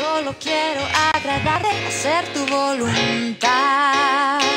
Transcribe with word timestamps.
Solo 0.00 0.34
quiero 0.40 0.80
agradarte, 1.12 1.68
hacer 1.86 2.24
tu 2.32 2.46
voluntad. 2.46 4.49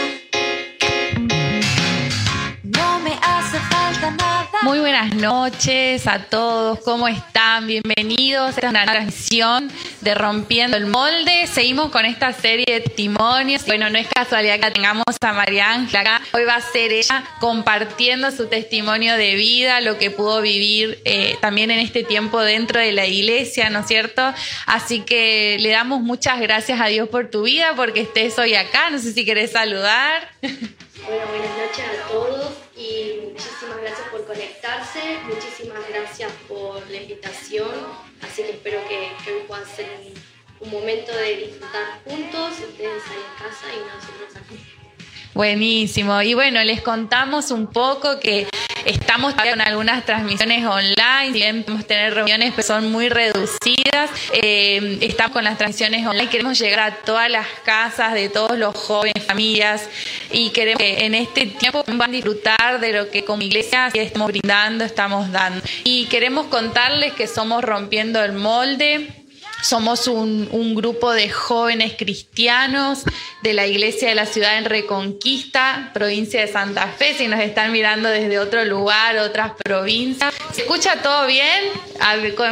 Muy 4.63 4.79
buenas 4.79 5.13
noches 5.13 6.07
a 6.07 6.19
todos, 6.19 6.79
¿cómo 6.85 7.09
están? 7.09 7.67
Bienvenidos. 7.67 8.51
Esta 8.51 8.67
es 8.67 8.69
una 8.69 8.85
transmisión 8.85 9.69
de 9.99 10.15
Rompiendo 10.15 10.77
el 10.77 10.85
Molde. 10.85 11.47
Seguimos 11.47 11.91
con 11.91 12.05
esta 12.05 12.31
serie 12.31 12.63
de 12.69 12.79
testimonios. 12.79 13.65
Bueno, 13.65 13.89
no 13.89 13.97
es 13.97 14.07
casualidad 14.07 14.61
que 14.61 14.71
tengamos 14.71 15.03
a 15.19 15.33
María 15.33 15.73
Ángela 15.73 15.99
acá. 15.99 16.21
Hoy 16.31 16.45
va 16.45 16.55
a 16.55 16.61
ser 16.61 16.93
ella 16.93 17.25
compartiendo 17.41 18.31
su 18.31 18.47
testimonio 18.47 19.17
de 19.17 19.35
vida, 19.35 19.81
lo 19.81 19.97
que 19.97 20.11
pudo 20.11 20.41
vivir 20.41 21.01
eh, 21.03 21.35
también 21.41 21.69
en 21.69 21.79
este 21.79 22.05
tiempo 22.05 22.39
dentro 22.39 22.79
de 22.79 22.93
la 22.93 23.05
iglesia, 23.05 23.69
¿no 23.69 23.79
es 23.79 23.87
cierto? 23.87 24.33
Así 24.65 25.01
que 25.01 25.57
le 25.59 25.71
damos 25.71 25.99
muchas 25.99 26.39
gracias 26.39 26.79
a 26.79 26.85
Dios 26.85 27.09
por 27.09 27.29
tu 27.29 27.43
vida, 27.43 27.73
porque 27.75 27.99
estés 27.99 28.39
hoy 28.39 28.55
acá. 28.55 28.89
No 28.91 28.97
sé 28.97 29.11
si 29.11 29.25
querés 29.25 29.51
saludar. 29.51 30.29
Bueno, 30.41 31.25
buenas 31.27 31.57
noches 31.57 31.85
a 31.85 32.07
todos 32.07 32.62
conectarse, 34.25 35.19
muchísimas 35.25 35.87
gracias 35.89 36.31
por 36.47 36.89
la 36.89 36.97
invitación, 36.97 37.71
así 38.21 38.43
que 38.43 38.51
espero 38.51 38.79
que, 38.87 39.11
que 39.23 39.33
hoy 39.33 39.43
pueda 39.47 39.65
ser 39.65 39.87
un 40.59 40.69
momento 40.69 41.11
de 41.11 41.37
disfrutar 41.37 42.01
juntos, 42.05 42.59
ustedes 42.59 43.03
ahí 43.09 43.17
en 43.17 43.43
casa 43.43 43.65
y 43.73 43.79
nosotros 43.95 44.35
aquí. 44.35 44.82
Buenísimo. 45.33 46.21
Y 46.21 46.35
bueno, 46.35 46.63
les 46.63 46.81
contamos 46.81 47.49
un 47.49 47.65
poco 47.65 48.19
que 48.19 48.47
estamos 48.85 49.33
con 49.33 49.61
algunas 49.61 50.05
transmisiones 50.05 50.63
online, 50.63 51.27
si 51.27 51.33
bien 51.33 51.63
podemos 51.63 51.87
tener 51.87 52.13
reuniones, 52.13 52.53
pero 52.55 52.67
son 52.67 52.91
muy 52.91 53.09
reducidas. 53.09 54.11
Eh, 54.33 54.99
estamos 55.01 55.33
con 55.33 55.43
las 55.43 55.57
transmisiones 55.57 56.05
online, 56.05 56.29
queremos 56.29 56.59
llegar 56.59 56.79
a 56.81 56.95
todas 56.97 57.31
las 57.31 57.47
casas 57.65 58.13
de 58.13 58.29
todos 58.29 58.59
los 58.59 58.75
jóvenes, 58.75 59.23
familias, 59.25 59.89
y 60.31 60.51
queremos 60.51 60.77
que 60.77 61.05
en 61.05 61.15
este 61.15 61.47
tiempo 61.47 61.83
van 61.87 62.11
a 62.11 62.13
disfrutar 62.13 62.79
de 62.79 62.93
lo 62.93 63.09
que 63.09 63.23
como 63.23 63.41
iglesia 63.41 63.87
estamos 63.87 64.27
brindando, 64.27 64.83
estamos 64.83 65.31
dando. 65.31 65.65
Y 65.83 66.05
queremos 66.05 66.45
contarles 66.47 67.13
que 67.13 67.25
somos 67.25 67.63
rompiendo 67.63 68.23
el 68.23 68.33
molde. 68.33 69.22
Somos 69.63 70.07
un, 70.07 70.75
grupo 70.75 71.13
de 71.13 71.29
jóvenes 71.29 71.93
cristianos 71.97 73.03
de 73.43 73.53
la 73.53 73.65
Iglesia 73.65 74.09
de 74.09 74.15
la 74.15 74.25
Ciudad 74.25 74.57
en 74.57 74.65
Reconquista, 74.65 75.91
provincia 75.93 76.41
de 76.41 76.51
Santa 76.51 76.87
Fe. 76.87 77.13
Si 77.13 77.27
nos 77.29 77.39
están 77.39 77.71
mirando 77.71 78.09
desde 78.09 78.39
otro 78.39 78.65
lugar, 78.65 79.17
otras 79.19 79.53
provincias. 79.63 80.33
¿Se 80.51 80.63
escucha 80.63 81.01
todo 81.01 81.27
bien? 81.27 81.63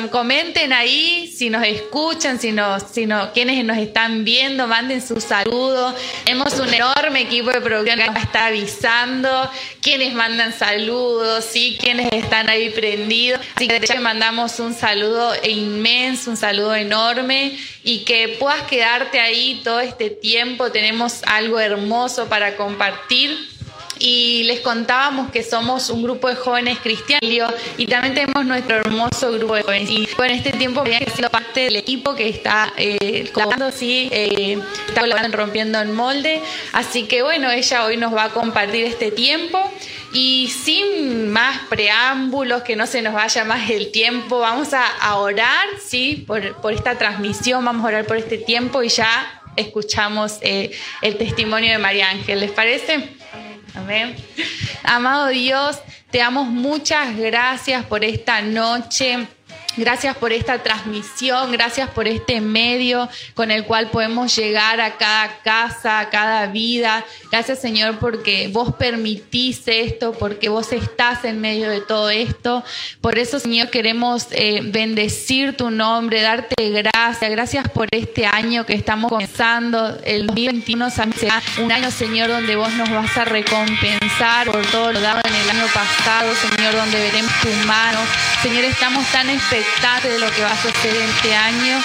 Comenten 0.10 0.72
ahí 0.72 1.28
si 1.28 1.50
nos 1.50 1.64
escuchan, 1.64 2.40
si 2.40 2.54
nos, 2.54 2.84
si 2.84 3.06
no, 3.06 3.34
quienes 3.34 3.64
nos 3.66 3.78
están 3.78 4.24
viendo, 4.24 4.68
manden 4.68 5.06
su 5.06 5.20
saludo. 5.20 5.94
Tenemos 6.24 6.54
un 6.60 6.74
enorme 6.74 7.22
equipo 7.22 7.52
de 7.52 7.60
producción 7.60 8.00
que 8.00 8.20
está 8.20 8.46
avisando 8.46 9.52
quienes 9.82 10.14
mandan 10.14 10.54
saludos, 10.54 11.44
¿sí? 11.44 11.78
quienes 11.78 12.08
están 12.14 12.50
ahí 12.50 12.70
prendidos. 12.70 13.42
Así 13.56 13.68
que 13.68 13.78
hecho 13.78 14.00
mandamos 14.00 14.60
un 14.60 14.74
saludo 14.74 15.34
inmenso, 15.44 16.32
un 16.32 16.38
saludo 16.38 16.74
enorme 16.74 17.01
enorme 17.02 17.58
y 17.84 18.00
que 18.00 18.38
puedas 18.40 18.64
quedarte 18.64 19.20
ahí 19.20 19.62
todo 19.64 19.80
este 19.80 20.10
tiempo. 20.10 20.72
Tenemos 20.72 21.22
algo 21.26 21.60
hermoso 21.60 22.28
para 22.28 22.56
compartir. 22.56 23.52
Y 24.04 24.46
les 24.46 24.62
contábamos 24.62 25.30
que 25.30 25.44
somos 25.44 25.92
un 25.92 26.02
grupo 26.02 26.28
de 26.28 26.34
jóvenes 26.34 26.80
cristianos 26.80 27.54
y 27.78 27.86
también 27.86 28.16
tenemos 28.16 28.44
nuestro 28.46 28.78
hermoso 28.78 29.32
grupo 29.34 29.54
de 29.54 29.62
jóvenes. 29.62 29.92
Y 29.92 30.10
bueno, 30.18 30.34
este 30.34 30.54
tiempo 30.54 30.80
había 30.80 30.98
sido 31.02 31.30
parte 31.30 31.60
del 31.60 31.76
equipo 31.76 32.16
que 32.16 32.28
está 32.28 32.74
eh, 32.78 33.30
colaborando, 33.32 33.72
sí, 33.72 34.10
eh, 34.12 34.58
está 34.88 35.02
colaborando 35.02 35.28
en 35.28 35.34
Rompiendo 35.34 35.80
el 35.80 35.90
Molde. 35.90 36.42
Así 36.72 37.04
que 37.04 37.22
bueno, 37.22 37.52
ella 37.52 37.86
hoy 37.86 37.98
nos 37.98 38.12
va 38.12 38.24
a 38.24 38.30
compartir 38.30 38.86
este 38.86 39.12
tiempo. 39.12 39.72
Y 40.14 40.50
sin 40.50 41.30
más 41.32 41.60
preámbulos, 41.70 42.64
que 42.64 42.76
no 42.76 42.86
se 42.86 43.02
nos 43.02 43.14
vaya 43.14 43.46
más 43.46 43.70
el 43.70 43.92
tiempo, 43.92 44.40
vamos 44.40 44.70
a, 44.74 45.16
orar, 45.16 45.68
¿sí? 45.86 46.24
Por, 46.28 46.56
por, 46.62 46.74
esta 46.74 46.98
transmisión, 46.98 47.64
vamos 47.64 47.86
a 47.86 47.88
orar 47.88 48.06
por 48.06 48.18
este 48.18 48.38
tiempo 48.38 48.84
y 48.84 48.90
ya 48.90 49.42
escuchamos 49.56 50.38
eh, 50.42 50.72
el 51.02 51.18
testimonio 51.18 51.72
de 51.72 51.78
María 51.78 52.10
Ángel. 52.10 52.40
¿Les 52.40 52.52
parece? 52.52 53.10
Amén. 53.76 54.16
Amado 54.84 55.28
Dios, 55.28 55.80
te 56.10 56.18
damos 56.18 56.48
muchas 56.48 57.16
gracias 57.16 57.86
por 57.86 58.04
esta 58.04 58.42
noche. 58.42 59.28
Gracias 59.78 60.18
por 60.18 60.34
esta 60.34 60.62
transmisión, 60.62 61.52
gracias 61.52 61.90
por 61.90 62.08
este 62.08 62.42
medio 62.42 63.08
con 63.34 63.52
el 63.52 63.64
cual 63.64 63.90
podemos 63.90 64.36
llegar 64.36 64.82
a 64.82 64.98
cada 64.98 65.40
casa, 65.44 66.00
a 66.00 66.10
cada 66.10 66.48
vida. 66.48 67.06
Gracias 67.32 67.60
Señor 67.60 67.98
porque 68.00 68.50
vos 68.52 68.76
permitís 68.76 69.62
esto, 69.68 70.12
porque 70.12 70.50
vos 70.50 70.74
estás 70.74 71.24
en 71.24 71.40
medio 71.40 71.70
de 71.70 71.80
todo 71.80 72.10
esto. 72.10 72.64
Por 73.00 73.18
eso 73.18 73.40
Señor 73.40 73.70
queremos 73.70 74.28
eh, 74.32 74.60
bendecir 74.62 75.56
tu 75.56 75.72
nombre, 75.72 76.22
darte 76.22 76.70
gracias. 76.70 77.32
Gracias 77.32 77.70
por 77.70 77.88
este 77.92 78.26
año 78.26 78.66
que 78.66 78.74
estamos 78.74 79.10
comenzando. 79.10 79.98
El 80.04 80.28
2021 80.28 80.90
será 80.90 81.42
un 81.60 81.72
año 81.72 81.92
Señor 81.92 82.30
donde 82.30 82.56
vos 82.56 82.74
nos 82.74 82.90
vas 82.90 83.18
a 83.18 83.24
recompensar 83.24 84.52
por 84.52 84.66
todo 84.68 84.92
lo 84.92 85.00
dado 85.00 85.22
en 85.24 85.36
el 85.36 85.50
año 85.50 85.68
pasado, 85.74 86.34
Señor, 86.36 86.76
donde 86.76 87.00
veremos 87.00 87.32
tu 87.42 87.50
mano. 87.68 88.00
Señor, 88.42 88.66
estamos 88.66 89.06
tan 89.12 89.30
de 90.10 90.20
lo 90.20 90.32
que 90.32 90.42
va 90.42 90.52
a 90.52 90.62
suceder 90.62 91.10
este 91.16 91.36
año. 91.36 91.80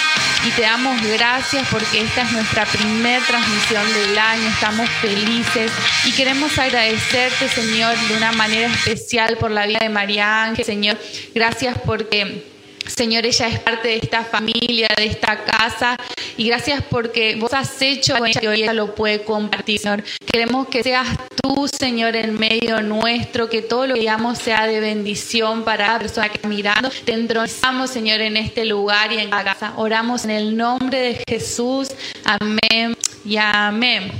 Y 0.45 0.51
te 0.51 0.61
damos 0.61 1.01
gracias 1.01 1.67
porque 1.69 2.01
esta 2.01 2.21
es 2.21 2.31
nuestra 2.31 2.65
primer 2.65 3.21
transmisión 3.23 3.83
del 3.93 4.17
año, 4.17 4.47
estamos 4.47 4.89
felices 5.01 5.71
y 6.05 6.11
queremos 6.11 6.57
agradecerte 6.57 7.49
Señor 7.49 7.97
de 8.07 8.15
una 8.15 8.31
manera 8.31 8.67
especial 8.67 9.37
por 9.37 9.51
la 9.51 9.65
vida 9.65 9.79
de 9.81 9.89
María 9.89 10.43
Ángel, 10.43 10.63
Señor, 10.65 10.97
gracias 11.33 11.77
porque... 11.85 12.56
Señor, 12.87 13.25
ella 13.25 13.47
es 13.47 13.59
parte 13.59 13.89
de 13.89 13.97
esta 13.97 14.23
familia, 14.23 14.87
de 14.95 15.05
esta 15.05 15.43
casa. 15.43 15.97
Y 16.37 16.47
gracias 16.47 16.83
porque 16.89 17.35
vos 17.35 17.53
has 17.53 17.81
hecho 17.81 18.15
que 18.39 18.47
hoy 18.47 18.61
ella 18.61 18.73
lo 18.73 18.95
puede 18.95 19.23
compartir, 19.23 19.79
Señor. 19.79 20.03
Queremos 20.25 20.67
que 20.67 20.83
seas 20.83 21.07
tú, 21.41 21.67
Señor, 21.67 22.15
en 22.15 22.37
medio 22.37 22.81
nuestro, 22.81 23.49
que 23.49 23.61
todo 23.61 23.87
lo 23.87 23.95
que 23.95 24.01
digamos 24.01 24.37
sea 24.37 24.67
de 24.67 24.79
bendición 24.79 25.63
para 25.63 25.93
la 25.93 25.99
persona 25.99 26.29
que 26.29 26.35
está 26.35 26.47
mirando. 26.47 26.89
Te 27.05 27.13
entronizamos, 27.13 27.89
Señor, 27.89 28.21
en 28.21 28.37
este 28.37 28.65
lugar 28.65 29.11
y 29.11 29.17
en 29.17 29.29
la 29.29 29.43
casa. 29.43 29.73
Oramos 29.77 30.25
en 30.25 30.31
el 30.31 30.55
nombre 30.55 30.99
de 30.99 31.23
Jesús. 31.27 31.89
Amén 32.23 32.95
y 33.25 33.37
amén. 33.37 34.11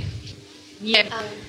Bien. 0.80 1.08
amén 1.10 1.47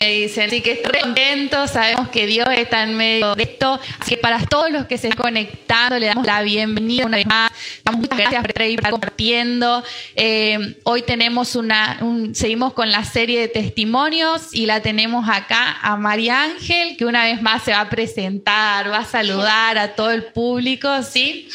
me 0.00 0.10
dicen, 0.10 0.46
así 0.46 0.60
que 0.60 0.72
estoy 0.72 1.00
contento, 1.00 1.66
sabemos 1.66 2.08
que 2.08 2.26
Dios 2.26 2.46
está 2.56 2.82
en 2.82 2.96
medio 2.96 3.34
de 3.34 3.44
esto, 3.44 3.80
así 3.98 4.14
que 4.14 4.20
para 4.20 4.38
todos 4.44 4.70
los 4.70 4.86
que 4.86 4.98
se 4.98 5.08
están 5.08 5.22
conectando, 5.22 5.98
le 5.98 6.06
damos 6.06 6.26
la 6.26 6.42
bienvenida 6.42 7.06
una 7.06 7.16
vez 7.16 7.26
más, 7.26 7.50
muchas 7.92 8.18
gracias 8.18 8.42
por 8.42 8.62
estar 8.62 8.90
compartiendo, 8.90 9.82
eh, 10.14 10.76
hoy 10.84 11.02
tenemos 11.02 11.56
una, 11.56 11.98
un, 12.00 12.34
seguimos 12.34 12.72
con 12.74 12.90
la 12.90 13.04
serie 13.04 13.40
de 13.40 13.48
testimonios 13.48 14.52
y 14.52 14.66
la 14.66 14.80
tenemos 14.80 15.28
acá 15.28 15.78
a 15.80 15.96
María 15.96 16.42
Ángel, 16.42 16.96
que 16.96 17.04
una 17.04 17.24
vez 17.24 17.40
más 17.40 17.62
se 17.62 17.72
va 17.72 17.80
a 17.80 17.90
presentar, 17.90 18.90
va 18.90 18.98
a 18.98 19.04
saludar 19.04 19.78
a 19.78 19.94
todo 19.94 20.10
el 20.10 20.24
público, 20.24 21.02
¿sí? 21.02 21.48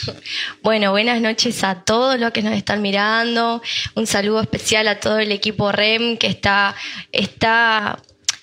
Bueno, 0.61 0.91
buenas 0.91 1.21
noches 1.21 1.63
a 1.63 1.83
todos 1.83 2.19
los 2.19 2.31
que 2.31 2.41
nos 2.41 2.53
están 2.53 2.81
mirando, 2.81 3.61
un 3.95 4.07
saludo 4.07 4.41
especial 4.41 4.87
a 4.87 4.99
todo 4.99 5.19
el 5.19 5.31
equipo 5.31 5.71
REM 5.71 6.17
que 6.17 6.27
está, 6.27 6.75
está 7.11 7.90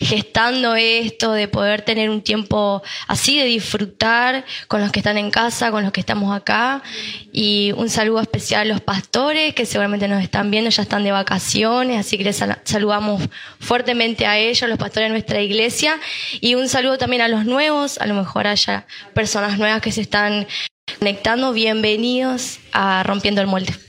gestando 0.00 0.74
esto, 0.76 1.32
de 1.32 1.48
poder 1.48 1.82
tener 1.82 2.10
un 2.10 2.22
tiempo 2.22 2.82
así, 3.06 3.38
de 3.38 3.44
disfrutar 3.44 4.44
con 4.68 4.80
los 4.80 4.92
que 4.92 5.00
están 5.00 5.18
en 5.18 5.30
casa, 5.30 5.70
con 5.70 5.82
los 5.82 5.92
que 5.92 6.00
estamos 6.00 6.34
acá. 6.34 6.82
Y 7.32 7.72
un 7.72 7.90
saludo 7.90 8.20
especial 8.20 8.62
a 8.62 8.72
los 8.72 8.80
pastores 8.80 9.54
que 9.54 9.66
seguramente 9.66 10.08
nos 10.08 10.22
están 10.22 10.50
viendo, 10.50 10.70
ya 10.70 10.82
están 10.82 11.04
de 11.04 11.12
vacaciones, 11.12 11.98
así 11.98 12.16
que 12.18 12.24
les 12.24 12.42
saludamos 12.64 13.22
fuertemente 13.60 14.26
a 14.26 14.38
ellos, 14.38 14.68
los 14.68 14.78
pastores 14.78 15.08
de 15.08 15.12
nuestra 15.12 15.40
iglesia. 15.40 15.98
Y 16.40 16.54
un 16.54 16.68
saludo 16.68 16.98
también 16.98 17.22
a 17.22 17.28
los 17.28 17.44
nuevos, 17.44 17.98
a 17.98 18.06
lo 18.06 18.14
mejor 18.14 18.46
haya 18.46 18.86
personas 19.14 19.58
nuevas 19.58 19.82
que 19.82 19.92
se 19.92 20.00
están 20.00 20.46
conectando. 20.98 21.52
Bienvenidos 21.52 22.58
a 22.72 23.02
Rompiendo 23.02 23.40
el 23.40 23.46
Molde. 23.46 23.87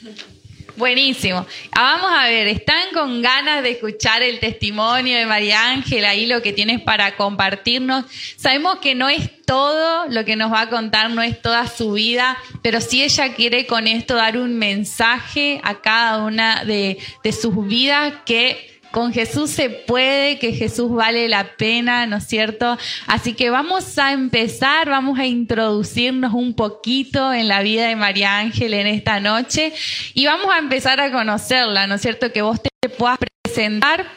Buenísimo. 0.79 1.45
Ah, 1.73 1.97
vamos 1.97 2.17
a 2.17 2.29
ver, 2.29 2.47
¿están 2.47 2.93
con 2.93 3.21
ganas 3.21 3.63
de 3.63 3.71
escuchar 3.71 4.23
el 4.23 4.39
testimonio 4.39 5.17
de 5.17 5.25
María 5.25 5.67
Ángela 5.71 6.11
ahí 6.11 6.25
lo 6.25 6.41
que 6.41 6.53
tienes 6.53 6.79
para 6.79 7.17
compartirnos? 7.17 8.05
Sabemos 8.37 8.77
que 8.77 8.95
no 8.95 9.09
es 9.09 9.29
todo 9.43 10.07
lo 10.07 10.23
que 10.23 10.37
nos 10.37 10.53
va 10.53 10.61
a 10.61 10.69
contar, 10.69 11.09
no 11.09 11.21
es 11.21 11.41
toda 11.41 11.67
su 11.67 11.91
vida, 11.91 12.37
pero 12.61 12.79
si 12.79 13.03
ella 13.03 13.33
quiere 13.33 13.67
con 13.67 13.87
esto 13.87 14.15
dar 14.15 14.37
un 14.37 14.57
mensaje 14.57 15.59
a 15.65 15.81
cada 15.81 16.23
una 16.23 16.63
de 16.63 16.97
sus 17.33 17.67
vidas 17.67 18.13
que 18.25 18.78
con 18.91 19.13
Jesús 19.13 19.49
se 19.51 19.69
puede, 19.69 20.39
que 20.39 20.53
Jesús 20.53 20.91
vale 20.91 21.27
la 21.29 21.55
pena, 21.57 22.05
¿no 22.07 22.17
es 22.17 22.27
cierto? 22.27 22.77
Así 23.07 23.33
que 23.33 23.49
vamos 23.49 23.97
a 23.97 24.11
empezar, 24.13 24.89
vamos 24.89 25.19
a 25.19 25.25
introducirnos 25.25 26.33
un 26.33 26.53
poquito 26.53 27.33
en 27.33 27.47
la 27.47 27.61
vida 27.61 27.87
de 27.87 27.95
María 27.95 28.37
Ángel 28.37 28.73
en 28.73 28.87
esta 28.87 29.19
noche 29.19 29.73
y 30.13 30.25
vamos 30.25 30.53
a 30.53 30.57
empezar 30.57 30.99
a 30.99 31.11
conocerla, 31.11 31.87
¿no 31.87 31.95
es 31.95 32.01
cierto? 32.01 32.31
Que 32.31 32.41
vos 32.41 32.59
te 32.61 32.89
puedas 32.89 33.17
presentar 33.43 34.07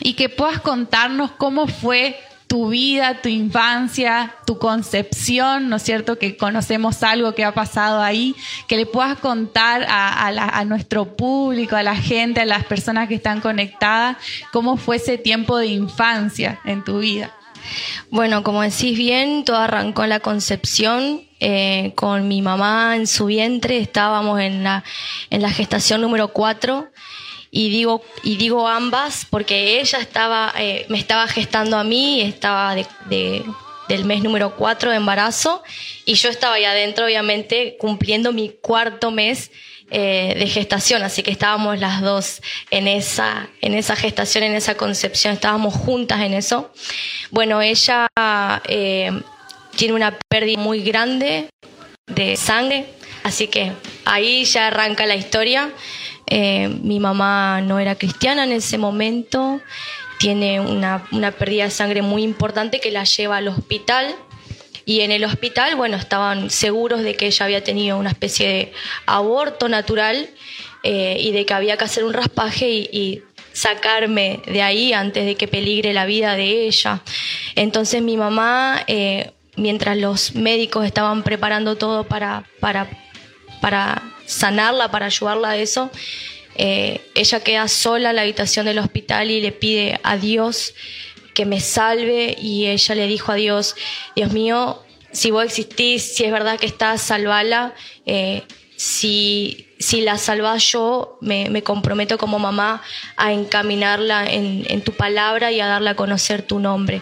y 0.00 0.14
que 0.14 0.28
puedas 0.28 0.60
contarnos 0.60 1.32
cómo 1.32 1.66
fue 1.66 2.16
tu 2.52 2.68
vida, 2.68 3.22
tu 3.22 3.30
infancia, 3.30 4.34
tu 4.44 4.58
concepción, 4.58 5.70
¿no 5.70 5.76
es 5.76 5.82
cierto? 5.84 6.18
Que 6.18 6.36
conocemos 6.36 7.02
algo 7.02 7.34
que 7.34 7.46
ha 7.46 7.54
pasado 7.54 8.02
ahí, 8.02 8.36
que 8.68 8.76
le 8.76 8.84
puedas 8.84 9.16
contar 9.16 9.86
a, 9.88 10.62
nuestro 10.66 11.16
público, 11.16 11.76
a 11.76 11.82
la 11.82 11.96
gente, 11.96 12.42
a 12.42 12.44
las 12.44 12.66
personas 12.66 13.08
que 13.08 13.14
están 13.14 13.40
conectadas, 13.40 14.18
cómo 14.52 14.76
fue 14.76 14.96
ese 14.96 15.16
tiempo 15.16 15.56
de 15.56 15.68
infancia 15.68 16.60
en 16.66 16.84
tu 16.84 16.98
vida. 16.98 17.34
Bueno, 18.10 18.42
como 18.42 18.60
decís 18.60 18.98
bien, 18.98 19.46
todo 19.46 19.56
arrancó 19.56 20.04
en 20.04 20.10
la 20.10 20.20
concepción. 20.20 21.22
Eh, 21.40 21.92
con 21.96 22.28
mi 22.28 22.42
mamá 22.42 22.96
en 22.96 23.06
su 23.06 23.24
vientre, 23.24 23.78
estábamos 23.78 24.40
en 24.40 24.62
la, 24.62 24.84
en 25.30 25.40
la 25.40 25.50
gestación 25.50 26.02
número 26.02 26.28
4 26.28 26.86
y 27.54 27.68
digo, 27.68 28.02
y 28.22 28.36
digo 28.38 28.66
ambas 28.66 29.26
porque 29.28 29.78
ella 29.78 29.98
estaba, 29.98 30.54
eh, 30.58 30.86
me 30.88 30.98
estaba 30.98 31.28
gestando 31.28 31.76
a 31.76 31.84
mí, 31.84 32.22
estaba 32.22 32.74
de, 32.74 33.44
del 33.88 34.04
mes 34.06 34.22
número 34.22 34.56
4 34.56 34.90
de 34.90 34.96
embarazo 34.96 35.62
y 36.06 36.14
yo 36.14 36.30
estaba 36.30 36.54
ahí 36.54 36.64
adentro, 36.64 37.04
obviamente, 37.04 37.76
cumpliendo 37.78 38.32
mi 38.32 38.48
cuarto 38.48 39.10
mes 39.10 39.50
eh, 39.90 40.34
de 40.38 40.46
gestación, 40.46 41.02
así 41.02 41.22
que 41.22 41.30
estábamos 41.30 41.78
las 41.78 42.00
dos 42.00 42.40
en 42.70 42.88
esa, 42.88 43.50
en 43.60 43.74
esa 43.74 43.96
gestación, 43.96 44.44
en 44.44 44.54
esa 44.54 44.74
concepción, 44.74 45.34
estábamos 45.34 45.74
juntas 45.74 46.22
en 46.22 46.32
eso. 46.32 46.72
Bueno, 47.30 47.60
ella 47.60 48.08
eh, 48.66 49.12
tiene 49.76 49.92
una 49.92 50.18
pérdida 50.30 50.58
muy 50.58 50.80
grande 50.82 51.50
de 52.06 52.36
sangre, 52.36 52.86
así 53.24 53.48
que 53.48 53.72
ahí 54.06 54.46
ya 54.46 54.68
arranca 54.68 55.04
la 55.04 55.16
historia. 55.16 55.70
Eh, 56.26 56.68
mi 56.82 57.00
mamá 57.00 57.60
no 57.60 57.78
era 57.78 57.94
cristiana 57.94 58.44
en 58.44 58.52
ese 58.52 58.78
momento, 58.78 59.60
tiene 60.18 60.60
una, 60.60 61.02
pérdida 61.36 61.64
de 61.64 61.70
sangre 61.70 62.00
muy 62.00 62.22
importante 62.22 62.78
que 62.78 62.92
la 62.92 63.04
lleva 63.04 63.38
al 63.38 63.48
hospital. 63.48 64.14
Y 64.84 65.00
en 65.00 65.10
el 65.10 65.24
hospital, 65.24 65.74
bueno, 65.74 65.96
estaban 65.96 66.48
seguros 66.48 67.02
de 67.02 67.14
que 67.16 67.26
ella 67.26 67.44
había 67.44 67.64
tenido 67.64 67.98
una 67.98 68.10
especie 68.10 68.48
de 68.48 68.72
aborto 69.06 69.68
natural 69.68 70.30
eh, 70.84 71.16
y 71.18 71.32
de 71.32 71.44
que 71.44 71.54
había 71.54 71.76
que 71.76 71.84
hacer 71.84 72.04
un 72.04 72.12
raspaje 72.12 72.68
y, 72.68 73.22
sacarme 73.52 74.40
de 74.46 74.62
ahí 74.62 74.94
antes 74.94 75.26
de 75.26 75.34
que 75.34 75.46
peligre 75.46 75.92
la 75.92 76.06
vida 76.06 76.36
de 76.36 76.66
ella. 76.66 77.02
Entonces 77.54 78.00
mi 78.00 78.16
mamá, 78.16 78.82
eh, 78.86 79.32
mientras 79.56 79.98
los 79.98 80.34
médicos 80.34 80.86
estaban 80.86 81.22
preparando 81.22 81.76
todo 81.76 82.04
para, 82.04 82.44
para, 82.60 82.88
para 83.60 84.11
sanarla, 84.26 84.90
para 84.90 85.06
ayudarla 85.06 85.50
a 85.50 85.56
eso, 85.56 85.90
eh, 86.54 87.00
ella 87.14 87.40
queda 87.40 87.68
sola 87.68 88.10
en 88.10 88.16
la 88.16 88.22
habitación 88.22 88.66
del 88.66 88.78
hospital 88.78 89.30
y 89.30 89.40
le 89.40 89.52
pide 89.52 90.00
a 90.02 90.16
Dios 90.16 90.74
que 91.34 91.46
me 91.46 91.60
salve 91.60 92.36
y 92.38 92.66
ella 92.66 92.94
le 92.94 93.06
dijo 93.06 93.32
a 93.32 93.36
Dios, 93.36 93.74
Dios 94.14 94.32
mío, 94.32 94.82
si 95.12 95.30
vos 95.30 95.44
existís, 95.44 96.14
si 96.14 96.24
es 96.24 96.32
verdad 96.32 96.58
que 96.58 96.66
estás, 96.66 97.00
salvala. 97.02 97.74
Eh, 98.06 98.42
si, 98.76 99.68
si 99.78 100.00
la 100.00 100.18
salvas 100.18 100.64
yo, 100.72 101.16
me, 101.20 101.62
comprometo 101.62 102.18
como 102.18 102.40
mamá 102.40 102.82
a 103.16 103.32
encaminarla 103.32 104.26
en, 104.26 104.64
en 104.68 104.82
tu 104.82 104.92
palabra 104.92 105.52
y 105.52 105.60
a 105.60 105.66
darle 105.66 105.90
a 105.90 105.94
conocer 105.94 106.42
tu 106.42 106.58
nombre. 106.58 107.00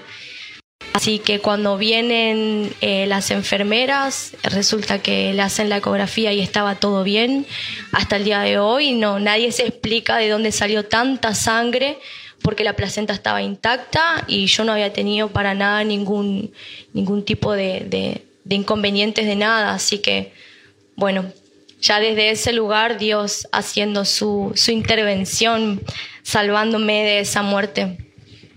Así 0.92 1.18
que 1.20 1.38
cuando 1.38 1.78
vienen 1.78 2.74
eh, 2.80 3.06
las 3.06 3.30
enfermeras, 3.30 4.32
resulta 4.42 5.00
que 5.00 5.32
le 5.32 5.42
hacen 5.42 5.68
la 5.68 5.78
ecografía 5.78 6.32
y 6.32 6.40
estaba 6.40 6.74
todo 6.74 7.04
bien. 7.04 7.46
Hasta 7.92 8.16
el 8.16 8.24
día 8.24 8.40
de 8.40 8.58
hoy 8.58 8.92
no, 8.92 9.20
nadie 9.20 9.52
se 9.52 9.66
explica 9.66 10.16
de 10.16 10.28
dónde 10.28 10.52
salió 10.52 10.84
tanta 10.84 11.34
sangre 11.34 11.98
porque 12.42 12.64
la 12.64 12.74
placenta 12.74 13.12
estaba 13.12 13.42
intacta 13.42 14.24
y 14.26 14.46
yo 14.46 14.64
no 14.64 14.72
había 14.72 14.92
tenido 14.92 15.28
para 15.28 15.54
nada 15.54 15.84
ningún, 15.84 16.52
ningún 16.92 17.24
tipo 17.24 17.52
de, 17.52 18.22
de 18.44 18.54
inconvenientes 18.54 19.26
de 19.26 19.36
nada. 19.36 19.74
Así 19.74 19.98
que, 19.98 20.32
bueno, 20.96 21.32
ya 21.80 22.00
desde 22.00 22.30
ese 22.30 22.52
lugar 22.52 22.98
Dios 22.98 23.48
haciendo 23.52 24.04
su, 24.04 24.52
su 24.54 24.70
intervención, 24.70 25.80
salvándome 26.22 27.04
de 27.04 27.20
esa 27.20 27.42
muerte. 27.42 27.96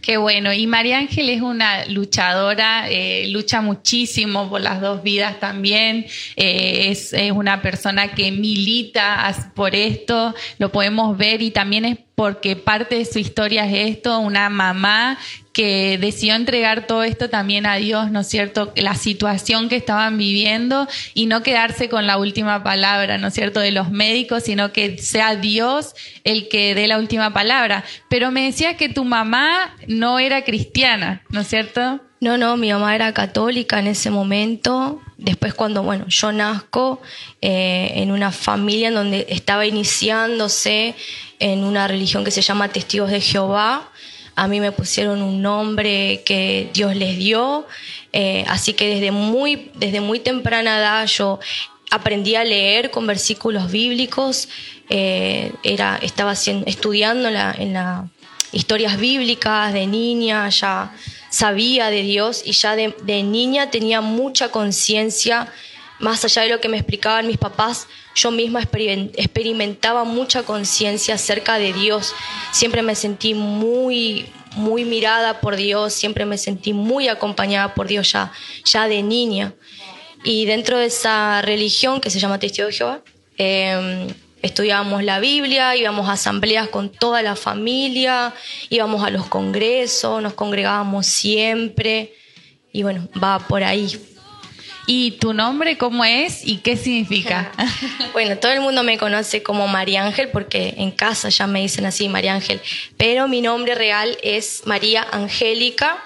Qué 0.04 0.18
bueno. 0.18 0.52
Y 0.52 0.68
María 0.68 0.98
Ángel 0.98 1.30
es 1.30 1.42
una 1.42 1.86
luchadora, 1.86 2.90
eh, 2.90 3.30
lucha 3.30 3.62
muchísimo 3.62 4.50
por 4.50 4.60
las 4.60 4.82
dos 4.82 5.02
vidas 5.02 5.40
también. 5.40 6.06
Eh, 6.36 6.90
es, 6.90 7.14
es, 7.14 7.32
una 7.32 7.62
persona 7.62 8.10
que 8.14 8.30
milita 8.30 9.34
por 9.56 9.76
esto, 9.76 10.36
lo 10.58 10.74
podemos 10.74 11.18
ver 11.18 11.42
y 11.42 11.52
también 11.52 11.86
es 11.86 11.98
porque 12.16 12.58
parte 12.58 12.96
de 12.96 13.06
su 13.06 13.18
historia 13.18 13.66
es 13.66 13.92
esto, 13.92 14.20
una 14.20 14.50
mamá 14.50 15.18
que 15.54 16.00
decidió 16.02 16.34
entregar 16.34 16.88
todo 16.88 17.04
esto 17.04 17.30
también 17.30 17.68
a 17.68 17.76
Dios, 17.76 18.10
¿no 18.10 18.22
es 18.22 18.28
cierto? 18.28 18.74
La 18.76 18.96
situación 18.96 19.70
que 19.70 19.76
estaban 19.76 20.18
viviendo 20.18 20.88
y 21.14 21.28
no 21.28 21.44
quedarse 21.44 21.90
con 21.90 22.08
la 22.08 22.18
última 22.18 22.64
palabra, 22.64 23.20
¿no 23.20 23.28
es 23.28 23.36
cierto?, 23.36 23.60
de 23.60 23.72
los 23.72 23.92
médicos, 23.92 24.44
sino 24.44 24.74
que 24.74 24.98
sea 24.98 25.36
Dios 25.36 25.94
el 26.24 26.50
que 26.50 26.74
dé 26.74 26.88
la 26.88 26.98
última 26.98 27.34
palabra. 27.34 27.86
Pero 28.10 28.32
me 28.32 28.46
decías 28.46 28.76
que 28.78 28.90
tu 28.90 29.06
mamá 29.06 29.76
no 29.88 30.18
era 30.18 30.44
cristiana, 30.44 31.22
¿no 31.30 31.42
es 31.42 31.48
cierto? 31.48 32.02
No, 32.20 32.38
no, 32.38 32.58
mi 32.58 32.72
mamá 32.72 32.96
era 32.96 33.14
católica 33.14 33.80
en 33.80 33.88
ese 33.88 34.10
momento. 34.10 35.02
Después 35.18 35.54
cuando, 35.54 35.84
bueno, 35.84 36.08
yo 36.08 36.32
nazco 36.32 37.02
eh, 37.42 37.92
en 37.98 38.12
una 38.12 38.32
familia 38.32 38.88
en 38.88 38.94
donde 38.96 39.28
estaba 39.30 39.66
iniciándose 39.68 40.96
en 41.40 41.64
una 41.64 41.88
religión 41.88 42.24
que 42.24 42.32
se 42.32 42.42
llama 42.42 42.70
Testigos 42.70 43.12
de 43.12 43.22
Jehová. 43.22 43.92
A 44.36 44.48
mí 44.48 44.60
me 44.60 44.72
pusieron 44.72 45.22
un 45.22 45.42
nombre 45.42 46.24
que 46.26 46.70
Dios 46.74 46.96
les 46.96 47.18
dio, 47.18 47.68
eh, 48.12 48.46
así 48.48 48.74
que 48.74 48.88
desde 48.88 49.12
muy, 49.12 49.72
desde 49.76 50.02
muy 50.02 50.20
temprana 50.20 50.80
edad 50.80 51.06
yo 51.06 51.40
aprendí 51.92 52.36
a 52.36 52.44
leer 52.44 52.90
con 52.90 53.06
versículos 53.06 53.72
bíblicos, 53.72 54.50
eh, 54.90 55.52
era, 55.64 56.00
estaba 56.02 56.34
estudiando 56.34 57.30
en 57.30 57.74
las 57.74 58.06
historias 58.52 59.00
bíblicas 59.00 59.72
de 59.74 59.86
niña, 59.86 60.50
ya 60.50 60.92
sabía 61.30 61.90
de 61.90 62.02
Dios 62.02 62.42
y 62.46 62.54
ya 62.54 62.76
de 62.76 63.24
niña 63.24 63.70
tenía 63.70 64.02
mucha 64.02 64.50
conciencia 64.50 65.52
más 66.04 66.24
allá 66.26 66.44
de 66.44 66.50
lo 66.50 66.60
que 66.60 66.70
me 66.70 66.78
explicaban 66.78 67.28
mis 67.28 67.38
papás, 67.38 67.88
yo 68.14 68.30
misma 68.30 68.62
experimentaba 68.62 70.04
mucha 70.04 70.44
conciencia 70.44 71.16
acerca 71.16 71.58
de 71.58 71.74
Dios. 71.74 72.14
Siempre 72.52 72.82
me 72.82 72.94
sentí 72.94 73.34
muy, 73.34 74.28
muy 74.56 74.86
mirada 74.86 75.40
por 75.40 75.56
Dios, 75.56 75.94
siempre 75.94 76.26
me 76.26 76.38
sentí 76.38 76.74
muy 76.74 77.08
acompañada 77.08 77.74
por 77.74 77.88
Dios 77.88 78.12
ya, 78.12 78.32
ya 78.66 78.88
de 78.88 79.02
niña. 79.02 79.54
Y 80.24 80.46
dentro 80.46 80.78
de 80.78 80.88
esa 80.88 81.42
religión 81.42 82.02
que 82.02 82.10
se 82.10 82.20
llama 82.20 82.38
Testigo 82.38 82.68
de 82.68 82.74
Jehová, 82.74 83.02
em, 83.38 84.08
estudiábamos 84.42 85.04
la 85.04 85.20
Biblia, 85.20 85.76
íbamos 85.76 86.10
a 86.10 86.14
asambleas 86.14 86.68
con 86.68 86.90
toda 86.90 87.22
la 87.22 87.36
familia, 87.36 88.34
íbamos 88.70 89.04
a 89.04 89.10
los 89.10 89.26
congresos, 89.28 90.22
nos 90.22 90.34
congregábamos 90.34 91.06
siempre. 91.08 92.14
Y 92.74 92.84
bueno, 92.84 93.08
va 93.22 93.40
por 93.40 93.64
ahí. 93.64 94.13
¿Y 94.86 95.12
tu 95.12 95.34
nombre 95.34 95.78
cómo 95.78 96.04
es 96.04 96.46
y 96.46 96.58
qué 96.58 96.76
significa? 96.76 97.52
bueno, 98.14 98.38
todo 98.38 98.52
el 98.52 98.60
mundo 98.60 98.84
me 98.84 98.98
conoce 98.98 99.42
como 99.42 99.68
María 99.68 100.04
Ángel 100.04 100.30
porque 100.30 100.74
en 100.78 100.92
casa 100.92 101.30
ya 101.30 101.48
me 101.48 101.62
dicen 101.62 101.86
así, 101.86 102.10
María 102.10 102.34
Ángel, 102.34 102.60
pero 102.98 103.28
mi 103.28 103.42
nombre 103.42 103.76
real 103.76 104.18
es 104.22 104.64
María 104.66 105.06
Angélica. 105.12 106.04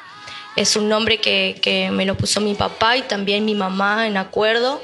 Es 0.56 0.76
un 0.76 0.90
nombre 0.90 1.20
que, 1.20 1.58
que 1.62 1.92
me 1.92 2.06
lo 2.06 2.16
puso 2.16 2.42
mi 2.42 2.56
papá 2.56 2.98
y 2.98 3.04
también 3.04 3.46
mi 3.46 3.56
mamá 3.56 4.08
en 4.08 4.18
acuerdo. 4.18 4.84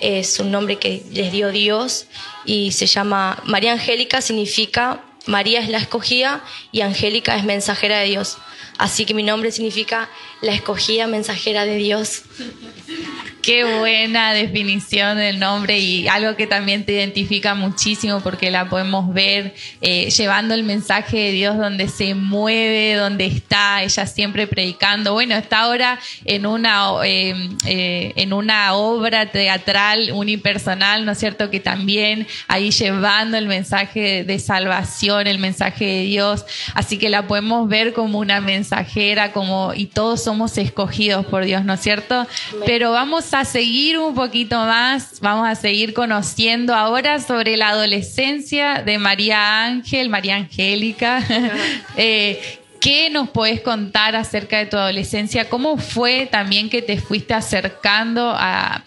Es 0.00 0.40
un 0.40 0.50
nombre 0.50 0.76
que 0.76 1.02
les 1.12 1.30
dio 1.30 1.50
Dios 1.50 2.06
y 2.44 2.72
se 2.72 2.86
llama 2.86 3.40
María 3.44 3.72
Angélica, 3.72 4.20
significa 4.20 5.00
María 5.26 5.60
es 5.60 5.68
la 5.68 5.78
escogida 5.78 6.44
y 6.72 6.80
Angélica 6.80 7.36
es 7.36 7.44
mensajera 7.44 7.98
de 7.98 8.06
Dios. 8.06 8.38
Así 8.78 9.04
que 9.04 9.14
mi 9.14 9.22
nombre 9.22 9.52
significa 9.52 10.08
la 10.40 10.52
escogida 10.52 11.06
mensajera 11.06 11.64
de 11.64 11.76
Dios. 11.76 12.22
Qué 13.42 13.64
buena 13.80 14.32
definición 14.34 15.18
del 15.18 15.40
nombre 15.40 15.76
y 15.76 16.06
algo 16.06 16.36
que 16.36 16.46
también 16.46 16.84
te 16.84 16.92
identifica 16.92 17.56
muchísimo 17.56 18.20
porque 18.20 18.52
la 18.52 18.68
podemos 18.68 19.12
ver 19.12 19.52
eh, 19.80 20.10
llevando 20.10 20.54
el 20.54 20.62
mensaje 20.62 21.16
de 21.16 21.32
Dios 21.32 21.58
donde 21.58 21.88
se 21.88 22.14
mueve, 22.14 22.94
donde 22.94 23.26
está, 23.26 23.82
ella 23.82 24.06
siempre 24.06 24.46
predicando. 24.46 25.14
Bueno, 25.14 25.34
está 25.34 25.62
ahora 25.62 25.98
en 26.24 26.46
una, 26.46 26.92
eh, 27.04 27.34
eh, 27.66 28.12
en 28.14 28.32
una 28.32 28.74
obra 28.74 29.26
teatral 29.32 30.12
unipersonal, 30.14 31.04
¿no 31.04 31.10
es 31.10 31.18
cierto? 31.18 31.50
Que 31.50 31.58
también 31.58 32.28
ahí 32.46 32.70
llevando 32.70 33.36
el 33.38 33.48
mensaje 33.48 34.22
de 34.22 34.38
salvación, 34.38 35.26
el 35.26 35.40
mensaje 35.40 35.84
de 35.84 36.02
Dios. 36.02 36.44
Así 36.74 36.96
que 36.96 37.08
la 37.08 37.26
podemos 37.26 37.68
ver 37.68 37.92
como 37.92 38.20
una 38.20 38.40
mensajera, 38.40 39.32
como, 39.32 39.72
y 39.74 39.86
todos 39.86 40.22
somos 40.22 40.58
escogidos 40.58 41.26
por 41.26 41.44
Dios, 41.44 41.64
¿no 41.64 41.74
es 41.74 41.80
cierto? 41.80 42.28
Pero 42.66 42.92
vamos 42.92 43.31
a 43.34 43.44
seguir 43.44 43.98
un 43.98 44.14
poquito 44.14 44.56
más, 44.56 45.20
vamos 45.20 45.48
a 45.48 45.54
seguir 45.54 45.94
conociendo 45.94 46.74
ahora 46.74 47.20
sobre 47.20 47.56
la 47.56 47.70
adolescencia 47.70 48.82
de 48.82 48.98
María 48.98 49.64
Ángel, 49.64 50.08
María 50.08 50.36
Angélica. 50.36 51.22
eh, 51.96 52.58
¿Qué 52.80 53.10
nos 53.10 53.30
puedes 53.30 53.60
contar 53.60 54.16
acerca 54.16 54.58
de 54.58 54.66
tu 54.66 54.76
adolescencia? 54.76 55.48
¿Cómo 55.48 55.76
fue 55.76 56.26
también 56.26 56.68
que 56.68 56.82
te 56.82 57.00
fuiste 57.00 57.32
acercando 57.32 58.34
a, 58.36 58.84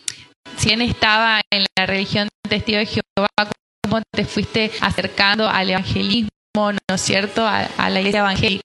si 0.57 0.67
bien 0.67 0.81
estaba 0.81 1.41
en 1.49 1.65
la 1.77 1.85
religión 1.85 2.27
testigo 2.49 2.79
de 2.79 2.85
Jehová, 2.85 3.49
cómo 3.83 4.01
te 4.11 4.25
fuiste 4.25 4.71
acercando 4.81 5.47
al 5.47 5.69
evangelismo, 5.69 6.29
¿no 6.55 6.95
es 6.95 7.01
cierto?, 7.01 7.45
a, 7.47 7.61
a 7.77 7.89
la 7.89 7.99
iglesia 7.99 8.19
evangélica. 8.19 8.63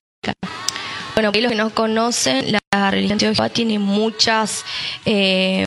Bueno, 1.14 1.32
los 1.34 1.50
que 1.50 1.56
no 1.56 1.70
conocen, 1.70 2.52
la 2.72 2.90
religión 2.90 3.18
de 3.18 3.50
tiene 3.50 3.78
muchas 3.78 4.64
eh, 5.04 5.66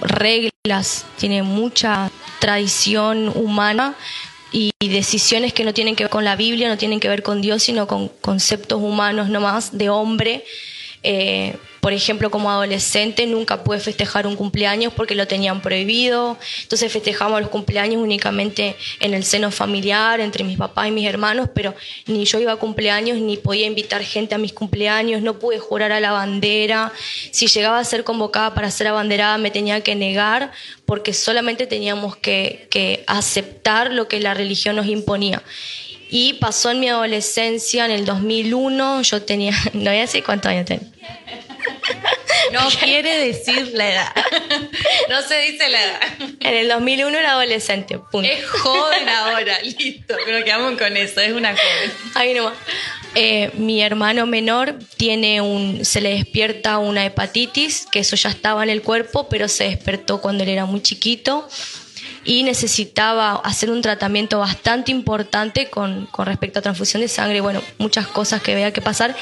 reglas, 0.00 1.06
tiene 1.16 1.42
mucha 1.42 2.10
tradición 2.38 3.32
humana 3.34 3.94
y 4.52 4.72
decisiones 4.80 5.52
que 5.52 5.64
no 5.64 5.74
tienen 5.74 5.96
que 5.96 6.04
ver 6.04 6.10
con 6.10 6.24
la 6.24 6.36
Biblia, 6.36 6.68
no 6.68 6.78
tienen 6.78 7.00
que 7.00 7.08
ver 7.08 7.22
con 7.22 7.42
Dios, 7.42 7.62
sino 7.62 7.86
con 7.86 8.08
conceptos 8.08 8.80
humanos 8.80 9.28
nomás 9.28 9.76
de 9.76 9.90
hombre. 9.90 10.44
Eh, 11.02 11.56
por 11.80 11.92
ejemplo, 11.92 12.30
como 12.30 12.50
adolescente 12.50 13.26
nunca 13.26 13.62
pude 13.64 13.80
festejar 13.80 14.26
un 14.26 14.36
cumpleaños 14.36 14.92
porque 14.92 15.14
lo 15.14 15.26
tenían 15.26 15.60
prohibido. 15.60 16.36
Entonces 16.62 16.92
festejamos 16.92 17.40
los 17.40 17.50
cumpleaños 17.50 18.02
únicamente 18.02 18.76
en 19.00 19.14
el 19.14 19.24
seno 19.24 19.50
familiar, 19.50 20.20
entre 20.20 20.44
mis 20.44 20.58
papás 20.58 20.88
y 20.88 20.90
mis 20.90 21.06
hermanos, 21.06 21.48
pero 21.54 21.74
ni 22.06 22.24
yo 22.24 22.40
iba 22.40 22.52
a 22.52 22.56
cumpleaños 22.56 23.18
ni 23.18 23.36
podía 23.36 23.66
invitar 23.66 24.02
gente 24.02 24.34
a 24.34 24.38
mis 24.38 24.52
cumpleaños, 24.52 25.22
no 25.22 25.38
pude 25.38 25.58
jurar 25.58 25.92
a 25.92 26.00
la 26.00 26.12
bandera. 26.12 26.92
Si 27.30 27.46
llegaba 27.46 27.78
a 27.78 27.84
ser 27.84 28.04
convocada 28.04 28.54
para 28.54 28.70
ser 28.70 28.88
abanderada 28.88 29.38
me 29.38 29.50
tenía 29.50 29.80
que 29.80 29.94
negar 29.94 30.52
porque 30.86 31.12
solamente 31.12 31.66
teníamos 31.66 32.16
que, 32.16 32.66
que 32.70 33.04
aceptar 33.06 33.92
lo 33.92 34.08
que 34.08 34.20
la 34.20 34.34
religión 34.34 34.76
nos 34.76 34.86
imponía. 34.86 35.42
Y 36.10 36.34
pasó 36.34 36.70
en 36.70 36.80
mi 36.80 36.88
adolescencia, 36.88 37.84
en 37.84 37.90
el 37.90 38.04
2001, 38.04 39.02
yo 39.02 39.22
tenía, 39.22 39.52
no 39.74 39.90
voy 39.90 40.22
cuántos 40.22 40.50
años 40.50 40.64
tengo. 40.64 40.84
No 42.58 42.68
quiere 42.80 43.18
decir 43.18 43.70
la 43.74 43.90
edad. 43.90 44.12
No 45.08 45.22
se 45.22 45.38
dice 45.40 45.68
la 45.70 45.82
edad. 45.82 46.00
En 46.40 46.54
el 46.54 46.68
2001 46.68 47.18
era 47.18 47.32
adolescente, 47.32 47.98
punto. 47.98 48.28
Es 48.28 48.44
joven 48.44 49.08
ahora, 49.08 49.58
listo. 49.62 50.14
Pero 50.24 50.44
quedamos 50.44 50.78
con 50.78 50.96
eso, 50.98 51.20
es 51.20 51.32
una 51.32 51.50
joven. 51.50 51.92
Ahí 52.14 52.34
nomás. 52.34 52.52
Eh, 53.14 53.50
mi 53.54 53.82
hermano 53.82 54.26
menor 54.26 54.78
tiene 54.98 55.40
un, 55.40 55.84
se 55.84 56.02
le 56.02 56.10
despierta 56.10 56.78
una 56.78 57.06
hepatitis, 57.06 57.86
que 57.90 58.00
eso 58.00 58.16
ya 58.16 58.28
estaba 58.28 58.62
en 58.62 58.70
el 58.70 58.82
cuerpo, 58.82 59.28
pero 59.30 59.48
se 59.48 59.64
despertó 59.64 60.20
cuando 60.20 60.44
él 60.44 60.50
era 60.50 60.66
muy 60.66 60.82
chiquito 60.82 61.48
y 62.28 62.42
necesitaba 62.42 63.36
hacer 63.36 63.70
un 63.70 63.80
tratamiento 63.80 64.38
bastante 64.38 64.92
importante 64.92 65.70
con, 65.70 66.04
con, 66.12 66.26
respecto 66.26 66.58
a 66.58 66.62
transfusión 66.62 67.00
de 67.00 67.08
sangre, 67.08 67.40
bueno, 67.40 67.62
muchas 67.78 68.06
cosas 68.06 68.42
que 68.42 68.52
había 68.52 68.70
que 68.70 68.82
pasar. 68.82 69.16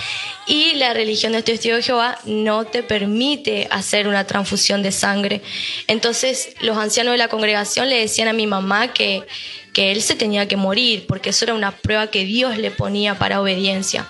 Y 0.49 0.75
la 0.75 0.93
religión 0.93 1.31
de 1.31 1.45
Testigo 1.45 1.77
de 1.77 1.85
Jehová 1.85 2.19
no 2.25 2.65
te 2.65 2.83
permite 2.83 3.69
hacer 3.71 4.09
una 4.09 4.25
transfusión 4.25 4.83
de 4.83 4.91
sangre. 4.91 5.41
Entonces 5.87 6.57
los 6.63 6.77
ancianos 6.79 7.13
de 7.13 7.19
la 7.19 7.29
congregación 7.29 7.89
le 7.89 8.01
decían 8.01 8.27
a 8.27 8.33
mi 8.33 8.49
mamá 8.49 8.93
que, 8.93 9.23
que 9.73 9.93
él 9.93 10.03
se 10.03 10.17
tenía 10.17 10.49
que 10.49 10.57
morir, 10.57 11.07
porque 11.07 11.31
eso 11.31 11.45
era 11.45 11.55
una 11.55 11.71
prueba 11.71 12.09
que 12.09 12.25
Dios 12.25 12.59
le 12.59 12.73
ponía 12.73 13.17
para 13.17 13.41
obediencia. 13.41 14.09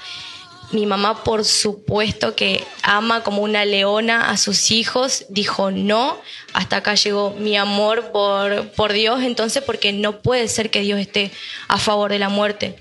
Mi 0.72 0.84
mamá, 0.84 1.22
por 1.22 1.44
supuesto 1.44 2.34
que 2.34 2.64
ama 2.82 3.22
como 3.22 3.42
una 3.42 3.64
leona 3.64 4.30
a 4.30 4.36
sus 4.36 4.72
hijos, 4.72 5.24
dijo 5.28 5.70
no, 5.70 6.18
hasta 6.52 6.78
acá 6.78 6.94
llegó 6.94 7.30
mi 7.38 7.56
amor 7.56 8.10
por, 8.10 8.68
por 8.70 8.92
Dios, 8.92 9.22
entonces 9.22 9.62
porque 9.62 9.92
no 9.92 10.20
puede 10.22 10.48
ser 10.48 10.70
que 10.70 10.80
Dios 10.80 10.98
esté 10.98 11.30
a 11.68 11.78
favor 11.78 12.10
de 12.10 12.18
la 12.18 12.28
muerte. 12.28 12.76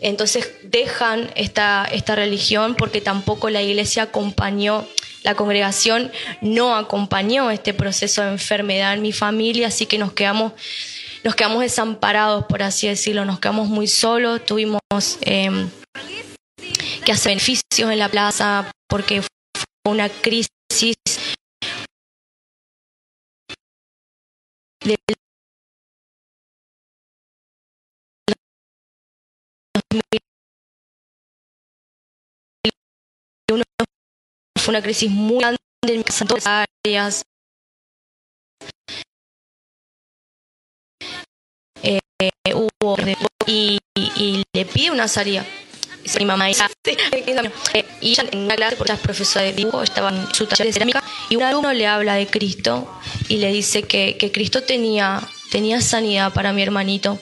Entonces 0.00 0.50
dejan 0.62 1.30
esta, 1.34 1.88
esta 1.90 2.14
religión 2.14 2.74
porque 2.76 3.00
tampoco 3.00 3.50
la 3.50 3.62
iglesia 3.62 4.04
acompañó, 4.04 4.86
la 5.22 5.34
congregación 5.34 6.12
no 6.40 6.76
acompañó 6.76 7.50
este 7.50 7.74
proceso 7.74 8.22
de 8.22 8.28
enfermedad 8.28 8.92
en 8.94 9.02
mi 9.02 9.12
familia, 9.12 9.68
así 9.68 9.86
que 9.86 9.98
nos 9.98 10.12
quedamos, 10.12 10.52
nos 11.24 11.34
quedamos 11.34 11.62
desamparados, 11.62 12.44
por 12.44 12.62
así 12.62 12.86
decirlo, 12.86 13.24
nos 13.24 13.40
quedamos 13.40 13.68
muy 13.68 13.86
solos, 13.88 14.44
tuvimos... 14.44 14.80
Eh, 15.22 15.66
que 17.04 17.12
hace 17.12 17.28
beneficios 17.28 17.90
en 17.90 17.98
la 17.98 18.08
plaza 18.08 18.70
porque 18.88 19.22
fue 19.22 19.92
una 19.92 20.08
crisis 20.08 20.96
de 24.80 24.96
fue 34.58 34.72
una 34.72 34.82
crisis 34.82 35.10
muy 35.10 35.40
grande 35.40 35.58
en 35.82 36.02
las 36.02 36.46
áreas. 36.46 37.22
Eh, 41.82 42.00
hubo 42.54 42.96
y, 43.46 43.78
y, 43.94 44.42
le 44.54 44.64
pide 44.64 44.90
una 44.90 45.06
salida 45.06 45.44
mi 46.18 46.24
mamá 46.24 46.50
eh, 46.50 47.84
y 48.00 48.10
ella 48.10 48.24
en 48.30 48.40
una 48.40 48.56
clase, 48.56 48.76
por 48.76 48.88
las 48.88 48.98
profesora 49.00 49.44
de 49.44 49.52
dibujo, 49.52 49.82
estaba 49.82 50.10
en 50.10 50.32
su 50.34 50.46
taller 50.46 50.66
de 50.66 50.72
cerámica, 50.72 51.02
y 51.28 51.36
un 51.36 51.42
alumno 51.42 51.72
le 51.72 51.86
habla 51.86 52.14
de 52.14 52.26
Cristo 52.26 52.88
y 53.28 53.38
le 53.38 53.52
dice 53.52 53.82
que, 53.82 54.16
que 54.18 54.30
Cristo 54.30 54.62
tenía, 54.62 55.20
tenía 55.50 55.80
sanidad 55.80 56.32
para 56.32 56.52
mi 56.52 56.62
hermanito. 56.62 57.18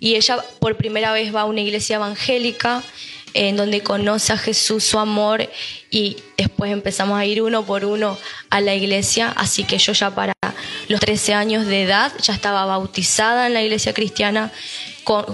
Y 0.00 0.14
ella 0.16 0.38
por 0.58 0.76
primera 0.76 1.12
vez 1.12 1.34
va 1.34 1.42
a 1.42 1.44
una 1.44 1.60
iglesia 1.60 1.96
evangélica 1.96 2.82
en 3.34 3.56
donde 3.56 3.82
conoce 3.82 4.32
a 4.32 4.38
Jesús, 4.38 4.84
su 4.84 4.98
amor, 4.98 5.48
y 5.90 6.16
después 6.36 6.70
empezamos 6.70 7.18
a 7.18 7.24
ir 7.24 7.42
uno 7.42 7.64
por 7.64 7.84
uno 7.84 8.18
a 8.50 8.60
la 8.60 8.74
iglesia, 8.74 9.32
así 9.36 9.64
que 9.64 9.78
yo 9.78 9.92
ya 9.92 10.14
para 10.14 10.34
los 10.88 11.00
13 11.00 11.34
años 11.34 11.66
de 11.66 11.82
edad 11.82 12.12
ya 12.20 12.34
estaba 12.34 12.66
bautizada 12.66 13.46
en 13.46 13.54
la 13.54 13.62
iglesia 13.62 13.94
cristiana, 13.94 14.52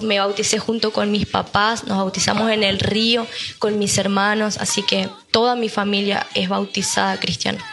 me 0.03 0.19
bauticé 0.19 0.59
junto 0.59 0.93
con 0.93 1.11
mis 1.11 1.27
papás, 1.27 1.85
nos 1.85 1.99
bautizamos 1.99 2.51
en 2.51 2.63
el 2.65 2.79
río 2.79 3.27
con 3.59 3.79
mis 3.79 3.99
hermanos, 3.99 4.59
así 4.59 4.83
que 4.83 5.09
toda 5.31 5.57
mi 5.57 5.69
familia 5.69 6.27
es 6.35 6.49
bautizada 6.49 7.19
cristiana. 7.19 7.65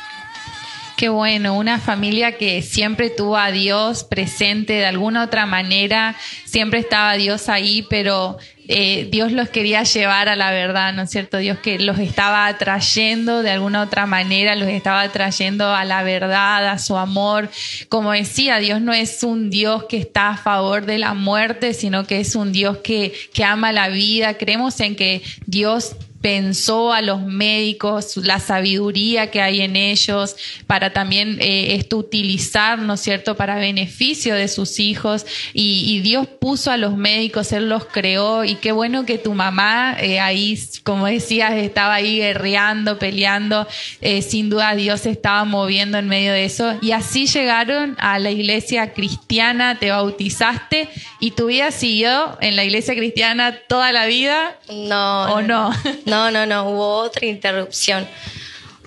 Qué 0.98 1.10
bueno, 1.10 1.58
una 1.58 1.78
familia 1.80 2.38
que 2.38 2.62
siempre 2.62 3.10
tuvo 3.10 3.36
a 3.36 3.52
Dios 3.52 4.06
presente 4.06 4.74
de 4.74 4.86
alguna 4.86 5.26
otra 5.26 5.46
manera, 5.46 6.16
siempre 6.46 6.80
estaba 6.80 7.16
Dios 7.16 7.50
ahí, 7.50 7.86
pero 7.90 8.38
eh, 8.68 9.08
Dios 9.12 9.32
los 9.32 9.50
quería 9.50 9.84
llevar 9.84 10.30
a 10.30 10.36
la 10.36 10.52
verdad, 10.52 10.94
¿no 10.94 11.04
es 11.04 11.10
cierto? 11.10 11.38
Dios 11.38 11.60
que 11.60 11.80
los 11.80 12.00
estaba 12.00 12.48
atrayendo 12.48 13.44
de 13.44 13.52
alguna 13.52 13.82
otra 13.82 14.06
manera, 14.06 14.56
los 14.56 14.68
estaba 14.70 15.02
atrayendo 15.02 15.74
a 15.74 15.86
la 15.86 16.04
verdad, 16.04 16.68
a 16.68 16.80
su 16.80 16.98
amor. 16.98 17.50
Como 17.90 18.12
decía, 18.12 18.58
Dios 18.58 18.82
no 18.82 18.94
es 18.94 19.24
un 19.24 19.50
Dios 19.50 19.86
que 19.86 19.98
está 19.98 20.30
a 20.30 20.38
favor 20.38 20.86
de 20.86 20.98
la 20.98 21.14
muerte, 21.14 21.74
sino 21.74 22.06
que 22.06 22.20
es 22.20 22.36
un 22.36 22.52
Dios 22.52 22.78
que, 22.78 23.14
que 23.34 23.44
ama 23.44 23.72
la 23.72 23.90
vida. 23.90 24.36
Creemos 24.36 24.80
en 24.80 24.96
que 24.96 25.22
Dios 25.46 25.96
pensó 26.26 26.92
a 26.92 27.04
los 27.04 27.22
médicos, 27.22 28.18
la 28.18 28.40
sabiduría 28.40 29.30
que 29.30 29.44
hay 29.44 29.62
en 29.62 29.76
ellos, 29.76 30.36
para 30.66 30.92
también 30.92 31.38
eh, 31.40 31.76
esto 31.76 31.98
utilizar, 31.98 32.80
¿no 32.80 32.96
es 32.96 33.02
cierto?, 33.02 33.38
para 33.38 33.58
beneficio 33.58 34.34
de 34.34 34.48
sus 34.48 34.80
hijos. 34.80 35.24
Y, 35.54 35.84
y, 35.86 36.00
Dios 36.00 36.26
puso 36.26 36.72
a 36.72 36.78
los 36.78 36.98
médicos, 36.98 37.52
Él 37.52 37.70
los 37.70 37.86
creó. 37.86 38.44
Y 38.44 38.56
qué 38.56 38.72
bueno 38.72 39.06
que 39.06 39.20
tu 39.20 39.36
mamá 39.36 39.98
eh, 40.00 40.20
ahí, 40.20 40.58
como 40.84 41.06
decías, 41.06 41.54
estaba 41.54 41.94
ahí 41.94 42.18
guerreando, 42.18 42.98
peleando. 42.98 43.68
Eh, 44.02 44.24
sin 44.24 44.50
duda 44.50 44.74
Dios 44.74 45.02
se 45.02 45.12
estaba 45.12 45.46
moviendo 45.46 46.00
en 46.00 46.08
medio 46.08 46.34
de 46.34 46.46
eso. 46.46 46.76
Y 46.82 46.94
así 46.94 47.28
llegaron 47.28 47.96
a 48.00 48.18
la 48.18 48.32
iglesia 48.32 48.94
cristiana, 48.94 49.78
te 49.78 49.92
bautizaste 49.92 50.90
y 51.20 51.32
tu 51.32 51.46
vida 51.46 51.70
siguió 51.70 52.36
en 52.42 52.56
la 52.56 52.64
iglesia 52.64 52.96
cristiana 52.96 53.60
toda 53.68 53.92
la 53.92 54.08
vida. 54.08 54.58
No. 54.70 55.36
¿O 55.36 55.42
no? 55.44 55.72
No, 56.06 56.15
no, 56.32 56.46
no, 56.46 56.70
hubo 56.70 56.96
otra 56.98 57.26
interrupción. 57.26 58.08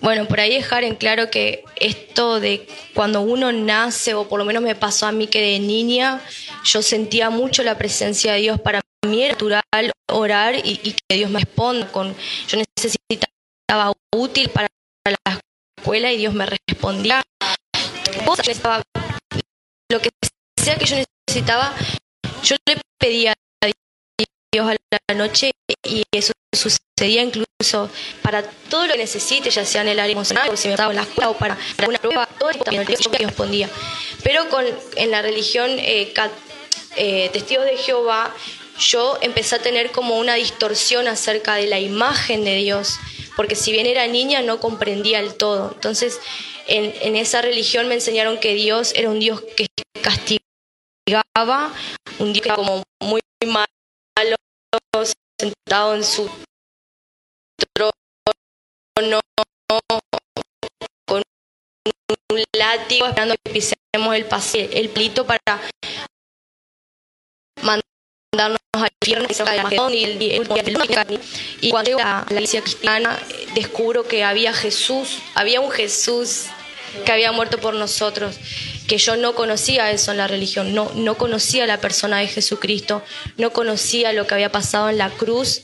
Bueno, 0.00 0.26
por 0.26 0.40
ahí 0.40 0.54
dejar 0.54 0.84
en 0.84 0.94
claro 0.94 1.30
que 1.30 1.64
esto 1.76 2.40
de 2.40 2.68
cuando 2.94 3.20
uno 3.20 3.50
nace, 3.52 4.14
o 4.14 4.28
por 4.28 4.38
lo 4.38 4.44
menos 4.44 4.62
me 4.62 4.74
pasó 4.74 5.06
a 5.06 5.12
mí 5.12 5.26
que 5.26 5.40
de 5.40 5.58
niña, 5.58 6.20
yo 6.64 6.82
sentía 6.82 7.30
mucho 7.30 7.62
la 7.62 7.76
presencia 7.76 8.32
de 8.32 8.40
Dios. 8.40 8.60
Para 8.60 8.80
mí 9.06 9.22
era 9.22 9.34
natural 9.34 9.92
orar 10.10 10.54
y, 10.56 10.76
que 11.08 11.16
Dios 11.16 11.30
me 11.30 11.40
responda. 11.40 11.90
Con, 11.90 12.14
yo 12.48 12.58
necesitaba 12.76 13.92
útil 14.14 14.48
para 14.50 14.68
la 15.04 15.40
escuela 15.76 16.12
y 16.12 16.18
Dios 16.18 16.34
me 16.34 16.46
respondía. 16.46 17.22
Lo 19.90 20.00
que 20.00 20.10
sea 20.62 20.76
que 20.76 20.84
yo 20.84 20.96
necesitaba, 21.26 21.74
yo 22.42 22.56
le 22.66 22.80
pedía 22.98 23.32
a 23.32 23.70
Dios 24.52 24.70
a 24.70 24.76
la 25.08 25.14
noche 25.16 25.50
y 25.82 26.02
eso 26.12 26.32
sucedía 26.54 26.87
incluso 27.06 27.90
para 28.22 28.42
todo 28.42 28.86
lo 28.86 28.92
que 28.92 28.98
necesite, 28.98 29.50
ya 29.50 29.64
sea 29.64 29.82
en 29.82 29.88
el 29.88 29.98
área 29.98 30.12
emocional, 30.12 30.48
o 30.50 30.56
si 30.56 30.68
me 30.68 30.74
estaba 30.74 30.92
en 30.92 30.96
la 30.96 31.02
escuela 31.02 31.30
o 31.30 31.36
para, 31.36 31.58
una 31.86 31.98
prueba, 31.98 32.26
todo 32.38 32.50
esto 32.50 32.70
yo 32.70 32.82
respondía. 33.18 33.68
Pero 34.22 34.48
con, 34.48 34.64
en 34.96 35.10
la 35.10 35.22
religión 35.22 35.70
eh, 35.78 36.12
eh, 36.96 37.30
Testigos 37.32 37.64
de 37.64 37.76
Jehová, 37.76 38.34
yo 38.78 39.18
empecé 39.22 39.56
a 39.56 39.58
tener 39.58 39.90
como 39.90 40.18
una 40.18 40.34
distorsión 40.34 41.08
acerca 41.08 41.54
de 41.54 41.66
la 41.66 41.80
imagen 41.80 42.44
de 42.44 42.56
Dios, 42.56 42.98
porque 43.36 43.56
si 43.56 43.72
bien 43.72 43.86
era 43.86 44.06
niña 44.06 44.42
no 44.42 44.60
comprendía 44.60 45.20
el 45.20 45.34
todo. 45.34 45.72
Entonces, 45.74 46.20
en, 46.68 46.94
en 47.00 47.16
esa 47.16 47.42
religión 47.42 47.88
me 47.88 47.94
enseñaron 47.94 48.38
que 48.38 48.54
Dios 48.54 48.92
era 48.94 49.10
un 49.10 49.18
Dios 49.18 49.42
que 49.56 49.66
castigaba, 50.00 51.72
un 52.18 52.32
Dios 52.32 52.46
como 52.54 52.84
muy 53.00 53.20
malo, 53.46 54.36
sentado 55.40 55.94
en 55.94 56.04
su 56.04 56.28
trono 58.98 59.20
con 61.06 61.22
un 62.32 62.44
látigo 62.52 63.06
esperando 63.06 63.34
que 63.44 63.52
pisemos 63.52 64.16
el 64.16 64.24
pase, 64.24 64.70
el 64.72 64.88
plito 64.88 65.24
para 65.26 65.60
mandarnos 67.62 68.58
al 68.74 68.90
infierno 69.02 69.28
y 71.60 71.70
cuando 71.70 71.90
llego 71.90 72.00
a 72.00 72.26
la 72.28 72.34
iglesia 72.34 72.60
cristiana 72.60 73.18
descubro 73.54 74.06
que 74.06 74.24
había 74.24 74.52
Jesús, 74.52 75.18
había 75.34 75.60
un 75.60 75.70
Jesús 75.70 76.46
que 77.04 77.12
había 77.12 77.32
muerto 77.32 77.58
por 77.58 77.74
nosotros, 77.74 78.36
que 78.88 78.98
yo 78.98 79.16
no 79.16 79.34
conocía 79.34 79.90
eso 79.90 80.10
en 80.10 80.16
la 80.16 80.26
religión, 80.26 80.74
no, 80.74 80.90
no 80.94 81.16
conocía 81.16 81.66
la 81.66 81.80
persona 81.80 82.18
de 82.18 82.26
Jesucristo, 82.26 83.02
no 83.36 83.52
conocía 83.52 84.12
lo 84.12 84.26
que 84.26 84.34
había 84.34 84.50
pasado 84.50 84.88
en 84.88 84.98
la 84.98 85.10
cruz 85.10 85.62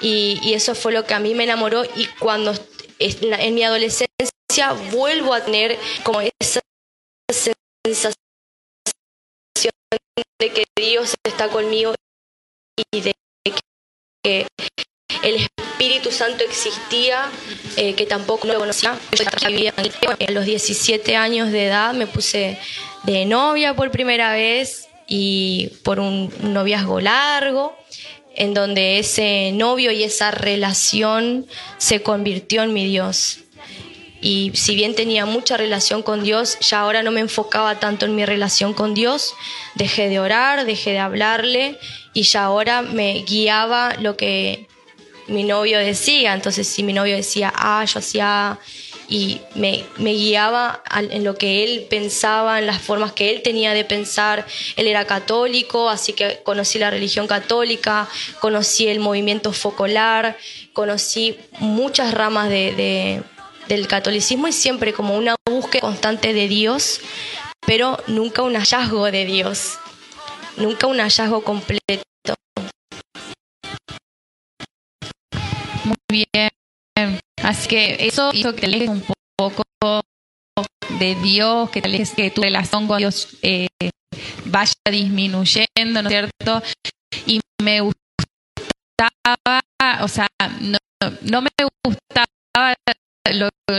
y, 0.00 0.52
eso 0.54 0.74
fue 0.74 0.92
lo 0.92 1.04
que 1.04 1.14
a 1.14 1.20
mí 1.20 1.34
me 1.34 1.44
enamoró 1.44 1.84
y 1.84 2.06
cuando 2.18 2.54
en 2.98 3.54
mi 3.54 3.62
adolescencia 3.62 4.72
vuelvo 4.90 5.34
a 5.34 5.44
tener 5.44 5.78
como 6.02 6.20
esa 6.20 6.60
sensación 7.32 8.14
de 10.40 10.50
que 10.52 10.64
Dios 10.76 11.14
está 11.24 11.48
conmigo 11.48 11.94
y 12.92 13.00
de 13.00 13.14
que 14.22 14.46
el 15.22 15.36
Espíritu 15.36 16.10
Santo 16.10 16.44
existía, 16.44 17.30
eh, 17.76 17.94
que 17.94 18.06
tampoco 18.06 18.46
lo 18.46 18.58
conocía. 18.58 18.92
A 18.92 20.30
los 20.30 20.44
17 20.44 21.16
años 21.16 21.52
de 21.52 21.66
edad 21.66 21.94
me 21.94 22.06
puse 22.06 22.58
de 23.04 23.24
novia 23.26 23.74
por 23.74 23.90
primera 23.90 24.32
vez 24.32 24.88
y 25.06 25.68
por 25.84 26.00
un 26.00 26.32
noviazgo 26.40 27.00
largo 27.00 27.76
en 28.38 28.54
donde 28.54 28.98
ese 28.98 29.50
novio 29.52 29.90
y 29.90 30.04
esa 30.04 30.30
relación 30.30 31.46
se 31.76 32.02
convirtió 32.02 32.62
en 32.62 32.72
mi 32.72 32.86
Dios. 32.86 33.40
Y 34.20 34.52
si 34.54 34.74
bien 34.74 34.94
tenía 34.94 35.26
mucha 35.26 35.56
relación 35.56 36.02
con 36.02 36.24
Dios, 36.24 36.58
ya 36.60 36.80
ahora 36.80 37.02
no 37.02 37.10
me 37.10 37.20
enfocaba 37.20 37.78
tanto 37.78 38.06
en 38.06 38.16
mi 38.16 38.24
relación 38.24 38.74
con 38.74 38.94
Dios, 38.94 39.34
dejé 39.74 40.08
de 40.08 40.18
orar, 40.18 40.64
dejé 40.64 40.92
de 40.92 40.98
hablarle 40.98 41.78
y 42.14 42.22
ya 42.22 42.44
ahora 42.44 42.82
me 42.82 43.24
guiaba 43.24 43.94
lo 44.00 44.16
que 44.16 44.66
mi 45.28 45.44
novio 45.44 45.78
decía. 45.78 46.34
Entonces 46.34 46.66
si 46.66 46.82
mi 46.82 46.92
novio 46.92 47.16
decía 47.16 47.52
A, 47.54 47.84
yo 47.84 47.98
hacía 47.98 48.58
y 49.08 49.40
me, 49.54 49.86
guiaba 49.96 50.82
en 50.94 51.24
lo 51.24 51.34
que 51.34 51.64
él 51.64 51.86
pensaba, 51.88 52.58
en 52.58 52.66
las 52.66 52.80
formas 52.80 53.12
que 53.12 53.30
él 53.30 53.42
tenía 53.42 53.72
de 53.72 53.84
pensar. 53.84 54.46
Él 54.76 54.86
era 54.86 55.06
católico, 55.06 55.88
así 55.88 56.12
que 56.12 56.40
conocí 56.44 56.78
la 56.78 56.90
religión 56.90 57.26
católica, 57.26 58.06
conocí 58.40 58.86
el 58.86 59.00
movimiento 59.00 59.52
focolar, 59.52 60.36
conocí 60.74 61.38
muchas 61.58 62.12
ramas 62.12 62.50
de, 62.50 63.22
del 63.66 63.88
catolicismo 63.88 64.46
y 64.46 64.52
siempre 64.52 64.92
como 64.92 65.16
una 65.16 65.36
búsqueda 65.46 65.80
constante 65.80 66.34
de 66.34 66.46
Dios, 66.46 67.00
pero 67.66 67.98
nunca 68.08 68.42
un 68.42 68.56
hallazgo 68.56 69.10
de 69.10 69.24
Dios, 69.24 69.78
nunca 70.58 70.86
un 70.86 70.98
hallazgo 70.98 71.42
completo. 71.42 72.02
Muy 75.84 76.26
bien. 76.32 76.57
Así 77.48 77.66
que 77.66 77.96
eso 78.06 78.30
hizo 78.34 78.54
que 78.54 78.60
te 78.60 78.66
alejes 78.66 78.90
un 78.90 79.02
poco 79.38 79.62
de 81.00 81.14
Dios, 81.22 81.70
que 81.70 81.80
te 81.80 82.04
que 82.14 82.30
tu 82.30 82.42
relación 82.42 82.86
con 82.86 82.98
Dios 82.98 83.38
eh, 83.40 83.68
vaya 84.44 84.74
disminuyendo, 84.90 86.02
¿no 86.02 86.08
es 86.08 86.08
cierto? 86.08 86.62
Y 87.24 87.40
me 87.62 87.80
gustaba, 87.80 89.60
o 90.02 90.08
sea, 90.08 90.26
no, 90.60 91.40
me 91.40 91.48
gustaba 91.86 92.74
lo, 93.32 93.48
lo, 93.70 93.78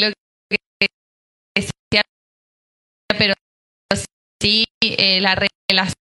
lo 0.00 0.12
que 0.48 0.86
pero 3.18 3.34
sí 4.40 4.64
eh, 4.80 5.20
la 5.20 5.34
relación 5.68 6.05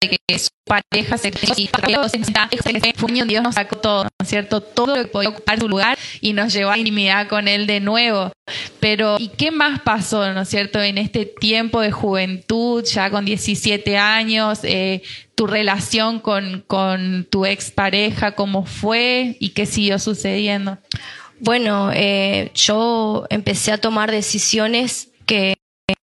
de 0.00 0.18
que 0.26 0.38
su 0.38 0.50
pareja 0.64 1.16
se 1.16 1.28
y 1.28 1.68
Dios 3.26 3.42
nos 3.42 3.54
sacó 3.54 3.76
todo, 3.76 4.04
¿no 4.04 4.10
es 4.20 4.28
cierto? 4.28 4.60
Todo 4.60 4.96
lo 4.96 5.02
que 5.02 5.08
podía 5.08 5.30
ocupar 5.30 5.58
su 5.58 5.68
lugar 5.68 5.98
y 6.20 6.32
nos 6.32 6.52
llevó 6.52 6.70
a 6.70 6.78
intimidad 6.78 7.28
con 7.28 7.48
Él 7.48 7.66
de 7.66 7.80
nuevo. 7.80 8.32
Pero, 8.80 9.16
¿y 9.18 9.28
qué 9.28 9.50
más 9.50 9.80
pasó, 9.80 10.32
no 10.32 10.42
es 10.42 10.48
cierto, 10.48 10.80
en 10.82 10.98
este 10.98 11.24
tiempo 11.24 11.80
de 11.80 11.92
juventud, 11.92 12.84
ya 12.84 13.10
con 13.10 13.24
17 13.24 13.96
años, 13.96 14.60
eh, 14.62 15.02
tu 15.34 15.46
relación 15.46 16.20
con, 16.20 16.62
con 16.66 17.26
tu 17.30 17.46
expareja, 17.46 18.32
cómo 18.32 18.64
fue 18.66 19.36
y 19.40 19.50
qué 19.50 19.66
siguió 19.66 19.98
sucediendo? 19.98 20.78
Bueno, 21.40 21.90
eh, 21.92 22.50
yo 22.54 23.26
empecé 23.30 23.72
a 23.72 23.78
tomar 23.78 24.10
decisiones 24.10 25.08
que, 25.26 25.54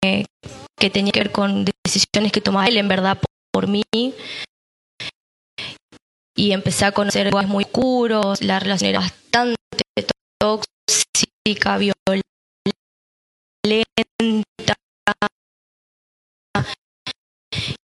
que 0.00 0.90
tenía 0.90 1.12
que 1.12 1.20
ver 1.20 1.32
con 1.32 1.64
decisiones 1.92 2.32
que 2.32 2.40
tomaba 2.40 2.66
él 2.66 2.76
en 2.76 2.88
verdad 2.88 3.18
por, 3.52 3.66
mí 3.66 3.82
y 6.36 6.52
empecé 6.52 6.86
a 6.86 6.92
conocer 6.92 7.26
lugares 7.26 7.50
muy 7.50 7.64
oscuros, 7.64 8.40
la 8.42 8.58
relación 8.58 8.90
era 8.90 9.00
bastante 9.00 9.56
tóxica, 10.40 11.76
violenta. 11.76 12.24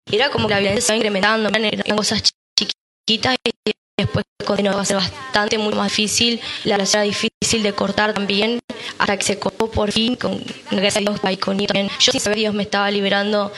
Era 0.09 0.29
como 0.29 0.47
que 0.47 0.53
la 0.53 0.59
violencia 0.59 0.79
estaba 0.79 0.97
incrementando, 0.97 1.49
eran 1.49 1.97
cosas 1.97 2.23
chiquitas 2.57 3.35
y 3.43 3.71
después 3.97 4.23
continuó 4.45 4.77
a 4.77 4.85
ser 4.85 4.97
bastante, 4.97 5.57
muy 5.57 5.73
más 5.73 5.89
difícil. 5.89 6.39
La 6.63 6.75
relación 6.77 7.03
era 7.03 7.11
difícil 7.11 7.63
de 7.63 7.73
cortar 7.73 8.13
también, 8.13 8.59
hasta 8.97 9.17
que 9.17 9.23
se 9.23 9.39
cortó 9.39 9.69
por 9.69 9.91
fin, 9.91 10.15
con 10.15 10.41
gracias 10.71 10.97
a 10.97 10.99
Dios, 10.99 11.19
también. 11.19 11.89
Yo 11.99 12.11
sin 12.11 12.21
saber 12.21 12.37
Dios 12.37 12.53
me 12.53 12.63
estaba 12.63 12.89
liberando 12.91 13.51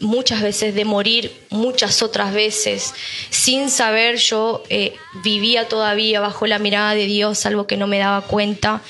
muchas 0.00 0.42
veces 0.42 0.74
de 0.74 0.84
morir, 0.84 1.32
muchas 1.50 2.02
otras 2.02 2.32
veces. 2.32 2.94
Sin 3.30 3.70
saber 3.70 4.16
yo 4.16 4.62
eh, 4.68 4.94
vivía 5.22 5.68
todavía 5.68 6.20
bajo 6.20 6.46
la 6.46 6.58
mirada 6.58 6.94
de 6.94 7.06
Dios, 7.06 7.46
algo 7.46 7.66
que 7.66 7.76
no 7.76 7.86
me 7.86 7.98
daba 7.98 8.22
cuenta, 8.22 8.82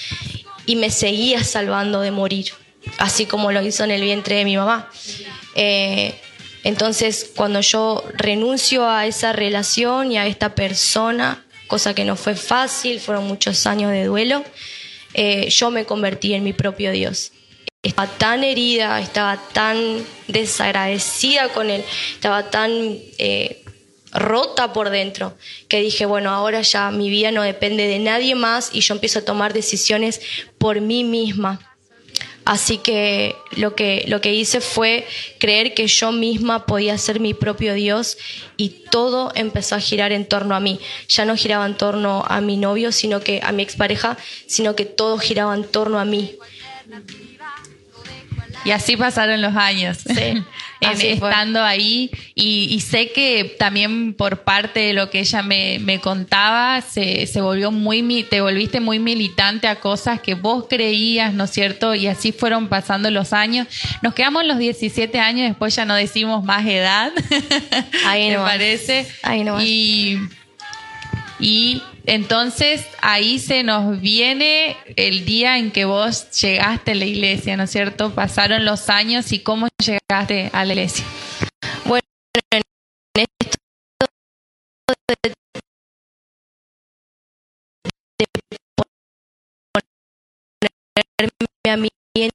y 0.66 0.76
me 0.76 0.90
seguía 0.90 1.44
salvando 1.44 2.00
de 2.00 2.10
morir, 2.10 2.52
así 2.98 3.26
como 3.26 3.52
lo 3.52 3.62
hizo 3.62 3.84
en 3.84 3.90
el 3.90 4.02
vientre 4.02 4.36
de 4.36 4.44
mi 4.44 4.56
mamá. 4.56 4.90
Eh, 5.54 6.14
entonces, 6.64 7.30
cuando 7.34 7.60
yo 7.60 8.04
renuncio 8.14 8.88
a 8.88 9.06
esa 9.06 9.32
relación 9.32 10.12
y 10.12 10.18
a 10.18 10.26
esta 10.26 10.54
persona, 10.54 11.44
cosa 11.66 11.94
que 11.94 12.04
no 12.04 12.16
fue 12.16 12.34
fácil, 12.34 13.00
fueron 13.00 13.26
muchos 13.26 13.66
años 13.66 13.92
de 13.92 14.04
duelo, 14.04 14.44
eh, 15.14 15.48
yo 15.48 15.70
me 15.70 15.84
convertí 15.84 16.34
en 16.34 16.44
mi 16.44 16.52
propio 16.52 16.92
Dios 16.92 17.32
estaba 17.82 18.10
tan 18.10 18.42
herida, 18.42 19.00
estaba 19.00 19.36
tan 19.52 20.04
desagradecida 20.26 21.50
con 21.50 21.70
él, 21.70 21.84
estaba 22.12 22.50
tan 22.50 22.72
eh, 23.18 23.62
rota 24.12 24.72
por 24.72 24.90
dentro, 24.90 25.36
que 25.68 25.80
dije, 25.80 26.04
bueno, 26.04 26.30
ahora 26.30 26.62
ya 26.62 26.90
mi 26.90 27.08
vida 27.08 27.30
no 27.30 27.42
depende 27.42 27.86
de 27.86 28.00
nadie 28.00 28.34
más 28.34 28.70
y 28.72 28.80
yo 28.80 28.94
empiezo 28.94 29.20
a 29.20 29.24
tomar 29.24 29.52
decisiones 29.52 30.20
por 30.58 30.80
mí 30.80 31.04
misma. 31.04 31.60
Así 32.44 32.78
que 32.78 33.36
lo, 33.56 33.76
que 33.76 34.04
lo 34.08 34.22
que 34.22 34.32
hice 34.34 34.62
fue 34.62 35.06
creer 35.38 35.74
que 35.74 35.86
yo 35.86 36.12
misma 36.12 36.64
podía 36.64 36.96
ser 36.96 37.20
mi 37.20 37.34
propio 37.34 37.74
Dios 37.74 38.16
y 38.56 38.70
todo 38.90 39.30
empezó 39.34 39.74
a 39.74 39.80
girar 39.80 40.12
en 40.12 40.26
torno 40.26 40.56
a 40.56 40.60
mí. 40.60 40.80
Ya 41.08 41.26
no 41.26 41.36
giraba 41.36 41.66
en 41.66 41.76
torno 41.76 42.24
a 42.26 42.40
mi 42.40 42.56
novio, 42.56 42.90
sino 42.90 43.20
que 43.20 43.40
a 43.44 43.52
mi 43.52 43.62
expareja, 43.62 44.16
sino 44.46 44.74
que 44.74 44.86
todo 44.86 45.18
giraba 45.18 45.54
en 45.54 45.64
torno 45.64 46.00
a 46.00 46.06
mí. 46.06 46.38
Y 48.64 48.70
así 48.72 48.96
pasaron 48.96 49.40
los 49.40 49.54
años. 49.56 49.98
Sí. 50.06 50.42
estando 50.80 51.62
ahí. 51.62 52.10
Y, 52.34 52.80
sé 52.80 53.10
que 53.10 53.56
también 53.58 54.14
por 54.14 54.42
parte 54.42 54.80
de 54.80 54.92
lo 54.92 55.10
que 55.10 55.20
ella 55.20 55.42
me, 55.42 56.00
contaba 56.00 56.80
se, 56.80 57.26
se, 57.26 57.40
volvió 57.40 57.70
muy 57.70 58.22
te 58.24 58.40
volviste 58.40 58.80
muy 58.80 58.98
militante 58.98 59.66
a 59.66 59.76
cosas 59.76 60.20
que 60.20 60.34
vos 60.34 60.66
creías 60.68 61.34
no 61.34 61.44
es 61.44 61.50
cierto 61.50 61.94
y 61.94 62.06
así 62.06 62.32
fueron 62.32 62.68
pasando 62.68 63.10
los 63.10 63.32
años. 63.32 63.66
Nos 64.02 64.14
quedamos 64.14 64.44
los 64.44 64.58
17 64.58 65.18
años 65.18 65.48
después 65.48 65.74
ya 65.74 65.84
no 65.84 65.94
decimos 65.94 66.44
más 66.44 66.66
edad. 66.66 67.12
Ahí 68.06 68.30
no 68.30 68.38
me 68.38 68.44
parece 68.44 69.06
ahí 69.22 69.44
no 69.44 69.60
y 69.60 70.18
y 71.40 71.82
entonces 72.08 72.86
ahí 73.02 73.38
se 73.38 73.62
nos 73.62 74.00
viene 74.00 74.78
el 74.96 75.26
día 75.26 75.58
en 75.58 75.70
que 75.70 75.84
vos 75.84 76.30
llegaste 76.40 76.92
a 76.92 76.94
la 76.94 77.04
iglesia, 77.04 77.54
¿no 77.58 77.64
es 77.64 77.70
cierto? 77.70 78.14
Pasaron 78.14 78.64
los 78.64 78.88
años 78.88 79.30
y 79.32 79.40
cómo 79.40 79.68
llegaste 79.78 80.48
a 80.54 80.64
la 80.64 80.72
iglesia. 80.72 81.04
Bueno, 81.84 82.02
en 82.50 82.62
esto 83.14 83.58
de, 85.22 85.34
ponerme 91.18 91.70
a 91.70 91.76
mí 91.76 91.88
en 92.16 92.30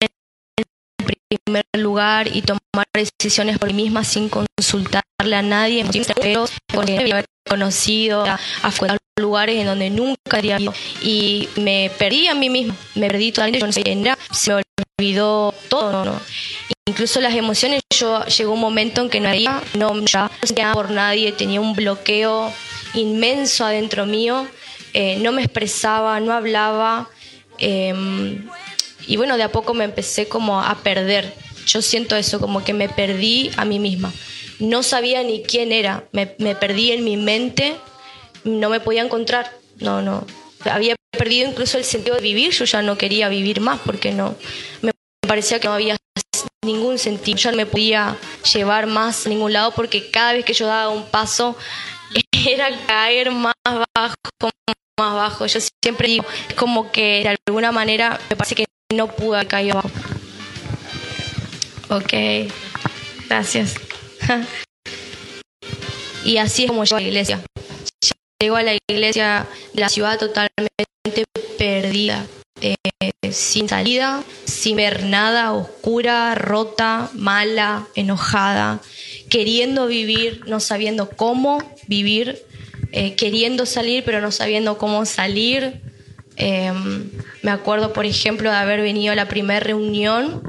el 0.00 1.38
primer 1.46 1.64
lugar 1.78 2.34
y 2.34 2.42
tomar 2.42 2.86
decisiones 2.92 3.58
por 3.60 3.72
mí 3.72 3.84
misma 3.84 4.02
sin 4.02 4.28
consultarle 4.28 5.36
a 5.36 5.42
nadie, 5.42 5.86
sin 5.92 6.02
haber 6.16 7.26
conocido, 7.48 8.24
a, 8.24 8.40
a 8.62 8.70
lugares 9.16 9.56
en 9.60 9.66
donde 9.66 9.90
nunca 9.90 10.38
había 10.38 10.60
ido. 10.60 10.72
Y 11.02 11.48
me 11.56 11.90
perdí 11.98 12.26
a 12.28 12.34
mí 12.34 12.50
misma, 12.50 12.76
me 12.94 13.08
perdí 13.08 13.32
totalmente, 13.32 13.60
yo 13.60 13.66
no 13.66 13.72
quién 13.72 14.00
era, 14.00 14.18
se 14.32 14.54
me 14.54 14.62
olvidó 14.98 15.54
todo, 15.68 16.04
¿no? 16.04 16.20
incluso 16.86 17.20
las 17.20 17.34
emociones, 17.34 17.80
yo 17.90 18.24
llegó 18.26 18.52
un 18.52 18.60
momento 18.60 19.00
en 19.00 19.08
que 19.08 19.18
no 19.18 19.30
había, 19.30 19.62
no 19.74 19.94
me 19.94 20.04
sentía 20.42 20.72
por 20.74 20.90
nadie, 20.90 21.32
tenía 21.32 21.60
un 21.60 21.74
bloqueo 21.74 22.52
inmenso 22.92 23.64
adentro 23.64 24.04
mío, 24.04 24.46
eh, 24.92 25.18
no 25.20 25.32
me 25.32 25.42
expresaba, 25.42 26.20
no 26.20 26.32
hablaba 26.32 27.08
em, 27.58 28.46
y 29.06 29.16
bueno, 29.16 29.36
de 29.36 29.44
a 29.44 29.50
poco 29.50 29.72
me 29.74 29.84
empecé 29.84 30.28
como 30.28 30.60
a 30.60 30.74
perder, 30.82 31.34
yo 31.66 31.80
siento 31.80 32.16
eso, 32.16 32.38
como 32.38 32.62
que 32.64 32.74
me 32.74 32.88
perdí 32.88 33.50
a 33.56 33.64
mí 33.64 33.78
misma. 33.78 34.12
No 34.60 34.82
sabía 34.82 35.22
ni 35.22 35.42
quién 35.42 35.72
era, 35.72 36.04
me, 36.12 36.26
perdí 36.26 36.92
en 36.92 37.02
mi 37.02 37.16
mente, 37.16 37.76
no 38.44 38.70
me 38.70 38.80
podía 38.80 39.02
encontrar, 39.02 39.50
no, 39.78 40.02
no, 40.02 40.26
había 40.64 40.96
perdido 41.10 41.48
incluso 41.48 41.78
el 41.78 41.84
sentido 41.84 42.16
de 42.16 42.22
vivir, 42.22 42.52
yo 42.52 42.64
ya 42.64 42.82
no 42.82 42.96
quería 42.96 43.28
vivir 43.28 43.60
más 43.60 43.80
porque 43.84 44.12
no, 44.12 44.36
me 44.82 44.92
parecía 45.26 45.60
que 45.60 45.68
no 45.68 45.74
había 45.74 45.96
ningún 46.64 46.98
sentido, 46.98 47.36
ya 47.36 47.50
no 47.50 47.58
me 47.58 47.66
podía 47.66 48.16
llevar 48.52 48.86
más 48.86 49.26
a 49.26 49.28
ningún 49.28 49.52
lado 49.52 49.72
porque 49.72 50.10
cada 50.10 50.32
vez 50.32 50.44
que 50.44 50.54
yo 50.54 50.66
daba 50.66 50.88
un 50.88 51.04
paso 51.06 51.56
era 52.48 52.68
caer 52.86 53.30
más 53.30 53.54
bajo, 53.64 54.14
más 54.98 55.14
bajo, 55.14 55.46
yo 55.46 55.60
siempre 55.82 56.08
digo, 56.08 56.24
como 56.56 56.90
que 56.90 57.22
de 57.22 57.36
alguna 57.48 57.72
manera 57.72 58.18
me 58.30 58.36
parece 58.36 58.54
que 58.54 58.64
no 58.94 59.08
pude 59.08 59.46
caer 59.46 59.72
abajo. 59.72 59.90
Ok, 61.90 62.12
gracias. 63.28 63.74
y 66.24 66.38
así 66.38 66.64
es 66.64 66.68
como 66.68 66.84
llegó 66.84 66.96
a 66.96 67.00
la 67.00 67.08
iglesia. 67.08 67.40
Llego 68.40 68.56
a 68.56 68.62
la 68.62 68.76
iglesia 68.88 69.46
de 69.72 69.80
la 69.80 69.88
ciudad 69.88 70.18
totalmente 70.18 70.84
perdida, 71.56 72.26
eh, 72.60 72.74
sin 73.30 73.68
salida, 73.68 74.22
sin 74.44 74.76
ver 74.76 75.04
nada, 75.04 75.52
oscura, 75.52 76.34
rota, 76.34 77.10
mala, 77.14 77.86
enojada, 77.94 78.80
queriendo 79.30 79.86
vivir, 79.86 80.42
no 80.46 80.60
sabiendo 80.60 81.10
cómo 81.10 81.58
vivir, 81.86 82.42
eh, 82.92 83.14
queriendo 83.14 83.66
salir, 83.66 84.04
pero 84.04 84.20
no 84.20 84.30
sabiendo 84.30 84.78
cómo 84.78 85.04
salir. 85.06 85.80
Em, 86.36 87.10
me 87.42 87.50
acuerdo, 87.50 87.92
por 87.92 88.04
ejemplo, 88.04 88.50
de 88.50 88.56
haber 88.56 88.80
venido 88.80 89.12
a 89.12 89.16
la 89.16 89.28
primera 89.28 89.60
reunión 89.60 90.42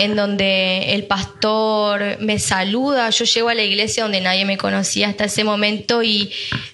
en 0.00 0.16
donde 0.16 0.94
el 0.94 1.04
pastor 1.04 2.18
me 2.20 2.38
saluda. 2.38 3.10
Yo 3.10 3.26
llego 3.26 3.50
a 3.50 3.54
la 3.54 3.62
iglesia 3.62 4.02
donde 4.02 4.22
nadie 4.22 4.46
me 4.46 4.56
conocía 4.56 5.08
hasta 5.08 5.24
ese 5.24 5.44
momento 5.44 6.02
y 6.02 6.30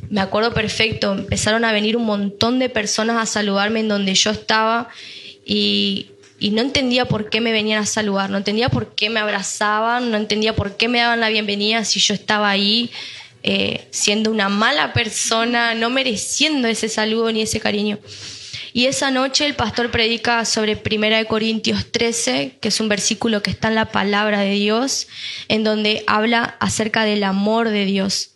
me 0.08 0.20
acuerdo 0.20 0.54
perfecto, 0.54 1.12
empezaron 1.12 1.64
a 1.64 1.72
venir 1.72 1.96
un 1.96 2.04
montón 2.04 2.60
de 2.60 2.68
personas 2.68 3.20
a 3.20 3.26
saludarme 3.26 3.80
en 3.80 3.88
donde 3.88 4.14
yo 4.14 4.30
estaba 4.30 4.90
y, 5.44 6.12
no 6.38 6.60
entendía 6.60 7.06
por 7.06 7.28
qué 7.28 7.40
me 7.40 7.50
venían 7.50 7.82
a 7.82 7.86
saludar, 7.86 8.30
no 8.30 8.36
entendía 8.36 8.68
por 8.68 8.94
qué 8.94 9.10
me 9.10 9.18
abrazaban, 9.18 10.12
no 10.12 10.18
entendía 10.18 10.54
por 10.54 10.76
qué 10.76 10.86
me 10.86 11.00
daban 11.00 11.18
la 11.18 11.28
bienvenida 11.28 11.84
si 11.84 11.98
yo 11.98 12.14
estaba 12.14 12.48
ahí. 12.48 12.90
Eh, 13.42 13.86
siendo 13.90 14.30
una 14.30 14.48
mala 14.48 14.92
persona, 14.92 15.74
no 15.74 15.88
mereciendo 15.88 16.66
ese 16.68 16.88
saludo 16.88 17.30
ni 17.32 17.42
ese 17.42 17.60
cariño. 17.60 17.98
Y 18.76 18.88
esa 18.88 19.10
noche 19.10 19.46
el 19.46 19.54
pastor 19.54 19.90
predica 19.90 20.44
sobre 20.44 20.74
1 20.74 21.26
Corintios 21.28 21.90
13, 21.90 22.58
que 22.60 22.68
es 22.68 22.78
un 22.78 22.90
versículo 22.90 23.42
que 23.42 23.50
está 23.50 23.68
en 23.68 23.74
la 23.74 23.90
palabra 23.90 24.40
de 24.40 24.50
Dios, 24.50 25.08
en 25.48 25.64
donde 25.64 26.04
habla 26.06 26.58
acerca 26.60 27.04
del 27.04 27.24
amor 27.24 27.70
de 27.70 27.86
Dios, 27.86 28.32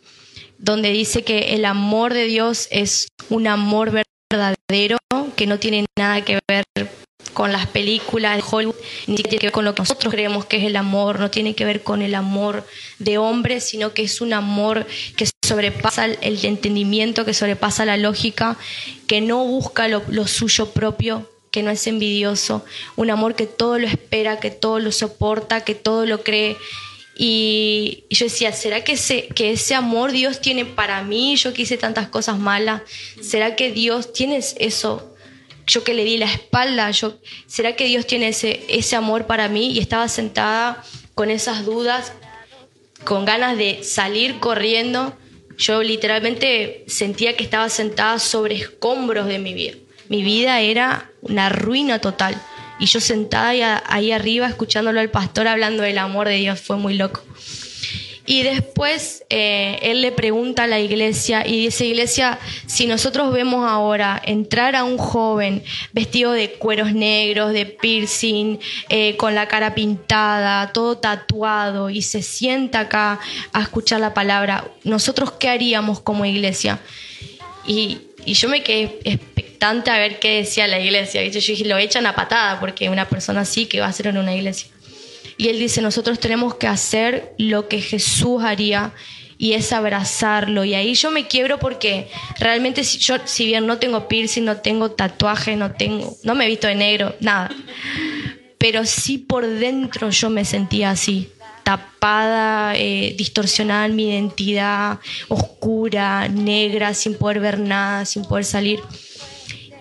donde 0.57 0.93
dice 0.93 1.25
que 1.25 1.55
el 1.55 1.67
amor 1.67 2.15
de 2.15 2.25
Dios 2.25 2.69
es 2.71 3.09
un 3.29 3.49
amor 3.49 3.93
verdadero, 4.31 4.97
que 5.37 5.47
no 5.47 5.59
tiene 5.59 5.85
nada 5.99 6.25
que 6.25 6.39
ver 6.49 6.65
con 7.33 7.53
las 7.53 7.67
películas 7.67 8.37
de 8.37 8.45
Hollywood, 8.49 8.75
ni 9.07 9.17
tiene 9.17 9.39
que 9.39 9.47
ver 9.47 9.53
con 9.53 9.65
lo 9.65 9.75
que 9.75 9.83
nosotros 9.83 10.13
creemos 10.13 10.45
que 10.47 10.59
es 10.59 10.65
el 10.65 10.77
amor, 10.77 11.21
no 11.21 11.31
tiene 11.31 11.55
que 11.55 11.65
ver 11.65 11.83
con 11.83 12.03
el 12.03 12.15
amor 12.15 12.67
de 12.99 13.19
hombres, 13.19 13.65
sino 13.65 13.93
que 13.93 14.03
es 14.03 14.21
un 14.21 14.33
amor 14.33 14.87
que 15.17 15.29
sobrepasa 15.47 16.07
el 16.07 16.45
entendimiento, 16.45 17.25
que 17.25 17.35
sobrepasa 17.35 17.85
la 17.85 17.97
lógica, 17.97 18.57
que 19.07 19.21
no 19.21 19.45
busca 19.45 19.89
lo, 19.89 20.27
suyo 20.27 20.71
propio, 20.71 21.31
que 21.51 21.63
no 21.63 21.71
es 21.71 21.87
envidioso, 21.87 22.65
un 22.97 23.11
amor 23.11 23.35
que 23.35 23.47
todo 23.47 23.79
lo 23.79 23.87
espera, 23.87 24.39
que 24.39 24.51
todo 24.51 24.79
lo 24.79 24.93
soporta, 24.93 25.65
que 25.65 25.75
todo 25.75 26.07
lo 26.07 26.23
cree. 26.23 26.57
Y, 27.17 28.05
yo 28.09 28.27
decía, 28.27 28.53
¿será 28.53 28.83
que 28.83 28.93
ese, 28.93 29.29
que 29.29 29.51
ese 29.51 29.75
amor 29.75 30.13
Dios 30.13 30.41
tiene 30.41 30.65
para 30.65 31.03
mí? 31.03 31.37
Yo 31.37 31.53
que 31.53 31.63
hice 31.63 31.77
tantas 31.77 32.09
cosas 32.09 32.39
malas, 32.39 32.83
¿será 33.21 33.57
que 33.57 33.73
Dios 33.73 34.13
tiene 34.13 34.41
eso 34.59 35.10
yo 35.67 35.85
que 35.85 35.95
le 35.95 36.05
di 36.05 36.17
la 36.17 36.27
espalda, 36.27 36.91
yo, 36.91 37.19
¿será 37.47 37.77
que 37.77 37.85
Dios 37.85 38.07
tiene 38.07 38.29
ese, 38.29 38.65
ese 38.69 38.97
amor 38.97 39.27
para 39.27 39.49
mí? 39.49 39.73
Y 39.73 39.79
estaba 39.79 40.09
sentada 40.09 40.83
con 41.15 41.31
esas 41.31 41.65
dudas, 41.65 42.13
con 43.05 43.25
ganas 43.25 43.57
de 43.57 43.83
salir 43.83 44.39
corriendo. 44.41 45.17
Yo 45.57 45.83
literalmente 45.83 46.85
sentía 46.87 47.37
que 47.37 47.45
estaba 47.45 47.69
sentada 47.69 48.19
sobre 48.19 48.57
escombros 48.57 49.27
de 49.27 49.39
mi 49.39 49.55
vida. 49.55 49.77
Mi 50.09 50.23
vida 50.23 50.61
era 50.61 51.11
una 51.23 51.49
ruina 51.49 52.01
total. 52.01 52.41
Y 52.79 52.87
yo 52.87 53.01
sentada 53.01 53.83
ahí 53.87 54.11
arriba 54.11 54.49
escuchándolo 54.49 55.01
al 55.01 55.11
pastor 55.11 55.47
hablando 55.47 55.83
del 55.83 55.99
amor 55.99 56.29
de 56.29 56.37
Dios, 56.37 56.61
fue 56.61 56.77
muy 56.77 56.95
loco. 56.95 57.23
Y 58.31 58.45
después 58.45 59.25
eh, 59.29 59.81
él 59.83 60.03
le 60.03 60.13
pregunta 60.13 60.63
a 60.63 60.67
la 60.69 60.79
iglesia 60.79 61.45
y 61.45 61.65
dice, 61.65 61.85
iglesia, 61.87 62.39
si 62.67 62.87
nosotros 62.87 63.33
vemos 63.33 63.69
ahora 63.69 64.23
entrar 64.25 64.77
a 64.77 64.85
un 64.85 64.99
joven 64.99 65.65
vestido 65.93 66.31
de 66.31 66.53
cueros 66.53 66.93
negros, 66.93 67.53
de 67.53 67.67
piercing, 67.67 68.61
eh, 68.89 69.17
con 69.17 69.35
la 69.35 69.49
cara 69.49 69.75
pintada, 69.75 70.73
todo 70.73 70.97
tatuado 70.97 71.91
y 71.91 72.03
se 72.03 72.23
sienta 72.23 72.79
acá 72.79 73.19
a 73.53 73.63
escuchar 73.63 73.99
la 73.99 74.15
palabra, 74.15 74.65
¿nosotros 74.85 75.33
qué 75.33 75.49
haríamos 75.49 75.99
como 75.99 76.25
iglesia? 76.25 76.79
Y, 77.67 77.99
y 78.25 78.35
yo 78.35 78.49
me 78.49 78.63
quedé 78.63 79.01
expectante 79.03 79.91
a 79.91 79.99
ver 79.99 80.21
qué 80.21 80.37
decía 80.37 80.69
la 80.69 80.79
iglesia. 80.79 81.27
Yo 81.27 81.41
dije, 81.41 81.65
lo 81.65 81.79
echan 81.79 82.07
a 82.07 82.15
patada 82.15 82.61
porque 82.61 82.91
una 82.91 83.09
persona 83.09 83.41
así 83.41 83.67
que 83.67 83.81
va 83.81 83.87
a 83.87 83.93
ser 83.93 84.07
en 84.07 84.19
una 84.19 84.37
iglesia. 84.37 84.69
Y 85.41 85.49
él 85.49 85.59
dice, 85.59 85.81
nosotros 85.81 86.21
tenemos 86.21 86.57
que 86.57 86.67
hacer 86.67 87.33
lo 87.39 87.67
que 87.67 87.81
Jesús 87.81 88.43
haría 88.43 88.93
y 89.39 89.55
es 89.55 89.73
abrazarlo. 89.73 90.67
Y 90.67 90.75
ahí 90.75 90.93
yo 90.93 91.11
me 91.11 91.29
quiebro 91.29 91.59
porque 91.59 92.09
realmente 92.39 92.85
si 92.85 92.99
yo, 92.99 93.15
si 93.25 93.47
bien 93.47 93.67
no 93.67 93.79
tengo 93.79 94.07
piercing, 94.07 94.45
no 94.45 94.59
tengo 94.59 94.91
tatuaje, 94.91 95.57
no 95.57 95.73
tengo, 95.73 96.15
no 96.25 96.35
me 96.35 96.45
he 96.45 96.49
visto 96.49 96.67
de 96.67 96.75
negro, 96.75 97.17
nada. 97.21 97.51
Pero 98.59 98.85
sí 98.85 99.17
por 99.17 99.47
dentro 99.47 100.11
yo 100.11 100.29
me 100.29 100.45
sentía 100.45 100.91
así, 100.91 101.33
tapada, 101.65 102.77
eh, 102.77 103.15
distorsionada 103.17 103.87
en 103.87 103.97
mi 103.97 104.11
identidad, 104.11 104.99
oscura, 105.29 106.29
negra, 106.29 106.93
sin 106.93 107.15
poder 107.15 107.41
ver 107.41 107.59
nada, 107.61 108.05
sin 108.05 108.27
poder 108.27 108.45
salir. 108.45 108.81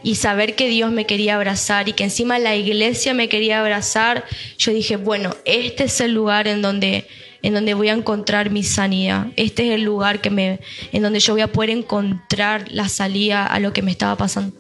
Y 0.04 0.16
saber 0.16 0.56
que 0.56 0.68
Dios 0.68 0.92
me 0.92 1.06
quería 1.06 1.36
abrazar 1.36 1.90
y 1.90 1.94
que 1.94 2.04
encima 2.04 2.40
la 2.40 2.56
iglesia 2.56 3.14
me 3.14 3.30
quería 3.30 3.60
abrazar, 3.60 4.26
yo 4.58 4.72
dije, 4.72 4.96
bueno, 4.96 5.36
este 5.46 5.86
es 5.86 6.02
el 6.02 6.14
lugar 6.14 6.48
en 6.48 6.62
donde 6.62 7.08
en 7.42 7.54
donde 7.54 7.74
voy 7.74 7.88
a 7.88 7.94
encontrar 7.94 8.50
mi 8.50 8.64
sanidad. 8.64 9.28
Este 9.38 9.70
es 9.70 9.76
el 9.76 9.84
lugar 9.84 10.20
que 10.20 10.30
me 10.30 10.60
en 10.92 11.02
donde 11.02 11.20
yo 11.22 11.34
voy 11.34 11.42
a 11.42 11.52
poder 11.52 11.70
encontrar 11.70 12.66
la 12.70 12.90
salida 12.90 13.46
a 13.46 13.60
lo 13.60 13.72
que 13.72 13.82
me 13.82 13.92
estaba 13.92 14.18
pasando. 14.18 14.59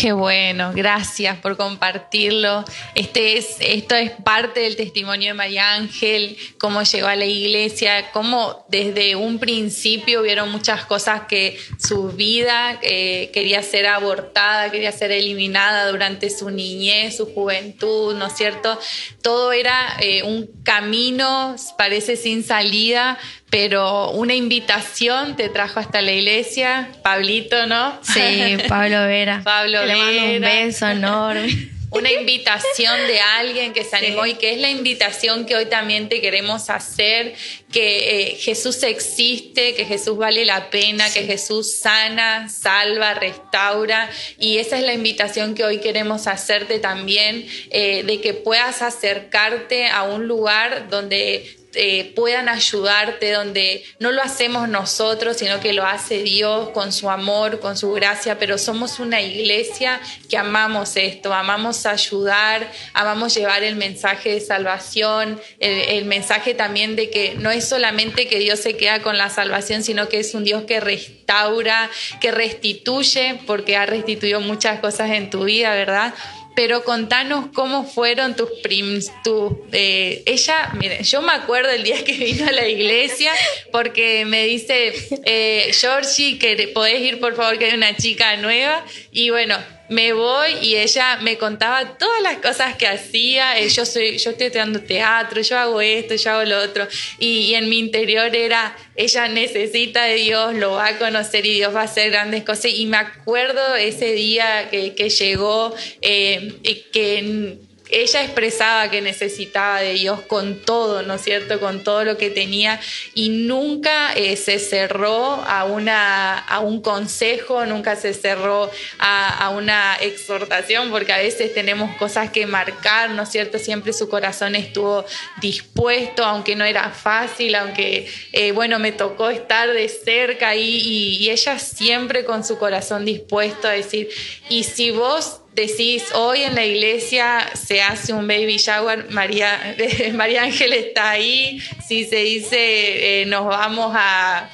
Qué 0.00 0.12
bueno, 0.12 0.72
gracias 0.74 1.36
por 1.40 1.58
compartirlo. 1.58 2.64
Este 2.94 3.36
es, 3.36 3.58
esto 3.60 3.94
es 3.94 4.10
parte 4.12 4.60
del 4.60 4.74
testimonio 4.74 5.28
de 5.28 5.34
María 5.34 5.74
Ángel, 5.74 6.38
cómo 6.56 6.82
llegó 6.84 7.06
a 7.08 7.16
la 7.16 7.26
iglesia, 7.26 8.10
cómo 8.10 8.64
desde 8.70 9.14
un 9.14 9.38
principio 9.38 10.22
vieron 10.22 10.50
muchas 10.50 10.86
cosas 10.86 11.24
que 11.28 11.58
su 11.78 12.12
vida 12.12 12.78
eh, 12.80 13.30
quería 13.34 13.62
ser 13.62 13.88
abortada, 13.88 14.70
quería 14.70 14.90
ser 14.90 15.12
eliminada 15.12 15.90
durante 15.90 16.30
su 16.30 16.48
niñez, 16.48 17.18
su 17.18 17.26
juventud, 17.34 18.16
¿no 18.16 18.28
es 18.28 18.32
cierto? 18.32 18.80
Todo 19.20 19.52
era 19.52 19.98
eh, 20.00 20.22
un 20.22 20.48
camino, 20.64 21.56
parece 21.76 22.16
sin 22.16 22.42
salida, 22.42 23.18
pero 23.50 24.10
una 24.12 24.34
invitación 24.34 25.36
te 25.36 25.48
trajo 25.48 25.80
hasta 25.80 26.00
la 26.00 26.12
iglesia, 26.12 26.88
Pablito, 27.02 27.66
¿no? 27.66 27.98
Sí, 28.02 28.56
Pablo 28.68 29.06
Vera. 29.06 29.42
Pablo 29.44 29.84
Le 29.84 29.96
mando 29.96 30.12
Vera. 30.12 30.34
un 30.34 30.40
beso 30.40 30.88
enorme. 30.88 31.70
Una 31.92 32.12
invitación 32.12 33.08
de 33.08 33.18
alguien 33.18 33.72
que 33.72 33.82
se 33.82 33.96
animó 33.96 34.24
y 34.24 34.34
que 34.34 34.52
es 34.52 34.60
la 34.60 34.70
invitación 34.70 35.44
que 35.44 35.56
hoy 35.56 35.66
también 35.66 36.08
te 36.08 36.20
queremos 36.20 36.70
hacer, 36.70 37.34
que 37.72 38.28
eh, 38.30 38.36
Jesús 38.36 38.84
existe, 38.84 39.74
que 39.74 39.84
Jesús 39.84 40.16
vale 40.16 40.44
la 40.44 40.70
pena, 40.70 41.12
que 41.12 41.24
Jesús 41.24 41.78
sana, 41.80 42.48
salva, 42.48 43.14
restaura 43.14 44.08
y 44.38 44.58
esa 44.58 44.78
es 44.78 44.84
la 44.84 44.94
invitación 44.94 45.56
que 45.56 45.64
hoy 45.64 45.78
queremos 45.78 46.28
hacerte 46.28 46.78
también, 46.78 47.44
eh, 47.70 48.04
de 48.04 48.20
que 48.20 48.34
puedas 48.34 48.82
acercarte 48.82 49.88
a 49.88 50.04
un 50.04 50.28
lugar 50.28 50.88
donde 50.90 51.59
eh, 51.74 52.12
puedan 52.16 52.48
ayudarte, 52.48 53.32
donde 53.32 53.84
no 53.98 54.10
lo 54.10 54.22
hacemos 54.22 54.68
nosotros, 54.68 55.36
sino 55.36 55.60
que 55.60 55.72
lo 55.72 55.84
hace 55.84 56.22
Dios 56.22 56.70
con 56.70 56.92
su 56.92 57.10
amor, 57.10 57.60
con 57.60 57.76
su 57.76 57.92
gracia, 57.92 58.38
pero 58.38 58.58
somos 58.58 58.98
una 58.98 59.20
iglesia 59.20 60.00
que 60.28 60.36
amamos 60.36 60.96
esto, 60.96 61.32
amamos 61.32 61.86
ayudar, 61.86 62.70
amamos 62.92 63.34
llevar 63.34 63.62
el 63.62 63.76
mensaje 63.76 64.30
de 64.30 64.40
salvación, 64.40 65.40
el, 65.58 65.80
el 65.90 66.04
mensaje 66.06 66.54
también 66.54 66.96
de 66.96 67.10
que 67.10 67.34
no 67.36 67.50
es 67.50 67.68
solamente 67.68 68.26
que 68.26 68.38
Dios 68.38 68.60
se 68.60 68.76
queda 68.76 69.00
con 69.00 69.16
la 69.16 69.30
salvación, 69.30 69.82
sino 69.82 70.08
que 70.08 70.20
es 70.20 70.34
un 70.34 70.44
Dios 70.44 70.64
que 70.64 70.80
restaura, 70.80 71.88
que 72.20 72.30
restituye, 72.30 73.40
porque 73.46 73.76
ha 73.76 73.86
restituido 73.86 74.40
muchas 74.40 74.80
cosas 74.80 75.10
en 75.10 75.30
tu 75.30 75.44
vida, 75.44 75.74
¿verdad? 75.74 76.14
Pero 76.60 76.84
contanos 76.84 77.46
cómo 77.54 77.86
fueron 77.86 78.36
tus 78.36 78.50
prims, 78.62 79.10
tu, 79.24 79.64
eh, 79.72 80.22
ella, 80.26 80.70
miren, 80.78 81.02
yo 81.04 81.22
me 81.22 81.32
acuerdo 81.32 81.70
el 81.70 81.84
día 81.84 82.04
que 82.04 82.12
vino 82.18 82.46
a 82.46 82.52
la 82.52 82.68
iglesia 82.68 83.32
porque 83.72 84.26
me 84.26 84.44
dice, 84.44 84.92
eh, 85.24 85.70
Georgie, 85.72 86.38
que 86.38 86.68
podés 86.74 87.00
ir 87.00 87.18
por 87.18 87.34
favor 87.34 87.56
que 87.56 87.64
hay 87.64 87.74
una 87.74 87.96
chica 87.96 88.36
nueva. 88.36 88.84
Y 89.10 89.30
bueno, 89.30 89.56
me 89.90 90.12
voy 90.12 90.52
y 90.62 90.76
ella 90.76 91.18
me 91.20 91.36
contaba 91.36 91.98
todas 91.98 92.22
las 92.22 92.36
cosas 92.36 92.76
que 92.76 92.86
hacía. 92.86 93.58
Eh, 93.58 93.68
yo 93.68 93.84
soy, 93.84 94.18
yo 94.18 94.30
estoy 94.30 94.46
estudiando 94.46 94.80
teatro, 94.80 95.42
yo 95.42 95.58
hago 95.58 95.80
esto, 95.80 96.14
yo 96.14 96.30
hago 96.30 96.44
lo 96.44 96.62
otro. 96.62 96.86
Y, 97.18 97.54
en 97.54 97.68
mi 97.68 97.80
interior 97.80 98.34
era, 98.34 98.76
ella 98.94 99.26
necesita 99.26 100.04
de 100.04 100.14
Dios, 100.14 100.54
lo 100.54 100.72
va 100.72 100.86
a 100.86 100.98
conocer 100.98 101.44
y 101.44 101.54
Dios 101.54 101.74
va 101.74 101.80
a 101.80 101.84
hacer 101.84 102.12
grandes 102.12 102.44
cosas. 102.44 102.66
Y 102.66 102.86
me 102.86 102.98
acuerdo 102.98 103.74
ese 103.74 104.12
día 104.12 104.70
que, 104.70 104.94
que 104.94 105.10
llegó, 105.10 105.74
eh, 106.02 106.54
que 106.92 107.58
ella 107.92 108.22
expresaba 108.22 108.90
que 108.90 109.00
necesitaba 109.00 109.80
de 109.80 109.94
Dios 109.94 110.20
con 110.22 110.60
todo, 110.60 111.02
¿no 111.02 111.14
es 111.14 111.22
cierto? 111.22 111.60
Con 111.60 111.82
todo 111.82 112.04
lo 112.04 112.16
que 112.16 112.30
tenía 112.30 112.80
y 113.14 113.30
nunca 113.30 114.12
eh, 114.14 114.36
se 114.36 114.58
cerró 114.58 115.42
a, 115.46 115.64
una, 115.64 116.38
a 116.38 116.60
un 116.60 116.80
consejo, 116.80 117.66
nunca 117.66 117.96
se 117.96 118.14
cerró 118.14 118.70
a, 118.98 119.50
una 119.50 119.96
exhortación, 119.96 120.90
porque 120.90 121.12
a 121.12 121.18
veces 121.18 121.52
tenemos 121.52 121.96
cosas 121.96 122.30
que 122.30 122.46
marcar, 122.46 123.10
¿no 123.10 123.24
es 123.24 123.28
cierto? 123.30 123.58
Siempre 123.58 123.92
su 123.92 124.08
corazón 124.08 124.54
estuvo 124.54 125.04
dispuesto, 125.40 126.24
aunque 126.24 126.54
no 126.54 126.64
era 126.64 126.90
fácil, 126.90 127.54
aunque, 127.54 128.08
eh, 128.32 128.52
bueno, 128.52 128.78
me 128.78 128.92
tocó 128.92 129.28
estar 129.30 129.72
de 129.72 129.88
cerca 129.88 130.54
y, 130.54 131.18
y 131.18 131.30
ella 131.30 131.58
siempre 131.58 132.24
con 132.24 132.44
su 132.44 132.58
corazón 132.58 133.04
dispuesto 133.04 133.68
a 133.68 133.72
decir, 133.72 134.08
y 134.48 134.64
si 134.64 134.90
vos 134.90 135.40
decís, 135.54 136.04
hoy 136.14 136.42
en 136.42 136.54
la 136.54 136.64
iglesia 136.64 137.50
se 137.54 137.82
hace 137.82 138.12
un 138.12 138.26
baby 138.26 138.56
shower, 138.56 139.10
María, 139.10 139.76
María 140.14 140.44
Ángel 140.44 140.72
está 140.72 141.10
ahí, 141.10 141.60
si 141.86 142.04
se 142.04 142.16
dice, 142.16 143.22
eh, 143.22 143.26
nos 143.26 143.46
vamos 143.46 143.92
a, 143.94 144.48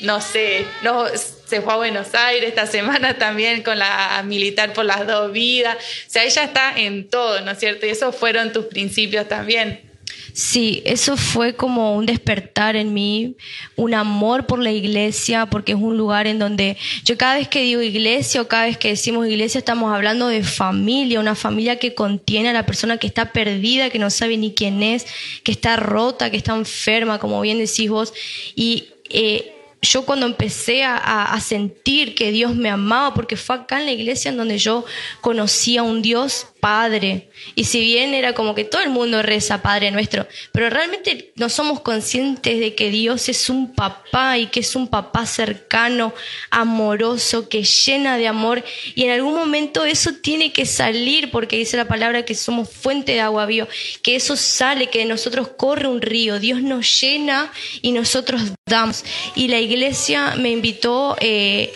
no 0.00 0.20
sé, 0.20 0.66
no, 0.82 1.06
se 1.08 1.60
fue 1.60 1.72
a 1.72 1.76
Buenos 1.76 2.14
Aires 2.14 2.48
esta 2.48 2.66
semana 2.66 3.18
también 3.18 3.62
con 3.62 3.78
la 3.78 4.22
militar 4.24 4.72
por 4.72 4.84
las 4.84 5.06
dos 5.06 5.32
vidas, 5.32 5.76
o 5.76 6.10
sea, 6.10 6.24
ella 6.24 6.44
está 6.44 6.74
en 6.76 7.08
todo, 7.08 7.40
¿no 7.42 7.52
es 7.52 7.58
cierto? 7.58 7.86
Y 7.86 7.90
esos 7.90 8.16
fueron 8.16 8.52
tus 8.52 8.66
principios 8.66 9.28
también. 9.28 9.91
Sí, 10.32 10.82
eso 10.86 11.16
fue 11.16 11.54
como 11.54 11.94
un 11.94 12.06
despertar 12.06 12.74
en 12.76 12.94
mí, 12.94 13.36
un 13.76 13.92
amor 13.92 14.46
por 14.46 14.60
la 14.60 14.70
iglesia, 14.70 15.46
porque 15.46 15.72
es 15.72 15.78
un 15.78 15.98
lugar 15.98 16.26
en 16.26 16.38
donde 16.38 16.78
yo 17.04 17.18
cada 17.18 17.34
vez 17.34 17.48
que 17.48 17.62
digo 17.62 17.82
iglesia 17.82 18.40
o 18.40 18.48
cada 18.48 18.64
vez 18.64 18.78
que 18.78 18.88
decimos 18.88 19.26
iglesia 19.28 19.58
estamos 19.58 19.92
hablando 19.92 20.28
de 20.28 20.42
familia, 20.42 21.20
una 21.20 21.34
familia 21.34 21.78
que 21.78 21.94
contiene 21.94 22.48
a 22.48 22.52
la 22.54 22.64
persona 22.64 22.96
que 22.96 23.06
está 23.06 23.32
perdida, 23.32 23.90
que 23.90 23.98
no 23.98 24.08
sabe 24.08 24.38
ni 24.38 24.54
quién 24.54 24.82
es, 24.82 25.06
que 25.42 25.52
está 25.52 25.76
rota, 25.76 26.30
que 26.30 26.38
está 26.38 26.56
enferma, 26.56 27.18
como 27.18 27.40
bien 27.42 27.58
decís 27.58 27.90
vos. 27.90 28.14
Y 28.54 28.88
eh, 29.10 29.52
yo 29.82 30.04
cuando 30.06 30.26
empecé 30.26 30.84
a, 30.84 31.38
sentir 31.40 32.14
que 32.14 32.30
Dios 32.30 32.54
me 32.54 32.70
amaba, 32.70 33.14
porque 33.14 33.36
fue 33.36 33.56
acá 33.56 33.80
en 33.80 33.86
la 33.86 33.92
iglesia 33.92 34.30
en 34.30 34.36
donde 34.36 34.58
yo 34.58 34.84
conocí 35.20 35.76
a 35.76 35.82
un 35.82 36.02
Dios 36.02 36.46
Padre. 36.60 37.28
Y 37.56 37.64
si 37.64 37.80
bien 37.80 38.14
era 38.14 38.34
como 38.34 38.54
que 38.54 38.62
todo 38.62 38.82
el 38.82 38.90
mundo 38.90 39.20
reza 39.20 39.62
Padre 39.62 39.90
nuestro, 39.90 40.28
pero 40.52 40.70
realmente 40.70 41.32
no 41.34 41.48
somos 41.48 41.80
conscientes 41.80 42.60
de 42.60 42.76
que 42.76 42.90
Dios 42.90 43.28
es 43.28 43.50
un 43.50 43.74
papá 43.74 44.38
y 44.38 44.46
que 44.46 44.60
es 44.60 44.76
un 44.76 44.86
papá 44.86 45.26
cercano, 45.26 46.14
amoroso, 46.50 47.48
que 47.48 47.64
llena 47.64 48.16
de 48.16 48.28
amor. 48.28 48.62
Y 48.94 49.02
en 49.02 49.10
algún 49.10 49.34
momento 49.34 49.84
eso 49.84 50.12
tiene 50.22 50.52
que 50.52 50.64
salir, 50.64 51.32
porque 51.32 51.56
dice 51.56 51.76
la 51.76 51.88
palabra 51.88 52.24
que 52.24 52.36
somos 52.36 52.70
fuente 52.70 53.12
de 53.12 53.20
agua 53.20 53.46
viva, 53.46 53.66
que 54.04 54.14
eso 54.14 54.36
sale, 54.36 54.86
que 54.86 55.00
de 55.00 55.06
nosotros 55.06 55.48
corre 55.56 55.88
un 55.88 56.00
río. 56.00 56.38
Dios 56.38 56.62
nos 56.62 57.00
llena 57.00 57.50
y 57.80 57.90
nosotros 57.90 58.40
damos. 58.66 59.04
Y 59.34 59.48
la 59.48 59.58
iglesia 59.58 59.71
me 60.36 60.50
invitó 60.50 61.16
eh, 61.20 61.72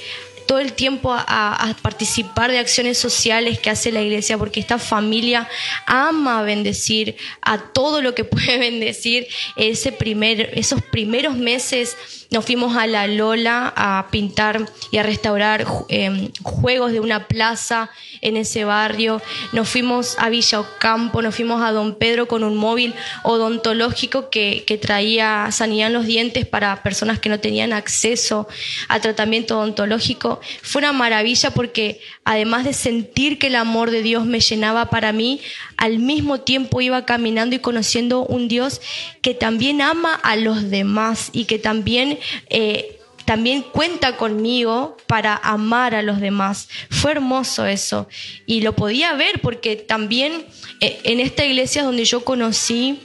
todo 0.46 0.60
el 0.60 0.72
tiempo 0.72 1.12
a, 1.12 1.22
a, 1.26 1.74
participar 1.74 2.50
de 2.50 2.58
acciones 2.58 2.98
sociales 2.98 3.58
que 3.58 3.70
hace 3.70 3.92
la 3.92 4.00
iglesia, 4.00 4.38
porque 4.38 4.60
esta 4.60 4.78
familia 4.78 5.48
ama 5.86 6.42
bendecir 6.42 7.16
a 7.42 7.58
todo 7.58 8.00
lo 8.00 8.14
que 8.14 8.24
puede 8.24 8.58
bendecir. 8.58 9.26
Ese 9.56 9.92
primer, 9.92 10.50
esos 10.54 10.82
primeros 10.82 11.36
meses 11.36 11.96
nos 12.36 12.44
fuimos 12.44 12.76
a 12.76 12.86
la 12.86 13.06
Lola 13.06 13.72
a 13.74 14.08
pintar 14.10 14.66
y 14.90 14.98
a 14.98 15.02
restaurar 15.02 15.64
eh, 15.88 16.30
juegos 16.42 16.92
de 16.92 17.00
una 17.00 17.28
plaza 17.28 17.88
en 18.20 18.36
ese 18.36 18.66
barrio. 18.66 19.22
Nos 19.52 19.70
fuimos 19.70 20.16
a 20.18 20.28
Villa 20.28 20.60
Ocampo, 20.60 21.22
nos 21.22 21.34
fuimos 21.34 21.62
a 21.62 21.72
Don 21.72 21.94
Pedro 21.94 22.28
con 22.28 22.44
un 22.44 22.54
móvil 22.54 22.92
odontológico 23.22 24.28
que, 24.28 24.64
que 24.66 24.76
traía 24.76 25.48
sanidad 25.50 25.86
en 25.86 25.94
los 25.94 26.04
dientes 26.04 26.44
para 26.44 26.82
personas 26.82 27.20
que 27.20 27.30
no 27.30 27.40
tenían 27.40 27.72
acceso 27.72 28.46
a 28.88 29.00
tratamiento 29.00 29.58
odontológico. 29.58 30.42
Fue 30.60 30.80
una 30.80 30.92
maravilla 30.92 31.52
porque 31.52 32.02
además 32.24 32.64
de 32.64 32.74
sentir 32.74 33.38
que 33.38 33.46
el 33.46 33.54
amor 33.54 33.90
de 33.90 34.02
Dios 34.02 34.26
me 34.26 34.40
llenaba 34.40 34.90
para 34.90 35.12
mí, 35.12 35.40
al 35.78 36.00
mismo 36.00 36.40
tiempo 36.40 36.82
iba 36.82 37.06
caminando 37.06 37.56
y 37.56 37.60
conociendo 37.60 38.26
un 38.26 38.48
Dios 38.48 38.82
que 39.22 39.32
también 39.32 39.80
ama 39.80 40.14
a 40.14 40.36
los 40.36 40.68
demás 40.68 41.30
y 41.32 41.46
que 41.46 41.58
también 41.58 42.18
eh, 42.48 43.00
también 43.24 43.62
cuenta 43.62 44.16
conmigo 44.16 44.96
para 45.06 45.34
amar 45.36 45.94
a 45.94 46.02
los 46.02 46.20
demás. 46.20 46.68
Fue 46.90 47.10
hermoso 47.10 47.66
eso. 47.66 48.08
Y 48.46 48.60
lo 48.60 48.74
podía 48.74 49.14
ver 49.14 49.40
porque 49.40 49.76
también 49.76 50.46
eh, 50.80 51.00
en 51.04 51.20
esta 51.20 51.44
iglesia 51.44 51.82
donde 51.82 52.04
yo 52.04 52.24
conocí 52.24 53.00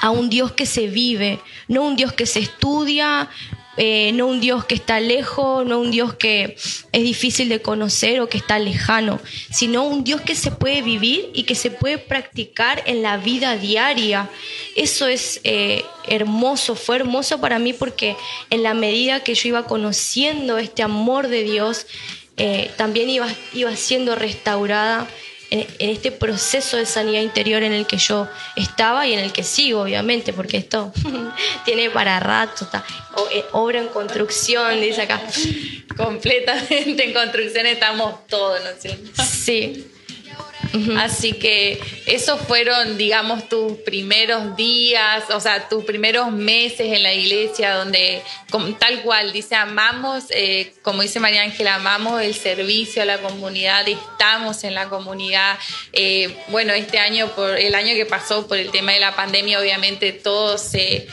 a 0.00 0.10
un 0.10 0.28
Dios 0.28 0.52
que 0.52 0.66
se 0.66 0.88
vive, 0.88 1.40
no 1.68 1.82
un 1.82 1.96
Dios 1.96 2.12
que 2.12 2.26
se 2.26 2.40
estudia, 2.40 3.30
eh, 3.76 4.12
no 4.12 4.26
un 4.26 4.40
Dios 4.40 4.64
que 4.64 4.74
está 4.74 5.00
lejos, 5.00 5.66
no 5.66 5.80
un 5.80 5.90
Dios 5.90 6.14
que 6.14 6.56
es 6.92 7.02
difícil 7.02 7.48
de 7.48 7.60
conocer 7.60 8.20
o 8.20 8.28
que 8.28 8.38
está 8.38 8.58
lejano, 8.58 9.20
sino 9.50 9.84
un 9.84 10.04
Dios 10.04 10.20
que 10.22 10.34
se 10.34 10.50
puede 10.50 10.82
vivir 10.82 11.30
y 11.34 11.44
que 11.44 11.54
se 11.54 11.70
puede 11.70 11.98
practicar 11.98 12.82
en 12.86 13.02
la 13.02 13.18
vida 13.18 13.56
diaria. 13.56 14.30
Eso 14.76 15.06
es 15.06 15.40
eh, 15.44 15.84
hermoso, 16.08 16.74
fue 16.74 16.96
hermoso 16.96 17.40
para 17.40 17.58
mí 17.58 17.72
porque 17.72 18.16
en 18.50 18.62
la 18.62 18.74
medida 18.74 19.22
que 19.22 19.34
yo 19.34 19.48
iba 19.48 19.66
conociendo 19.66 20.58
este 20.58 20.82
amor 20.82 21.28
de 21.28 21.42
Dios, 21.42 21.86
eh, 22.38 22.70
también 22.76 23.08
iba, 23.08 23.28
iba 23.54 23.74
siendo 23.76 24.14
restaurada 24.14 25.08
en, 25.50 25.66
este 25.78 26.12
proceso 26.12 26.76
de 26.76 26.86
sanidad 26.86 27.22
interior 27.22 27.62
en 27.62 27.72
el 27.72 27.86
que 27.86 27.98
yo 27.98 28.28
estaba 28.56 29.06
y 29.06 29.12
en 29.12 29.20
el 29.20 29.32
que 29.32 29.42
sigo, 29.42 29.82
obviamente, 29.82 30.32
porque 30.32 30.58
esto 30.58 30.92
tiene 31.64 31.90
para 31.90 32.18
rato, 32.20 32.64
está, 32.64 32.84
eh, 33.32 33.44
obra 33.52 33.80
en 33.80 33.88
construcción, 33.88 34.80
dice 34.80 35.02
acá. 35.02 35.20
Completamente 35.96 37.04
en 37.04 37.12
construcción 37.14 37.66
estamos 37.66 38.26
todos, 38.26 38.62
¿no 38.62 38.70
es 38.70 38.82
cierto? 38.82 39.22
Sí. 39.22 39.92
Así 40.98 41.34
que 41.34 41.80
esos 42.06 42.40
fueron, 42.40 42.98
digamos, 42.98 43.48
tus 43.48 43.74
primeros 43.78 44.56
días, 44.56 45.24
o 45.30 45.40
sea, 45.40 45.68
tus 45.68 45.84
primeros 45.84 46.32
meses 46.32 46.92
en 46.92 47.02
la 47.02 47.14
iglesia, 47.14 47.74
donde 47.74 48.22
tal 48.78 49.02
cual, 49.02 49.32
dice, 49.32 49.54
amamos, 49.54 50.24
eh, 50.30 50.74
como 50.82 51.02
dice 51.02 51.20
María 51.20 51.42
Ángela, 51.42 51.76
amamos 51.76 52.22
el 52.22 52.34
servicio 52.34 53.02
a 53.02 53.04
la 53.04 53.18
comunidad, 53.18 53.86
estamos 53.88 54.64
en 54.64 54.74
la 54.74 54.88
comunidad. 54.88 55.58
Eh, 55.92 56.36
bueno, 56.48 56.72
este 56.72 56.98
año, 56.98 57.28
por 57.34 57.56
el 57.56 57.74
año 57.74 57.94
que 57.94 58.06
pasó 58.06 58.46
por 58.46 58.58
el 58.58 58.70
tema 58.70 58.92
de 58.92 59.00
la 59.00 59.14
pandemia, 59.14 59.60
obviamente 59.60 60.12
todo 60.12 60.58
se 60.58 61.06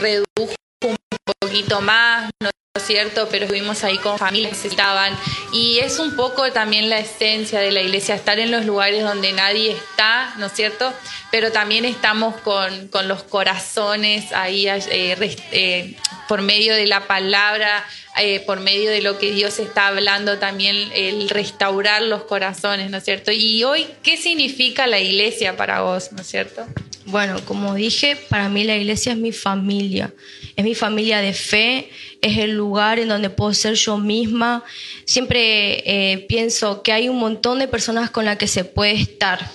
redujo 0.00 0.54
un 0.84 0.96
poquito 1.40 1.80
más, 1.80 2.30
¿no 2.40 2.48
es 2.48 2.61
cierto? 2.92 3.28
Pero 3.30 3.44
estuvimos 3.44 3.84
ahí 3.84 3.98
con 3.98 4.18
familias 4.18 4.52
que 4.52 4.56
necesitaban. 4.56 5.14
Y 5.52 5.78
es 5.78 5.98
un 5.98 6.16
poco 6.16 6.52
también 6.52 6.88
la 6.88 6.98
esencia 6.98 7.60
de 7.60 7.70
la 7.70 7.82
iglesia, 7.82 8.14
estar 8.14 8.38
en 8.38 8.50
los 8.50 8.64
lugares 8.64 9.02
donde 9.02 9.32
nadie 9.32 9.72
está, 9.72 10.34
¿no 10.38 10.46
es 10.46 10.52
cierto? 10.52 10.92
Pero 11.30 11.52
también 11.52 11.84
estamos 11.84 12.36
con, 12.40 12.90
los 13.06 13.22
corazones 13.24 14.32
ahí 14.32 14.68
eh, 14.68 15.36
eh, 15.52 15.96
por 16.28 16.42
medio 16.42 16.74
de 16.74 16.86
la 16.86 17.06
palabra, 17.06 17.84
eh, 18.18 18.40
por 18.40 18.60
medio 18.60 18.90
de 18.90 19.02
lo 19.02 19.18
que 19.18 19.32
Dios 19.32 19.58
está 19.58 19.88
hablando, 19.88 20.38
también 20.38 20.76
el 20.94 21.28
restaurar 21.28 22.02
los 22.02 22.24
corazones, 22.24 22.90
¿no 22.90 22.98
es 22.98 23.04
cierto? 23.04 23.32
Y 23.32 23.64
hoy, 23.64 23.86
¿qué 24.02 24.16
significa 24.16 24.86
la 24.86 24.98
iglesia 24.98 25.56
para 25.56 25.82
vos, 25.82 26.12
¿no 26.12 26.22
es 26.22 26.26
cierto? 26.28 26.66
Bueno, 27.06 27.44
como 27.44 27.74
dije, 27.74 28.16
para 28.28 28.48
mí 28.48 28.62
la 28.62 28.76
iglesia 28.76 29.12
es 29.12 29.18
mi 29.18 29.32
familia, 29.32 30.14
es 30.54 30.64
mi 30.64 30.74
familia 30.74 31.20
de 31.20 31.32
fe, 31.32 31.90
es 32.20 32.38
el 32.38 32.52
lugar 32.52 33.00
en 33.00 33.08
donde 33.08 33.28
puedo 33.28 33.52
ser 33.54 33.74
yo 33.74 33.98
misma. 33.98 34.62
Siempre 35.04 35.82
eh, 35.84 36.26
pienso 36.28 36.82
que 36.82 36.92
hay 36.92 37.08
un 37.08 37.18
montón 37.18 37.58
de 37.58 37.66
personas 37.66 38.10
con 38.10 38.24
las 38.24 38.36
que 38.36 38.46
se 38.46 38.64
puede 38.64 38.92
estar, 38.92 39.50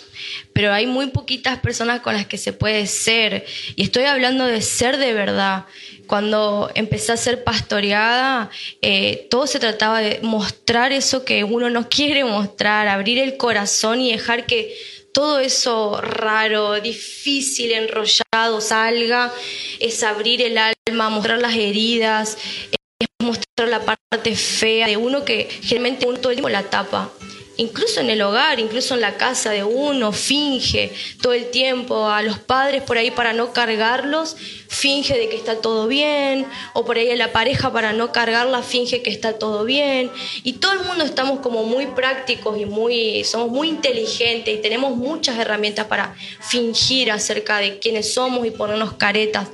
pero 0.52 0.74
hay 0.74 0.88
muy 0.88 1.08
poquitas 1.08 1.60
personas 1.60 2.02
con 2.02 2.16
las 2.16 2.26
que 2.26 2.38
se 2.38 2.52
puede 2.52 2.86
ser. 2.86 3.46
Y 3.78 3.84
estoy 3.84 4.04
hablando 4.04 4.46
de 4.46 4.62
ser 4.62 4.98
de 4.98 5.14
verdad. 5.14 5.66
Cuando 6.06 6.70
empecé 6.76 7.14
a 7.14 7.18
ser 7.18 7.44
pastoreada, 7.46 8.50
eh, 8.82 9.28
todo 9.30 9.48
se 9.48 9.60
trataba 9.60 10.00
de 10.00 10.20
mostrar 10.22 10.92
eso 10.92 11.24
que 11.24 11.44
uno 11.46 11.70
no 11.70 11.88
quiere 11.88 12.26
mostrar, 12.26 12.88
abrir 12.90 13.20
el 13.20 13.38
corazón 13.38 14.02
y 14.02 14.12
dejar 14.12 14.46
que 14.46 14.74
todo 15.18 15.40
eso 15.40 16.00
raro, 16.00 16.80
difícil, 16.80 17.72
enrollado 17.72 18.62
salga, 18.62 19.34
es 19.80 20.04
abrir 20.04 20.44
el 20.44 20.60
alma, 20.60 21.10
mostrar 21.10 21.40
las 21.40 21.56
heridas, 21.56 22.38
es 23.00 23.08
mostrar 23.26 23.68
la 23.68 23.84
parte 23.84 24.36
fea 24.36 24.86
de 24.86 24.96
uno 24.96 25.26
que 25.26 25.50
generalmente 25.64 26.06
uno 26.06 26.20
todo 26.20 26.30
el 26.30 26.36
tiempo 26.36 26.50
la 26.50 26.70
tapa 26.70 27.12
incluso 27.58 28.00
en 28.00 28.10
el 28.10 28.22
hogar, 28.22 28.60
incluso 28.60 28.94
en 28.94 29.02
la 29.02 29.18
casa 29.18 29.52
de 29.52 29.64
uno, 29.64 30.12
finge 30.12 30.94
todo 31.22 31.34
el 31.34 31.50
tiempo 31.52 32.08
a 32.08 32.22
los 32.22 32.40
padres 32.40 32.84
por 32.84 32.98
ahí 32.98 33.12
para 33.12 33.34
no 33.34 33.52
cargarlos, 33.54 34.38
finge 34.68 35.18
de 35.18 35.30
que 35.30 35.36
está 35.36 35.60
todo 35.60 35.88
bien, 35.88 36.46
o 36.74 36.86
por 36.86 36.98
ahí 36.98 37.10
a 37.10 37.16
la 37.16 37.32
pareja 37.32 37.72
para 37.74 37.94
no 37.94 38.12
cargarla, 38.12 38.62
finge 38.62 39.02
que 39.02 39.10
está 39.10 39.34
todo 39.34 39.66
bien. 39.66 40.12
Y 40.44 40.54
todo 40.54 40.74
el 40.74 40.86
mundo 40.86 41.04
estamos 41.04 41.40
como 41.40 41.64
muy 41.64 41.88
prácticos 41.88 42.60
y 42.60 42.66
muy, 42.66 43.24
somos 43.24 43.50
muy 43.50 43.70
inteligentes 43.70 44.54
y 44.54 44.62
tenemos 44.62 44.96
muchas 44.96 45.38
herramientas 45.38 45.88
para 45.88 46.16
fingir 46.40 47.12
acerca 47.12 47.58
de 47.58 47.80
quiénes 47.80 48.14
somos 48.14 48.46
y 48.46 48.52
ponernos 48.52 48.94
caretas. 48.94 49.50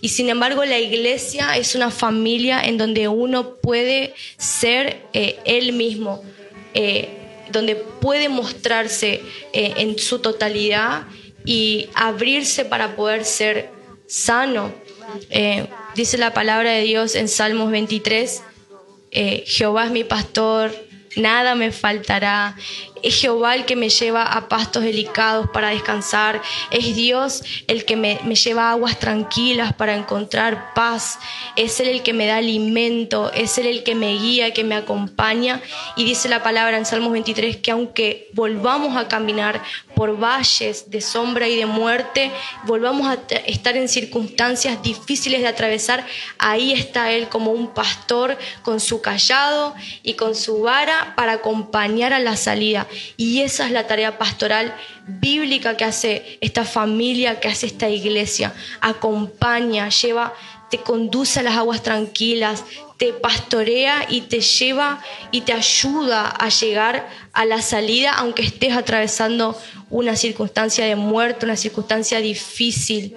Y 0.00 0.10
sin 0.10 0.28
embargo 0.28 0.64
la 0.64 0.78
iglesia 0.78 1.56
es 1.56 1.74
una 1.74 1.90
familia 1.90 2.62
en 2.62 2.78
donde 2.78 3.08
uno 3.08 3.56
puede 3.56 4.14
ser 4.36 5.02
eh, 5.12 5.40
él 5.44 5.72
mismo. 5.72 6.22
Eh, 6.74 7.17
donde 7.50 7.76
puede 7.76 8.28
mostrarse 8.28 9.22
eh, 9.52 9.74
en 9.76 9.98
su 9.98 10.20
totalidad 10.20 11.06
y 11.44 11.88
abrirse 11.94 12.64
para 12.64 12.96
poder 12.96 13.24
ser 13.24 13.70
sano. 14.06 14.72
Eh, 15.30 15.66
dice 15.94 16.18
la 16.18 16.34
palabra 16.34 16.70
de 16.70 16.82
Dios 16.82 17.14
en 17.14 17.28
Salmos 17.28 17.70
23, 17.70 18.42
eh, 19.10 19.44
Jehová 19.46 19.86
es 19.86 19.90
mi 19.90 20.04
pastor, 20.04 20.74
nada 21.16 21.54
me 21.54 21.72
faltará. 21.72 22.56
Es 23.02 23.20
Jehová 23.20 23.54
el 23.54 23.64
que 23.64 23.76
me 23.76 23.88
lleva 23.88 24.22
a 24.22 24.48
pastos 24.48 24.82
delicados 24.82 25.48
para 25.50 25.70
descansar. 25.70 26.42
Es 26.70 26.94
Dios 26.94 27.42
el 27.66 27.84
que 27.84 27.96
me, 27.96 28.16
lleva 28.16 28.68
a 28.68 28.72
aguas 28.72 28.98
tranquilas 28.98 29.72
para 29.72 29.96
encontrar 29.96 30.74
paz. 30.74 31.18
Es 31.56 31.80
Él 31.80 31.88
el 31.88 32.02
que 32.02 32.12
me 32.12 32.26
da 32.26 32.36
alimento. 32.36 33.32
Es 33.32 33.58
Él 33.58 33.66
el 33.66 33.82
que 33.82 33.94
me 33.94 34.14
guía, 34.14 34.52
que 34.52 34.64
me 34.64 34.74
acompaña. 34.74 35.60
Y 35.96 36.04
dice 36.04 36.28
la 36.28 36.42
palabra 36.42 36.76
en 36.76 36.86
Salmos 36.86 37.12
23 37.12 37.56
que 37.58 37.70
aunque 37.70 38.28
volvamos 38.32 38.96
a 38.96 39.08
caminar 39.08 39.62
por 39.94 40.18
valles 40.18 40.90
de 40.90 41.00
sombra 41.00 41.48
y 41.48 41.56
de 41.56 41.66
muerte, 41.66 42.30
volvamos 42.64 43.08
a 43.08 43.18
estar 43.46 43.76
en 43.76 43.88
circunstancias 43.88 44.82
difíciles 44.82 45.40
de 45.40 45.48
atravesar, 45.48 46.06
ahí 46.38 46.72
está 46.72 47.10
Él 47.12 47.28
como 47.28 47.50
un 47.50 47.74
pastor 47.74 48.38
con 48.62 48.80
su 48.80 49.00
callado 49.00 49.74
y 50.02 50.14
con 50.14 50.34
su 50.34 50.60
vara 50.60 51.14
para 51.16 51.32
acompañar 51.32 52.12
a 52.12 52.20
la 52.20 52.36
salida. 52.36 52.86
Y 53.16 53.40
esa 53.40 53.66
es 53.66 53.72
la 53.72 53.86
tarea 53.86 54.18
pastoral 54.18 54.74
bíblica 55.06 55.76
que 55.76 55.84
hace 55.84 56.38
esta 56.40 56.64
familia, 56.64 57.40
que 57.40 57.48
hace 57.48 57.66
esta 57.66 57.88
iglesia. 57.88 58.54
Acompaña, 58.80 59.88
lleva, 59.88 60.34
te 60.70 60.78
conduce 60.78 61.40
a 61.40 61.42
las 61.42 61.56
aguas 61.56 61.82
tranquilas, 61.82 62.64
te 62.98 63.12
pastorea 63.12 64.06
y 64.08 64.22
te 64.22 64.40
lleva 64.40 65.02
y 65.30 65.42
te 65.42 65.52
ayuda 65.52 66.28
a 66.28 66.48
llegar 66.48 67.08
a 67.32 67.44
la 67.44 67.62
salida, 67.62 68.12
aunque 68.12 68.42
estés 68.42 68.74
atravesando 68.74 69.56
una 69.88 70.16
circunstancia 70.16 70.84
de 70.84 70.96
muerte, 70.96 71.46
una 71.46 71.56
circunstancia 71.56 72.20
difícil. 72.20 73.16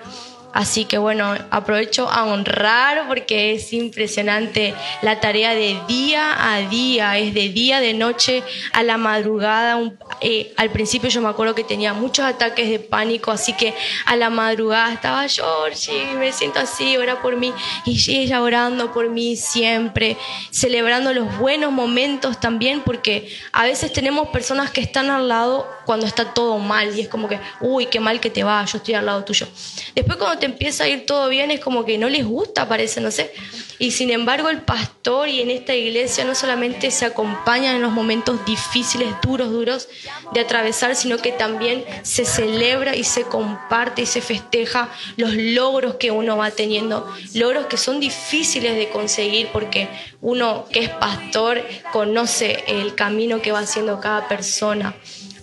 Así 0.53 0.85
que 0.85 0.97
bueno, 0.97 1.33
aprovecho 1.49 2.09
a 2.09 2.25
honrar 2.25 3.07
porque 3.07 3.53
es 3.53 3.71
impresionante 3.73 4.73
la 5.01 5.19
tarea 5.19 5.53
de 5.53 5.79
día 5.87 6.53
a 6.53 6.59
día, 6.61 7.17
es 7.17 7.33
de 7.33 7.49
día, 7.49 7.79
de 7.79 7.93
noche, 7.93 8.43
a 8.73 8.83
la 8.83 8.97
madrugada. 8.97 9.79
Eh, 10.19 10.53
al 10.57 10.69
principio 10.69 11.09
yo 11.09 11.21
me 11.21 11.29
acuerdo 11.29 11.55
que 11.55 11.63
tenía 11.63 11.93
muchos 11.93 12.25
ataques 12.25 12.69
de 12.69 12.79
pánico, 12.79 13.31
así 13.31 13.53
que 13.53 13.73
a 14.05 14.15
la 14.15 14.29
madrugada 14.29 14.91
estaba 14.93 15.27
Georgie, 15.27 16.13
me 16.17 16.31
siento 16.31 16.59
así, 16.59 16.97
ora 16.97 17.21
por 17.21 17.37
mí. 17.37 17.53
Y 17.85 18.17
ella 18.17 18.41
orando 18.41 18.91
por 18.91 19.09
mí 19.09 19.35
siempre, 19.35 20.17
celebrando 20.51 21.13
los 21.13 21.37
buenos 21.37 21.71
momentos 21.71 22.39
también, 22.39 22.81
porque 22.81 23.29
a 23.53 23.63
veces 23.63 23.93
tenemos 23.93 24.29
personas 24.29 24.71
que 24.71 24.81
están 24.81 25.09
al 25.09 25.27
lado 25.27 25.67
cuando 25.91 26.07
está 26.07 26.33
todo 26.33 26.57
mal 26.57 26.97
y 26.97 27.01
es 27.01 27.09
como 27.09 27.27
que, 27.27 27.37
uy, 27.59 27.87
qué 27.87 27.99
mal 27.99 28.21
que 28.21 28.29
te 28.29 28.45
va, 28.45 28.63
yo 28.63 28.77
estoy 28.77 28.93
al 28.93 29.05
lado 29.05 29.25
tuyo. 29.25 29.45
Después 29.93 30.17
cuando 30.17 30.39
te 30.39 30.45
empieza 30.45 30.85
a 30.85 30.87
ir 30.87 31.05
todo 31.05 31.27
bien 31.27 31.51
es 31.51 31.59
como 31.59 31.83
que 31.83 31.97
no 31.97 32.07
les 32.07 32.25
gusta, 32.25 32.65
parece, 32.65 33.01
no 33.01 33.11
sé. 33.11 33.33
Y 33.77 33.91
sin 33.91 34.09
embargo 34.09 34.47
el 34.47 34.61
pastor 34.61 35.27
y 35.27 35.41
en 35.41 35.49
esta 35.49 35.75
iglesia 35.75 36.23
no 36.23 36.33
solamente 36.33 36.91
se 36.91 37.03
acompañan 37.03 37.75
en 37.75 37.81
los 37.81 37.91
momentos 37.91 38.45
difíciles, 38.45 39.09
duros, 39.21 39.51
duros 39.51 39.89
de 40.33 40.39
atravesar, 40.39 40.95
sino 40.95 41.17
que 41.17 41.33
también 41.33 41.83
se 42.03 42.23
celebra 42.23 42.95
y 42.95 43.03
se 43.03 43.23
comparte 43.23 44.03
y 44.03 44.05
se 44.05 44.21
festeja 44.21 44.87
los 45.17 45.33
logros 45.33 45.95
que 45.95 46.11
uno 46.11 46.37
va 46.37 46.51
teniendo, 46.51 47.05
logros 47.33 47.65
que 47.65 47.75
son 47.75 47.99
difíciles 47.99 48.77
de 48.77 48.87
conseguir 48.87 49.49
porque 49.51 49.89
uno 50.21 50.67
que 50.71 50.85
es 50.85 50.89
pastor 50.89 51.61
conoce 51.91 52.63
el 52.67 52.95
camino 52.95 53.41
que 53.41 53.51
va 53.51 53.59
haciendo 53.59 53.99
cada 53.99 54.29
persona. 54.29 54.95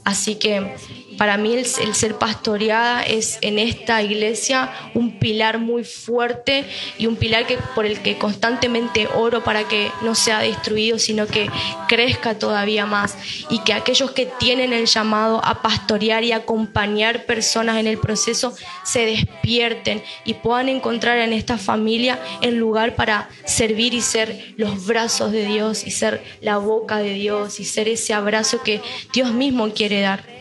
Así 0.05 0.37
que 0.37 0.75
para 1.19 1.37
mí 1.37 1.53
el, 1.55 1.67
ser 1.67 2.15
pastoreada 2.15 3.03
es 3.03 3.39
en 3.43 3.59
esta 3.59 4.03
iglesia 4.03 4.71
un 4.95 5.19
pilar 5.19 5.59
muy 5.59 5.83
fuerte 5.83 6.65
y 6.97 7.07
un 7.07 7.17
pilar 7.17 7.47
que, 7.47 7.59
por 7.75 7.85
el 7.85 8.01
que 8.01 8.17
constantemente 8.17 9.09
oro 9.15 9.43
para 9.43 9.67
que 9.67 9.91
no 10.03 10.15
sea 10.15 10.39
destruido, 10.39 10.99
sino 10.99 11.27
que 11.27 11.51
crezca 11.89 12.39
todavía 12.39 12.87
más 12.87 13.19
y 13.51 13.59
que 13.65 13.73
aquellos 13.73 14.13
que 14.13 14.27
tienen 14.27 14.73
el 14.73 14.87
llamado 14.87 15.45
a 15.45 15.61
pastorear 15.61 16.23
y 16.23 16.31
acompañar 16.31 17.27
personas 17.27 17.79
en 17.79 17.89
el 17.89 17.99
proceso 17.99 18.55
se 18.85 19.05
despierten 19.05 20.03
y 20.25 20.35
puedan 20.35 20.69
encontrar 20.69 21.19
en 21.19 21.33
esta 21.33 21.59
familia 21.59 22.21
el 22.43 22.57
lugar 22.57 22.95
para 22.95 23.29
servir 23.45 23.93
y 23.93 24.03
ser 24.03 24.55
los 24.57 24.87
brazos 24.87 25.33
de 25.33 25.45
Dios 25.47 25.85
y 25.85 25.91
ser 25.91 26.23
la 26.41 26.59
boca 26.59 26.99
de 26.99 27.15
Dios 27.15 27.59
y 27.59 27.65
ser 27.65 27.89
ese 27.89 28.15
abrazo 28.15 28.63
que 28.63 28.81
Dios 29.13 29.33
mismo 29.33 29.71
quiere 29.71 30.01
dar. 30.01 30.39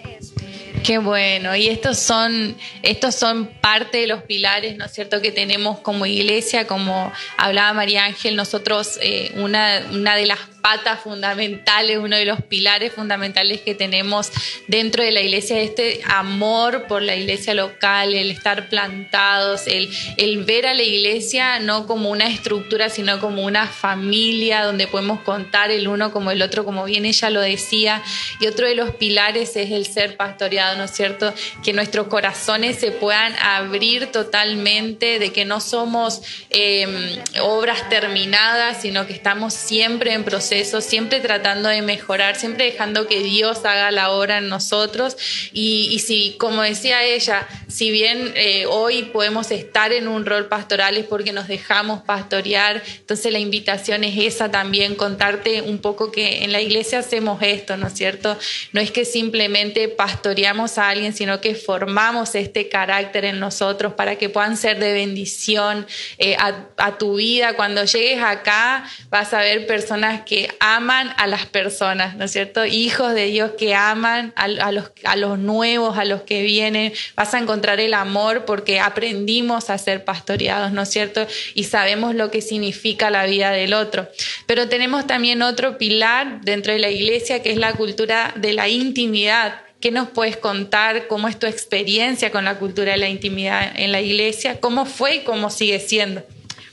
Qué 0.84 1.00
bueno, 1.00 1.56
y 1.56 1.68
estos 1.68 2.00
son, 2.00 2.56
estos 2.82 3.16
son 3.16 3.48
parte 3.62 3.98
de 3.98 4.08
los 4.08 4.24
pilares, 4.24 4.78
¿no 4.78 4.86
es 4.86 4.92
cierto?, 4.94 5.22
que 5.22 5.32
tenemos 5.32 5.80
como 5.80 6.06
iglesia, 6.06 6.66
como 6.66 7.12
hablaba 7.38 7.74
María 7.74 8.06
Ángel, 8.06 8.36
nosotros, 8.36 8.98
eh, 9.02 9.32
una, 9.36 9.82
una 9.92 10.16
de 10.16 10.26
las 10.26 10.40
patas 10.62 11.00
fundamentales, 11.02 11.98
uno 11.98 12.16
de 12.16 12.26
los 12.26 12.42
pilares 12.42 12.94
fundamentales 12.94 13.62
que 13.62 13.76
tenemos 13.76 14.32
dentro 14.68 15.04
de 15.04 15.12
la 15.12 15.22
iglesia, 15.22 15.60
este 15.60 16.02
amor 16.06 16.88
por 16.88 17.02
la 17.02 17.16
iglesia 17.16 17.54
local, 17.54 18.14
el 18.14 18.32
estar 18.32 18.70
plantados, 18.70 19.68
el, 19.68 19.90
el 20.18 20.44
ver 20.44 20.68
a 20.68 20.74
la 20.74 20.84
iglesia 20.84 21.60
no 21.60 21.88
como 21.88 22.10
una 22.10 22.28
estructura, 22.28 22.90
sino 22.90 23.20
como 23.20 23.44
una 23.44 23.68
familia 23.68 24.64
donde 24.64 24.88
podemos 24.88 25.22
contar 25.22 25.72
el 25.72 25.88
uno 25.88 26.12
como 26.12 26.32
el 26.32 26.42
otro, 26.42 26.66
como 26.66 26.86
bien 26.86 27.06
ella 27.06 27.30
lo 27.30 27.42
decía. 27.42 28.02
Y 28.40 28.48
otro 28.48 28.68
de 28.68 28.76
los 28.76 28.92
pilares 28.92 29.56
es 29.56 29.72
el 29.72 29.86
ser 29.86 30.18
pastoreado, 30.18 30.78
¿no 30.78 30.86
es 30.86 30.92
cierto? 30.92 31.34
Que 31.64 31.74
nuestros 31.74 32.08
corazones 32.08 32.78
se 32.78 32.92
puedan 32.92 33.34
abrir 33.42 34.08
totalmente, 34.08 35.20
de 35.20 35.32
que 35.32 35.46
no 35.46 35.60
somos 35.60 36.22
em, 36.50 37.18
obras 37.42 37.90
terminadas, 37.90 38.82
sino 38.82 39.06
que 39.08 39.14
estamos 39.14 39.54
siempre 39.54 40.14
en 40.14 40.24
proceso, 40.24 40.47
siempre 40.50 41.20
tratando 41.20 41.70
de 41.70 41.82
mejorar, 41.82 42.36
siempre 42.36 42.66
dejando 42.66 43.08
que 43.08 43.22
Dios 43.22 43.66
haga 43.66 43.92
la 43.92 44.12
obra 44.12 44.38
en 44.38 44.50
nosotros. 44.50 45.18
Y, 45.54 46.00
si, 46.00 46.36
como 46.38 46.62
decía 46.62 47.04
ella, 47.04 47.48
si 47.68 47.92
bien 47.92 48.34
eh, 48.36 48.66
hoy 48.68 49.04
podemos 49.04 49.52
estar 49.52 49.92
en 49.94 50.08
un 50.08 50.26
rol 50.26 50.48
pastoral 50.48 50.98
es 50.98 51.06
porque 51.06 51.32
nos 51.32 51.48
dejamos 51.48 52.02
pastorear, 52.04 52.82
entonces 53.00 53.32
la 53.32 53.40
invitación 53.40 54.04
es 54.04 54.18
esa 54.18 54.52
también, 54.52 54.96
contarte 54.96 55.62
un 55.62 55.80
poco 55.80 56.12
que 56.12 56.44
en 56.44 56.52
la 56.52 56.62
iglesia 56.62 57.00
hacemos 57.00 57.42
esto, 57.42 57.78
¿no 57.78 57.88
es 57.88 57.94
cierto? 57.94 58.38
No 58.72 58.82
es 58.82 58.92
que 58.92 59.06
simplemente 59.06 59.88
pastoreamos 59.88 60.78
a 60.78 60.90
alguien, 60.90 61.14
sino 61.14 61.42
que 61.42 61.56
formamos 61.56 62.36
este 62.36 62.70
carácter 62.70 63.26
en 63.26 63.40
nosotros 63.40 63.94
para 63.94 64.16
que 64.16 64.30
puedan 64.30 64.58
ser 64.58 64.80
de 64.80 64.94
bendición 64.94 65.86
eh, 66.18 66.36
a, 66.38 66.98
tu 66.98 67.16
vida. 67.16 67.56
Cuando 67.56 67.84
llegues 67.84 68.22
acá 68.24 68.86
vas 69.10 69.34
a 69.34 69.40
ver 69.40 69.68
personas 69.68 70.22
que 70.22 70.37
aman 70.60 71.12
a 71.18 71.28
las 71.28 71.46
personas, 71.46 72.16
¿no 72.16 72.26
es 72.26 72.32
cierto? 72.32 72.66
Hijos 72.66 73.14
de 73.14 73.26
Dios 73.26 73.52
que 73.58 73.74
aman 73.76 74.34
a, 74.36 74.48
los, 74.72 74.92
a 75.04 75.16
los 75.16 75.40
nuevos, 75.40 75.98
a 75.98 76.06
los 76.06 76.22
que 76.22 76.44
vienen. 76.44 76.94
Vas 77.16 77.34
a 77.34 77.40
encontrar 77.40 77.80
el 77.80 77.94
amor 77.94 78.46
porque 78.46 78.80
aprendimos 78.80 79.70
a 79.70 79.78
ser 79.78 80.06
pastoreados, 80.06 80.72
¿no 80.72 80.84
es 80.84 80.90
cierto? 80.90 81.26
Y 81.54 81.64
sabemos 81.64 82.16
lo 82.16 82.30
que 82.30 82.42
significa 82.42 83.10
la 83.10 83.26
vida 83.26 83.52
del 83.52 83.74
otro. 83.74 84.08
Pero 84.46 84.70
tenemos 84.70 85.08
también 85.08 85.42
otro 85.42 85.78
pilar 85.78 86.42
dentro 86.42 86.74
de 86.74 86.80
la 86.80 86.90
iglesia 86.90 87.42
que 87.42 87.52
es 87.52 87.58
la 87.58 87.74
cultura 87.74 88.34
de 88.36 88.54
la 88.54 88.68
intimidad. 88.68 89.62
¿Qué 89.80 89.92
nos 89.92 90.10
puedes 90.10 90.38
contar? 90.38 91.08
¿Cómo 91.08 91.28
es 91.28 91.38
tu 91.38 91.46
experiencia 91.46 92.32
con 92.32 92.46
la 92.46 92.56
cultura 92.58 92.94
de 92.94 92.98
la 92.98 93.10
intimidad 93.10 93.72
en 93.76 93.92
la 93.92 94.02
iglesia? 94.02 94.60
¿Cómo 94.60 94.86
fue 94.86 95.18
y 95.18 95.20
cómo 95.24 95.50
sigue 95.50 95.80
siendo? 95.80 96.24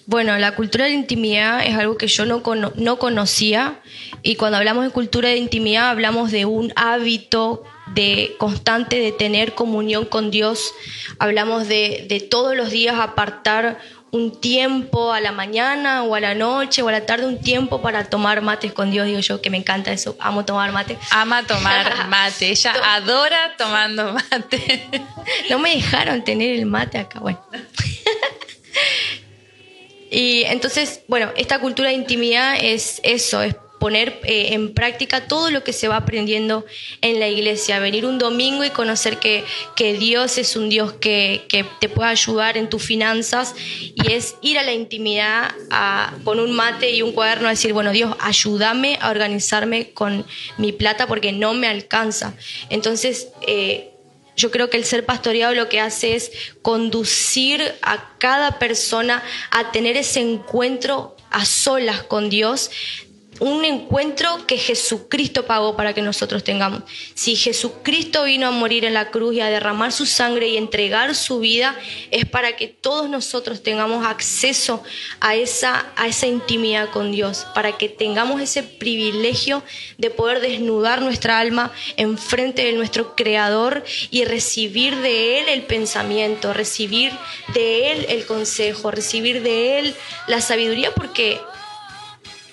Bueno, 0.07 0.37
la 0.39 0.55
cultura 0.55 0.85
de 0.85 0.93
intimidad 0.93 1.65
es 1.65 1.77
algo 1.77 1.97
que 1.97 2.09
yo 2.09 2.27
no, 2.27 2.43
no 2.77 2.99
conocía 2.99 3.81
y 4.23 4.37
cuando 4.37 4.59
hablamos 4.59 4.85
de 4.85 4.91
cultura 4.91 5.31
de 5.31 5.39
intimidad 5.39 5.89
hablamos 5.89 6.31
de 6.31 6.45
un 6.45 6.73
hábito 6.77 7.65
de 7.95 8.35
constante 8.39 8.97
de 8.97 9.13
tener 9.13 9.55
comunión 9.55 10.05
con 10.05 10.31
Dios, 10.31 10.73
hablamos 11.19 11.69
de, 11.69 12.07
de 12.09 12.21
todos 12.21 12.57
los 12.57 12.71
días 12.71 12.99
apartar 12.99 13.79
un 14.15 14.41
tiempo 14.41 15.13
a 15.13 15.21
la 15.21 15.33
mañana 15.33 16.05
o 16.05 16.15
a 16.15 16.21
la 16.21 16.35
noche 16.35 16.83
o 16.83 16.89
a 16.89 16.93
la 16.93 17.05
tarde, 17.05 17.27
un 17.27 17.41
tiempo 17.41 17.83
para 17.83 18.05
tomar 18.05 18.43
mates 18.43 18.73
con 18.73 18.93
Dios. 18.93 19.07
Digo 19.07 19.19
yo 19.19 19.43
que 19.43 19.51
me 19.51 19.57
encanta 19.57 19.91
eso, 19.91 20.17
amo 20.21 20.45
tomar 20.45 20.71
mate. 20.71 20.97
Ama 21.11 21.43
tomar 21.43 22.07
mate, 22.09 22.51
ella 22.51 22.75
adora 22.95 23.57
tomando 23.59 24.13
mate. 24.13 24.89
no 25.51 25.59
me 25.59 25.75
dejaron 25.75 26.23
tener 26.23 26.55
el 26.55 26.67
mate 26.67 26.99
acá, 26.99 27.19
bueno. 27.19 27.41
y 30.15 30.45
entonces, 30.45 31.03
bueno, 31.09 31.33
esta 31.37 31.59
cultura 31.59 31.89
de 31.89 31.97
intimidad 31.97 32.57
es 32.61 33.01
eso, 33.03 33.43
es 33.43 33.57
poner 33.81 34.21
eh, 34.23 34.55
en 34.55 34.73
práctica 34.73 35.27
todo 35.27 35.51
lo 35.51 35.65
que 35.65 35.73
se 35.73 35.89
va 35.89 35.97
aprendiendo 35.97 36.65
en 37.03 37.19
la 37.19 37.29
iglesia, 37.29 37.81
venir 37.81 38.07
un 38.07 38.19
domingo 38.19 38.65
y 38.65 38.71
conocer 38.71 39.19
que, 39.19 39.45
que 39.75 39.95
Dios 39.95 40.39
es 40.39 40.55
un 40.55 40.69
Dios 40.69 40.93
que, 40.93 41.45
que, 41.49 41.67
te 41.81 41.89
puede 41.89 42.11
ayudar 42.11 42.57
en 42.57 42.71
tus 42.71 42.83
finanzas 42.83 43.57
y 43.59 44.12
es 44.12 44.37
ir 44.41 44.59
a 44.59 44.62
la 44.62 44.73
intimidad 44.73 45.53
con 46.23 46.39
un 46.39 46.53
mate 46.53 46.93
y 46.93 47.03
un 47.03 47.12
cuaderno 47.12 47.49
a 47.49 47.51
decir, 47.51 47.73
bueno, 47.73 47.91
Dios, 47.91 48.17
ayúdame 48.21 48.97
a 49.01 49.11
organizarme 49.11 49.91
con 49.91 50.25
mi 50.57 50.73
plata 50.73 51.07
porque 51.09 51.33
no 51.33 51.55
me 51.55 51.67
alcanza. 51.67 52.35
Entonces, 52.71 53.29
eh, 53.47 53.94
yo 54.37 54.51
creo 54.51 54.70
que 54.70 54.76
el 54.76 54.85
ser 54.85 55.05
pastoreado 55.05 55.55
lo 55.55 55.68
que 55.68 55.80
hace 55.80 56.14
es 56.14 56.32
conducir 56.62 57.74
a 57.82 58.11
cada 58.18 58.59
persona 58.59 59.22
a 59.51 59.72
tener 59.72 59.97
ese 59.97 60.20
encuentro 60.20 61.16
a 61.30 61.45
solas 61.45 62.03
con 62.03 62.30
Dios, 62.30 62.70
un 63.41 63.64
encuentro 63.64 64.47
que 64.47 64.59
Jesucristo 64.59 65.47
pagó 65.47 65.76
para 65.76 65.93
que 65.93 66.03
nosotros 66.03 66.45
tengamos. 66.45 66.82
Si 67.14 67.37
Jesucristo 67.37 68.24
vino 68.24 68.47
a 68.47 68.51
morir 68.51 68.85
en 68.85 68.95
la 68.95 69.11
cruz 69.11 69.35
y 69.35 69.41
a 69.41 69.51
derramar 69.51 69.93
su 69.93 70.07
sangre 70.07 70.49
y 70.49 70.57
entregar 70.57 71.14
su 71.14 71.41
vida, 71.41 71.76
es 72.11 72.26
para 72.26 72.57
que 72.57 72.68
todos 72.68 73.09
nosotros 73.09 73.62
tengamos 73.62 74.07
acceso 74.07 74.82
a 75.20 75.35
esa, 75.35 75.93
a 75.97 76.07
esa 76.07 76.26
intimidad 76.26 76.91
con 76.91 77.12
Dios, 77.12 77.47
para 77.55 77.76
que 77.76 77.89
tengamos 77.89 78.41
ese 78.41 78.62
privilegio 78.62 79.62
de 79.99 80.11
poder 80.11 80.41
desnudar 80.41 81.03
nuestra 81.03 81.39
alma 81.39 81.72
en 81.97 82.18
frente 82.18 82.64
de 82.64 82.72
nuestro 82.72 83.14
Creador 83.14 83.85
y 84.11 84.24
recibir 84.24 84.97
de 84.97 85.41
Él 85.41 85.49
el 85.49 85.62
pensamiento, 85.62 86.53
recibir 86.53 87.12
de 87.53 87.93
Él 87.93 88.07
el 88.09 88.26
consejo, 88.26 88.91
recibir 88.91 89.43
de 89.43 89.78
Él 89.78 89.95
la 90.26 90.41
sabiduría, 90.41 90.95
porque 90.95 91.41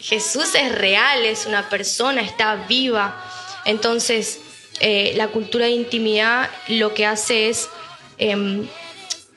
Jesús 0.01 0.55
es 0.55 0.71
real, 0.73 1.23
es 1.25 1.45
una 1.45 1.69
persona, 1.69 2.21
está 2.21 2.55
viva. 2.67 3.23
Entonces, 3.65 4.39
eh, 4.79 5.13
la 5.15 5.27
cultura 5.27 5.65
de 5.65 5.71
intimidad 5.71 6.49
lo 6.67 6.95
que 6.95 7.05
hace 7.05 7.49
es 7.49 7.69
em, 8.17 8.67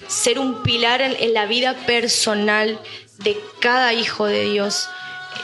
ser 0.08 0.38
un 0.38 0.62
pilar 0.62 1.02
en, 1.02 1.34
la 1.34 1.44
vida 1.46 1.74
personal 1.86 2.80
de 3.18 3.38
cada 3.60 3.92
hijo 3.92 4.26
de 4.26 4.44
Dios. 4.44 4.88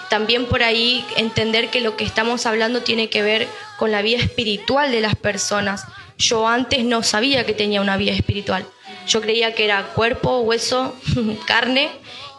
También 0.08 0.46
por 0.46 0.62
ahí 0.62 1.04
entender 1.16 1.68
que 1.68 1.80
lo 1.80 1.96
que 1.96 2.04
estamos 2.04 2.46
hablando 2.46 2.82
tiene 2.82 3.10
que 3.10 3.22
ver 3.22 3.46
con 3.78 3.90
la 3.90 4.02
vida 4.02 4.18
espiritual 4.18 4.90
de 4.90 5.00
las 5.00 5.16
personas. 5.16 5.84
Yo 6.16 6.48
antes 6.48 6.84
no 6.84 7.02
sabía 7.02 7.44
que 7.44 7.52
tenía 7.52 7.80
una 7.82 7.96
vida 7.96 8.12
espiritual. 8.12 8.66
Yo 9.06 9.20
creía 9.20 9.54
que 9.54 9.64
era 9.64 9.88
cuerpo, 9.88 10.40
hueso, 10.40 10.96
carne 11.46 11.90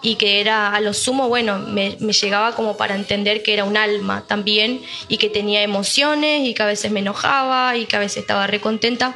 y 0.02 0.16
que 0.16 0.42
era 0.42 0.74
a 0.74 0.82
lo 0.82 0.94
sumo, 0.94 1.28
bueno, 1.28 1.60
me, 1.60 1.92
llegaba 1.92 2.56
como 2.56 2.78
para 2.78 2.96
entender 2.96 3.44
que 3.44 3.54
era 3.54 3.64
un 3.64 3.78
alma 3.78 4.26
también 4.28 4.82
y 5.08 5.18
que 5.18 5.30
tenía 5.30 5.62
emociones 5.62 6.48
y 6.48 6.54
que 6.54 6.64
a 6.64 6.66
veces 6.66 6.92
me 6.92 7.02
enojaba 7.02 7.78
y 7.78 7.86
que 7.86 7.96
a 7.96 8.00
veces 8.00 8.18
estaba 8.18 8.48
recontenta 8.48 9.16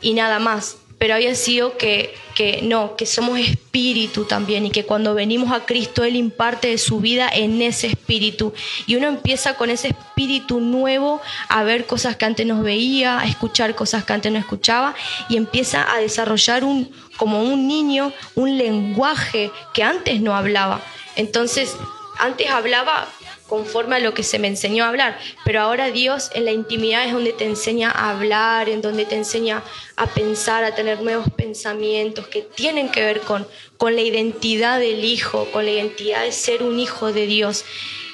y 0.00 0.14
nada 0.14 0.38
más 0.38 0.79
pero 1.00 1.14
había 1.14 1.34
sido 1.34 1.78
que, 1.78 2.14
que 2.34 2.60
no, 2.60 2.94
que 2.94 3.06
somos 3.06 3.38
espíritu 3.38 4.26
también 4.26 4.66
y 4.66 4.70
que 4.70 4.84
cuando 4.84 5.14
venimos 5.14 5.50
a 5.50 5.64
Cristo 5.64 6.04
Él 6.04 6.14
imparte 6.14 6.68
de 6.68 6.76
su 6.76 7.00
vida 7.00 7.26
en 7.32 7.62
ese 7.62 7.86
espíritu. 7.86 8.52
Y 8.86 8.96
uno 8.96 9.08
empieza 9.08 9.54
con 9.54 9.70
ese 9.70 9.88
espíritu 9.88 10.60
nuevo 10.60 11.22
a 11.48 11.62
ver 11.62 11.86
cosas 11.86 12.16
que 12.16 12.26
antes 12.26 12.46
no 12.46 12.62
veía, 12.62 13.18
a 13.18 13.24
escuchar 13.24 13.74
cosas 13.74 14.04
que 14.04 14.12
antes 14.12 14.30
no 14.30 14.38
escuchaba 14.38 14.94
y 15.30 15.38
empieza 15.38 15.90
a 15.90 16.00
desarrollar 16.00 16.64
un, 16.64 16.92
como 17.16 17.42
un 17.42 17.66
niño, 17.66 18.12
un 18.34 18.58
lenguaje 18.58 19.50
que 19.72 19.82
antes 19.82 20.20
no 20.20 20.36
hablaba. 20.36 20.82
Entonces, 21.16 21.74
antes 22.18 22.50
hablaba 22.50 23.08
conforme 23.50 23.96
a 23.96 23.98
lo 23.98 24.14
que 24.14 24.22
se 24.22 24.38
me 24.38 24.46
enseñó 24.46 24.84
a 24.84 24.88
hablar. 24.88 25.18
Pero 25.44 25.60
ahora 25.60 25.90
Dios 25.90 26.30
en 26.34 26.44
la 26.44 26.52
intimidad 26.52 27.04
es 27.04 27.12
donde 27.12 27.32
te 27.32 27.44
enseña 27.44 27.90
a 27.90 28.10
hablar, 28.10 28.68
en 28.68 28.80
donde 28.80 29.04
te 29.04 29.16
enseña 29.16 29.64
a 29.96 30.06
pensar, 30.06 30.62
a 30.62 30.76
tener 30.76 31.02
nuevos 31.02 31.28
pensamientos 31.36 32.28
que 32.28 32.42
tienen 32.42 32.90
que 32.90 33.02
ver 33.02 33.20
con, 33.22 33.46
con 33.76 33.96
la 33.96 34.02
identidad 34.02 34.78
del 34.78 35.04
Hijo, 35.04 35.46
con 35.50 35.64
la 35.64 35.72
identidad 35.72 36.22
de 36.22 36.30
ser 36.30 36.62
un 36.62 36.78
hijo 36.78 37.12
de 37.12 37.26
Dios. 37.26 37.64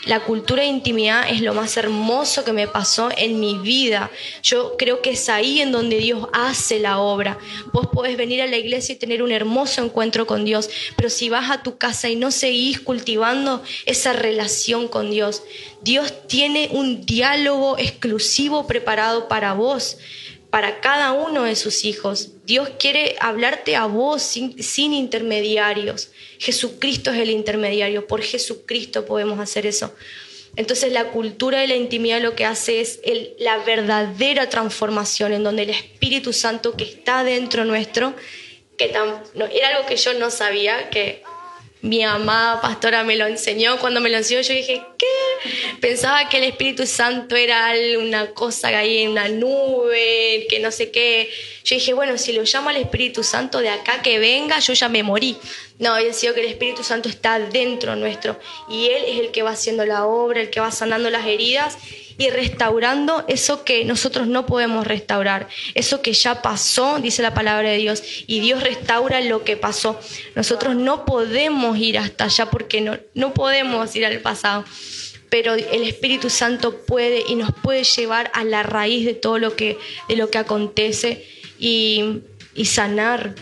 La 0.06 0.20
cultura 0.20 0.62
de 0.62 0.68
intimidad 0.68 1.28
es 1.28 1.40
lo 1.40 1.52
más 1.52 1.76
hermoso 1.76 2.44
que 2.44 2.52
me 2.52 2.68
pasó 2.68 3.08
en 3.16 3.40
mi 3.40 3.58
vida. 3.58 4.08
Yo 4.40 4.76
creo 4.78 5.02
que 5.02 5.10
es 5.10 5.28
ahí 5.28 5.60
en 5.60 5.72
donde 5.72 5.98
Dios 5.98 6.28
hace 6.32 6.78
la 6.78 7.00
obra. 7.00 7.40
Vos 7.72 7.88
podés 7.88 8.16
venir 8.16 8.40
a 8.40 8.46
la 8.46 8.56
iglesia 8.56 8.92
y 8.92 8.98
tener 8.98 9.20
un 9.20 9.32
hermoso 9.32 9.82
encuentro 9.82 10.24
con 10.24 10.44
Dios, 10.44 10.70
pero 10.96 11.10
si 11.10 11.28
vas 11.28 11.50
a 11.50 11.64
tu 11.64 11.76
casa 11.76 12.08
y 12.08 12.14
no 12.14 12.30
seguís 12.30 12.78
cultivando 12.78 13.64
esa 13.84 14.12
relación 14.12 14.86
con 14.86 15.10
Dios, 15.10 15.42
Dios 15.82 16.14
tiene 16.28 16.68
un 16.70 17.04
diálogo 17.04 17.76
exclusivo 17.76 18.68
preparado 18.68 19.26
para 19.26 19.54
vos 19.54 19.98
para 20.56 20.80
cada 20.80 21.12
uno 21.12 21.42
de 21.42 21.54
sus 21.54 21.84
hijos. 21.84 22.30
Dios 22.46 22.70
quiere 22.78 23.14
hablarte 23.20 23.76
a 23.76 23.84
vos 23.84 24.22
sin, 24.22 24.94
intermediarios. 24.94 26.08
Jesucristo 26.38 27.10
es 27.10 27.18
el 27.18 27.28
intermediario. 27.28 28.06
Por 28.06 28.22
Jesucristo 28.22 29.04
podemos 29.04 29.38
hacer 29.38 29.66
eso. 29.66 29.94
Entonces 30.56 30.92
la 30.92 31.10
cultura 31.10 31.60
de 31.60 31.66
la 31.66 31.76
intimidad 31.76 32.22
lo 32.22 32.34
que 32.34 32.46
hace 32.46 32.80
es 32.80 33.00
la 33.38 33.58
verdadera 33.58 34.48
transformación 34.48 35.34
en 35.34 35.44
donde 35.44 35.64
el 35.64 35.70
Espíritu 35.70 36.32
Santo 36.32 36.74
que 36.74 36.84
está 36.84 37.22
dentro 37.22 37.66
nuestro, 37.66 38.14
que 38.78 38.86
era 38.86 39.02
algo 39.76 39.86
que 39.86 39.96
yo 39.96 40.14
no 40.14 40.30
sabía, 40.30 40.88
que 40.88 41.22
mi 41.86 42.02
amada 42.02 42.60
pastora 42.60 43.04
me 43.04 43.16
lo 43.16 43.26
enseñó. 43.26 43.78
Cuando 43.78 44.00
me 44.00 44.10
lo 44.10 44.18
enseñó 44.18 44.40
yo 44.40 44.52
dije, 44.52 44.82
¿qué? 44.98 45.06
Pensaba 45.80 46.28
que 46.28 46.38
el 46.38 46.44
Espíritu 46.44 46.86
Santo 46.86 47.36
era 47.36 47.72
una 47.98 48.32
cosa 48.32 48.70
que 48.70 48.76
hay 48.76 48.98
en 48.98 49.10
una 49.10 49.28
nube, 49.28 50.46
que 50.48 50.58
no 50.60 50.70
sé 50.70 50.90
qué. 50.90 51.30
Yo 51.64 51.76
dije, 51.76 51.94
bueno, 51.94 52.18
si 52.18 52.32
lo 52.32 52.42
llamo 52.42 52.70
al 52.70 52.76
Espíritu 52.76 53.22
Santo 53.22 53.60
de 53.60 53.68
acá 53.68 54.02
que 54.02 54.18
venga, 54.18 54.58
yo 54.58 54.72
ya 54.72 54.88
me 54.88 55.02
morí. 55.02 55.36
No, 55.78 55.92
había 55.92 56.12
sido 56.12 56.34
que 56.34 56.40
el 56.40 56.46
Espíritu 56.46 56.82
Santo 56.82 57.08
está 57.08 57.38
dentro 57.38 57.96
nuestro 57.96 58.38
y 58.68 58.86
Él 58.86 59.04
es 59.06 59.20
el 59.20 59.30
que 59.30 59.42
va 59.42 59.50
haciendo 59.50 59.84
la 59.84 60.06
obra, 60.06 60.40
el 60.40 60.50
que 60.50 60.60
va 60.60 60.70
sanando 60.70 61.10
las 61.10 61.26
heridas 61.26 61.76
y 62.18 62.30
restaurando 62.30 63.24
eso 63.28 63.64
que 63.64 63.84
nosotros 63.84 64.26
no 64.26 64.46
podemos 64.46 64.86
restaurar, 64.86 65.48
eso 65.74 66.02
que 66.02 66.12
ya 66.12 66.42
pasó, 66.42 66.98
dice 67.00 67.22
la 67.22 67.34
palabra 67.34 67.70
de 67.70 67.78
Dios, 67.78 68.02
y 68.26 68.40
Dios 68.40 68.62
restaura 68.62 69.20
lo 69.20 69.44
que 69.44 69.56
pasó. 69.56 70.00
Nosotros 70.34 70.76
no 70.76 71.04
podemos 71.04 71.78
ir 71.78 71.98
hasta 71.98 72.24
allá 72.24 72.50
porque 72.50 72.80
no, 72.80 72.98
no 73.14 73.34
podemos 73.34 73.94
ir 73.96 74.06
al 74.06 74.20
pasado, 74.20 74.64
pero 75.28 75.54
el 75.54 75.82
Espíritu 75.82 76.30
Santo 76.30 76.84
puede 76.86 77.24
y 77.28 77.34
nos 77.34 77.52
puede 77.52 77.84
llevar 77.84 78.30
a 78.34 78.44
la 78.44 78.62
raíz 78.62 79.04
de 79.04 79.14
todo 79.14 79.38
lo 79.38 79.56
que, 79.56 79.78
de 80.08 80.16
lo 80.16 80.30
que 80.30 80.38
acontece 80.38 81.24
y, 81.58 82.20
y 82.54 82.66
sanar. 82.66 83.34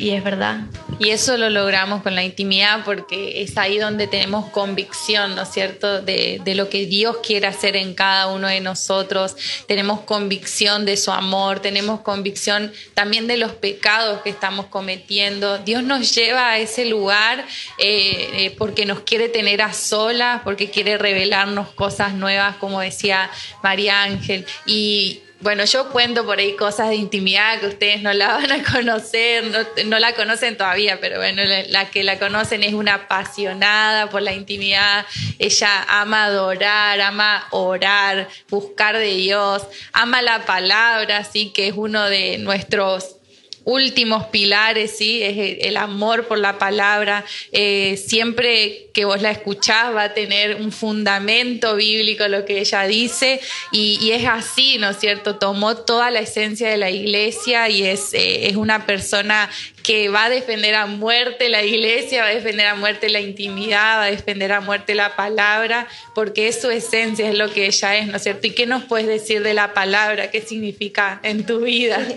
Y 0.00 0.10
es 0.10 0.24
verdad. 0.24 0.60
Y 0.98 1.10
eso 1.10 1.36
lo 1.36 1.50
logramos 1.50 2.02
con 2.02 2.14
la 2.14 2.24
intimidad 2.24 2.84
porque 2.86 3.42
es 3.42 3.58
ahí 3.58 3.78
donde 3.78 4.06
tenemos 4.06 4.48
convicción, 4.50 5.34
¿no 5.34 5.42
es 5.42 5.50
cierto?, 5.50 6.00
de, 6.00 6.40
lo 6.54 6.70
que 6.70 6.86
Dios 6.86 7.18
quiere 7.22 7.46
hacer 7.46 7.76
en 7.76 7.94
cada 7.94 8.28
uno 8.28 8.48
de 8.48 8.60
nosotros. 8.60 9.36
Tenemos 9.66 10.00
convicción 10.00 10.86
de 10.86 10.96
su 10.96 11.10
amor, 11.10 11.60
tenemos 11.60 12.00
convicción 12.00 12.72
también 12.94 13.26
de 13.26 13.36
los 13.36 13.52
pecados 13.52 14.22
que 14.22 14.30
estamos 14.30 14.66
cometiendo. 14.66 15.58
Dios 15.58 15.82
nos 15.82 16.14
lleva 16.14 16.50
a 16.50 16.58
ese 16.58 16.86
lugar 16.86 17.44
eh, 17.76 18.30
eh, 18.34 18.54
porque 18.56 18.86
nos 18.86 19.00
quiere 19.00 19.28
tener 19.28 19.60
a 19.60 19.74
solas, 19.74 20.40
porque 20.44 20.70
quiere 20.70 20.96
revelarnos 20.96 21.68
cosas 21.72 22.14
nuevas, 22.14 22.56
como 22.56 22.80
decía 22.80 23.30
María 23.62 24.02
Ángel. 24.02 24.46
Y, 24.64 25.20
bueno, 25.40 25.64
yo 25.64 25.88
cuento 25.90 26.26
por 26.26 26.38
ahí 26.38 26.54
cosas 26.54 26.90
de 26.90 26.96
intimidad 26.96 27.60
que 27.60 27.66
ustedes 27.68 28.02
no 28.02 28.12
la 28.12 28.28
van 28.34 28.52
a 28.52 28.62
conocer, 28.62 29.44
no, 29.86 29.98
la 29.98 30.14
conocen 30.14 30.56
todavía, 30.56 31.00
pero 31.00 31.18
bueno, 31.18 31.42
la, 31.68 31.90
que 31.90 32.04
la 32.04 32.18
conocen 32.18 32.62
es 32.62 32.74
una 32.74 32.94
apasionada 32.94 34.10
por 34.10 34.22
la 34.22 34.32
intimidad. 34.32 35.06
Ella 35.38 35.84
ama 35.88 36.24
adorar, 36.24 37.00
ama 37.00 37.46
orar, 37.50 38.28
buscar 38.48 38.98
de 38.98 39.14
Dios, 39.14 39.66
ama 39.92 40.20
la 40.20 40.44
palabra, 40.44 41.18
así 41.18 41.50
que 41.50 41.68
es 41.68 41.74
uno 41.74 42.04
de 42.04 42.38
nuestros 42.38 43.19
últimos 43.64 44.26
pilares, 44.26 44.96
¿sí? 44.96 45.22
Es 45.22 45.58
el 45.64 45.76
amor 45.76 46.26
por 46.26 46.38
la 46.38 46.58
palabra. 46.58 47.24
Eh, 47.52 48.02
siempre 48.04 48.88
que 48.92 49.04
vos 49.04 49.22
la 49.22 49.30
escuchás 49.30 49.94
va 49.94 50.04
a 50.04 50.14
tener 50.14 50.56
un 50.56 50.72
fundamento 50.72 51.76
bíblico 51.76 52.26
lo 52.28 52.44
que 52.44 52.60
ella 52.60 52.84
dice 52.84 53.40
y, 53.72 54.10
es 54.10 54.26
así, 54.26 54.78
¿no 54.78 54.90
es 54.90 54.98
cierto? 54.98 55.36
Tomó 55.36 55.76
toda 55.76 56.10
la 56.10 56.20
esencia 56.20 56.68
de 56.68 56.76
la 56.76 56.90
iglesia 56.90 57.68
y 57.68 57.84
es, 57.84 58.12
eh, 58.14 58.48
es 58.48 58.56
una 58.56 58.86
persona 58.86 59.48
que 59.82 60.08
va 60.08 60.24
a 60.24 60.30
defender 60.30 60.74
a 60.74 60.86
muerte 60.86 61.48
la 61.48 61.62
iglesia, 61.62 62.22
va 62.22 62.28
a 62.28 62.34
defender 62.34 62.66
a 62.66 62.74
muerte 62.74 63.08
la 63.08 63.20
intimidad, 63.20 63.98
va 63.98 64.04
a 64.04 64.10
defender 64.10 64.52
a 64.52 64.60
muerte 64.60 64.94
la 64.94 65.16
palabra, 65.16 65.86
porque 66.14 66.48
es 66.48 66.60
su 66.60 66.70
esencia, 66.70 67.28
es 67.28 67.36
lo 67.36 67.50
que 67.50 67.66
ella 67.66 67.96
es, 67.96 68.06
¿no 68.06 68.16
es 68.16 68.22
cierto? 68.22 68.46
¿Y 68.46 68.50
qué 68.50 68.66
nos 68.66 68.84
puedes 68.84 69.06
decir 69.06 69.42
de 69.42 69.54
la 69.54 69.72
palabra? 69.74 70.30
¿Qué 70.30 70.40
significa 70.40 71.20
en 71.22 71.46
tu 71.46 71.60
vida? 71.60 71.98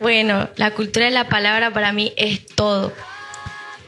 Bueno, 0.00 0.50
la 0.56 0.72
cultura 0.72 1.06
de 1.06 1.12
la 1.12 1.28
palabra 1.28 1.72
para 1.72 1.92
mí 1.92 2.12
es 2.16 2.44
todo. 2.46 2.92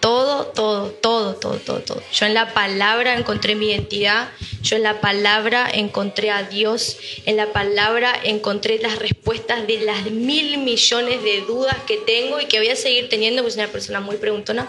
Todo, 0.01 0.47
todo, 0.47 0.91
todo, 0.91 1.35
todo, 1.35 1.59
todo, 1.59 1.81
todo. 1.81 2.03
Yo 2.13 2.27
en 2.27 2.35
la 2.35 2.53
palabra 2.53 3.15
encontré 3.15 3.55
mi 3.55 3.71
identidad, 3.71 4.29
yo 4.63 4.77
en 4.77 4.83
la 4.83 5.01
palabra 5.01 5.69
encontré 5.73 6.31
a 6.31 6.43
Dios, 6.43 6.99
en 7.25 7.37
la 7.37 7.53
palabra 7.53 8.15
encontré 8.23 8.79
las 8.79 8.99
respuestas 8.99 9.67
de 9.67 9.81
las 9.81 10.11
mil 10.11 10.59
millones 10.59 11.23
de 11.23 11.41
dudas 11.43 11.77
que 11.87 11.97
tengo 11.97 12.41
y 12.41 12.47
que 12.47 12.59
voy 12.59 12.69
a 12.69 12.77
seguir 12.77 13.09
teniendo, 13.09 13.43
pues 13.43 13.55
soy 13.55 13.65
una 13.65 13.73
persona 13.73 14.01
muy 14.01 14.17
preguntona. 14.17 14.69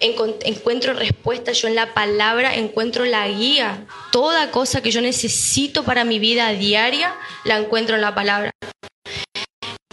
Encuentro 0.00 0.92
respuestas, 0.92 1.62
yo 1.62 1.68
en 1.68 1.74
la 1.74 1.94
palabra 1.94 2.54
encuentro 2.54 3.06
la 3.06 3.26
guía. 3.26 3.86
Toda 4.12 4.50
cosa 4.50 4.82
que 4.82 4.90
yo 4.90 5.00
necesito 5.00 5.84
para 5.84 6.04
mi 6.04 6.18
vida 6.18 6.50
diaria 6.50 7.16
la 7.44 7.56
encuentro 7.56 7.94
en 7.94 8.02
la 8.02 8.14
palabra. 8.14 8.50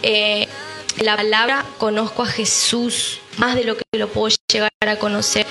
Eh, 0.04 0.48
la 1.00 1.16
palabra 1.16 1.66
conozco 1.78 2.24
a 2.24 2.28
Jesús 2.28 3.21
más 3.38 3.56
de 3.56 3.64
lo 3.64 3.78
que 3.78 3.84
lo 3.94 4.08
puedo 4.10 4.36
llegar 4.52 4.72
a 4.82 4.98
conocer 4.98 5.46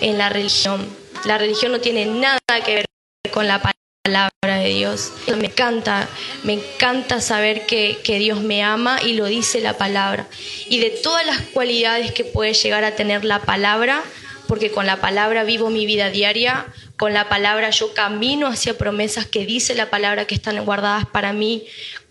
en 0.00 0.18
la 0.18 0.28
religión. 0.28 0.86
La 1.24 1.38
religión 1.38 1.72
no 1.72 1.80
tiene 1.80 2.06
nada 2.06 2.40
que 2.64 2.74
ver 2.74 2.86
con 3.32 3.46
la 3.46 3.60
palabra 4.04 4.58
de 4.58 4.68
Dios. 4.68 5.12
Me 5.38 5.46
encanta, 5.46 6.08
me 6.42 6.54
encanta 6.54 7.20
saber 7.20 7.66
que, 7.66 7.98
que, 8.04 8.18
Dios 8.18 8.42
me 8.42 8.62
ama 8.62 8.98
y 9.02 9.14
lo 9.14 9.24
dice 9.26 9.60
la 9.60 9.78
palabra. 9.78 10.26
Y 10.68 10.80
de 10.80 10.90
todas 10.90 11.24
las 11.24 11.40
cualidades 11.40 12.12
que 12.12 12.24
puede 12.24 12.52
llegar 12.52 12.84
a 12.84 12.94
tener 12.94 13.24
la 13.24 13.40
palabra, 13.40 14.02
porque 14.46 14.70
con 14.70 14.86
la 14.86 15.00
palabra 15.00 15.44
vivo 15.44 15.70
mi 15.70 15.86
vida 15.86 16.10
diaria, 16.10 16.66
con 16.96 17.14
la 17.14 17.28
palabra 17.28 17.70
yo 17.70 17.94
camino 17.94 18.46
hacia 18.46 18.76
promesas 18.76 19.26
que 19.26 19.46
dice 19.46 19.74
la 19.74 19.90
palabra 19.90 20.26
que 20.26 20.34
están 20.34 20.62
guardadas 20.64 21.06
para 21.06 21.32
mí, 21.32 21.66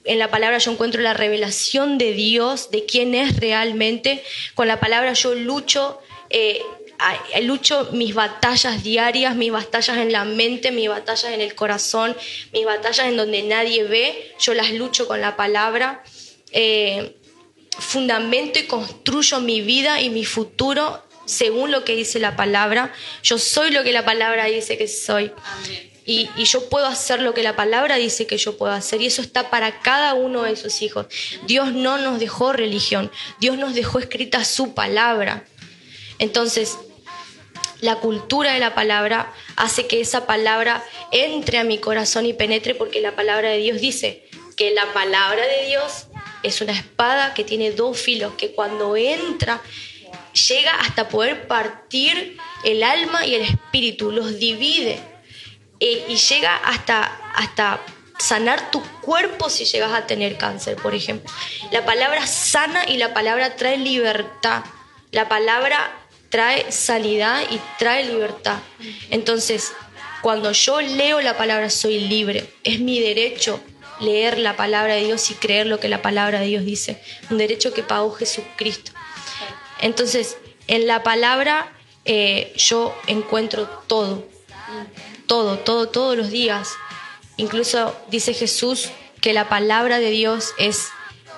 en 0.06 0.20
la 0.20 0.30
palabra 0.30 0.58
yo 0.58 0.72
encuentro 0.72 1.02
la 1.02 1.14
revelación 1.14 1.98
de 1.98 2.14
Dios, 2.14 2.72
de 2.72 2.86
quién 2.86 3.16
es 3.16 3.40
realmente. 3.40 4.24
Con 4.54 4.68
la 4.68 4.80
palabra 4.80 5.14
yo 5.14 5.34
lucho, 5.34 6.00
eh, 6.30 6.62
lucho 7.42 7.90
mis 7.94 8.14
batallas 8.14 8.84
diarias, 8.84 9.36
mis 9.36 9.52
batallas 9.52 9.98
en 9.98 10.12
la 10.12 10.26
mente, 10.26 10.72
mis 10.72 10.90
batallas 10.90 11.32
en 11.32 11.42
el 11.42 11.56
corazón, 11.56 12.16
mis 12.52 12.66
batallas 12.66 13.08
en 13.08 13.18
donde 13.18 13.44
nadie 13.44 13.84
ve. 13.84 14.34
Yo 14.40 14.54
las 14.54 14.72
lucho 14.72 15.08
con 15.08 15.22
la 15.22 15.36
palabra. 15.36 16.04
Eh, 16.52 17.18
fundamento 17.80 18.60
y 18.60 18.64
construyo 18.64 19.40
mi 19.40 19.62
vida 19.62 20.00
y 20.00 20.12
mi 20.12 20.26
futuro 20.26 21.02
según 21.26 21.72
lo 21.72 21.86
que 21.86 21.96
dice 21.96 22.20
la 22.20 22.36
palabra. 22.36 22.94
Yo 23.24 23.38
soy 23.38 23.72
lo 23.72 23.84
que 23.84 23.94
la 23.94 24.06
palabra 24.06 24.46
dice 24.46 24.78
que 24.78 24.88
soy. 24.88 25.32
Amén 25.44 25.93
y, 26.06 26.30
yo 26.44 26.70
puedo 26.70 26.86
hacer 26.86 27.22
lo 27.22 27.34
que 27.34 27.44
la 27.44 27.56
palabra 27.56 27.96
dice 27.96 28.28
que 28.28 28.38
yo 28.38 28.58
puedo 28.58 28.74
hacer 28.74 29.02
y 29.02 29.06
eso 29.06 29.22
está 29.22 29.50
para 29.50 29.80
cada 29.80 30.14
uno 30.14 30.44
de 30.44 30.56
sus 30.56 30.82
hijos. 30.82 31.08
Dios 31.48 31.72
no 31.72 31.98
nos 31.98 32.20
dejó 32.20 32.52
religión, 32.52 33.12
Dios 33.40 33.58
nos 33.58 33.74
dejó 33.74 34.00
escrita 34.00 34.44
su 34.44 34.74
palabra. 34.74 35.46
Entonces, 36.20 36.78
la 37.80 37.96
cultura 37.96 38.54
de 38.54 38.60
la 38.60 38.76
palabra 38.76 39.34
hace 39.56 39.88
que 39.88 40.02
esa 40.02 40.26
palabra 40.26 40.84
entre 41.12 41.58
a 41.58 41.64
mi 41.64 41.78
corazón 41.78 42.26
y 42.26 42.34
penetre 42.34 42.76
porque 42.76 43.02
la 43.02 43.16
palabra 43.16 43.50
de 43.50 43.58
Dios 43.58 43.80
dice 43.80 44.28
que 44.58 44.72
la 44.72 44.92
palabra 44.94 45.46
de 45.46 45.68
Dios 45.68 46.08
es 46.44 46.62
una 46.62 46.74
espada 46.74 47.34
que 47.34 47.44
tiene 47.44 47.72
dos 47.72 47.98
filos, 47.98 48.34
que 48.36 48.52
cuando 48.52 48.96
entra 48.98 49.62
llega 50.48 50.76
hasta 50.80 51.10
poder 51.10 51.48
partir 51.48 52.38
el 52.64 52.84
alma 52.84 53.26
y 53.26 53.36
el 53.36 53.42
espíritu, 53.42 54.12
los 54.12 54.40
divide 54.40 55.13
eh, 55.86 56.06
y 56.08 56.16
llega 56.16 56.56
hasta, 56.56 57.20
hasta 57.36 57.82
sanar 58.18 58.72
tu 58.72 58.82
cuerpo 59.02 59.50
si 59.50 59.66
llegas 59.66 59.92
a 59.92 60.08
tener 60.08 60.38
cáncer, 60.38 60.78
por 60.78 60.96
ejemplo. 60.96 61.30
La 61.72 61.84
palabra 61.84 62.26
sana 62.26 62.86
y 62.88 62.96
la 62.96 63.14
palabra 63.14 63.58
trae 63.58 63.78
libertad. 63.78 64.64
La 65.12 65.28
palabra 65.28 65.92
trae 66.30 66.72
sanidad 66.72 67.42
y 67.52 67.60
trae 67.78 68.06
libertad. 68.06 68.60
Entonces, 69.10 69.74
cuando 70.22 70.54
yo 70.54 70.80
leo 70.80 71.20
la 71.20 71.36
palabra 71.36 71.70
soy 71.70 72.00
libre. 72.00 72.50
Es 72.64 72.80
mi 72.80 73.02
derecho 73.02 73.60
leer 74.00 74.40
la 74.40 74.56
palabra 74.56 74.94
de 74.96 75.04
Dios 75.04 75.30
y 75.32 75.34
creer 75.34 75.68
lo 75.68 75.82
que 75.82 75.90
la 75.90 76.02
palabra 76.02 76.40
de 76.40 76.46
Dios 76.46 76.64
dice. 76.64 77.02
Un 77.30 77.38
derecho 77.38 77.74
que 77.74 77.84
pagó 77.84 78.10
Jesucristo. 78.12 78.94
Entonces, 79.82 80.38
en 80.68 80.88
la 80.88 81.04
palabra 81.04 81.74
eh, 82.06 82.54
yo 82.56 82.98
encuentro 83.08 83.68
todo 83.88 84.26
todo, 85.34 85.58
todo, 85.58 85.88
todos 85.88 86.16
los 86.16 86.30
días. 86.30 86.76
Incluso 87.38 87.98
dice 88.12 88.36
Jesús 88.36 88.92
que 89.20 89.34
la 89.34 89.50
palabra 89.50 89.98
de 89.98 90.12
Dios 90.12 90.54
es 90.60 90.90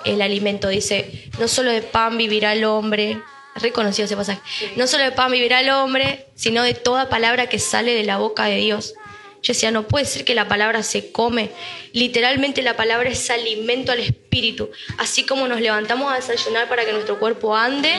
el 0.03 0.21
alimento. 0.21 0.67
Dice, 0.67 1.29
no 1.39 1.47
solo 1.47 1.71
de 1.71 1.81
pan 1.81 2.17
vivirá 2.17 2.51
el 2.51 2.65
hombre, 2.65 3.21
reconocido 3.55 4.03
ese 4.03 4.17
pasaje, 4.17 4.41
no 4.75 4.85
solo 4.85 5.05
de 5.05 5.13
pan 5.13 5.31
vivirá 5.31 5.61
el 5.61 5.69
hombre, 5.69 6.25
sino 6.35 6.61
de 6.63 6.73
toda 6.73 7.07
palabra 7.07 7.47
que 7.47 7.57
sale 7.57 7.93
de 7.93 8.03
la 8.03 8.17
boca 8.17 8.47
de 8.47 8.57
Dios. 8.57 8.95
Yo 9.41 9.53
decía, 9.53 9.71
no 9.71 9.87
puede 9.87 10.03
ser 10.03 10.25
que 10.25 10.35
la 10.35 10.49
palabra 10.49 10.83
se 10.83 11.13
come. 11.13 11.51
Literalmente 11.93 12.63
la 12.63 12.75
palabra 12.75 13.09
es 13.09 13.29
alimento 13.29 13.93
al 13.93 13.99
espíritu. 13.99 14.71
Así 14.97 15.23
como 15.23 15.47
nos 15.47 15.61
levantamos 15.61 16.11
a 16.11 16.17
desayunar 16.17 16.67
para 16.67 16.83
que 16.83 16.91
nuestro 16.91 17.17
cuerpo 17.17 17.55
ande 17.55 17.93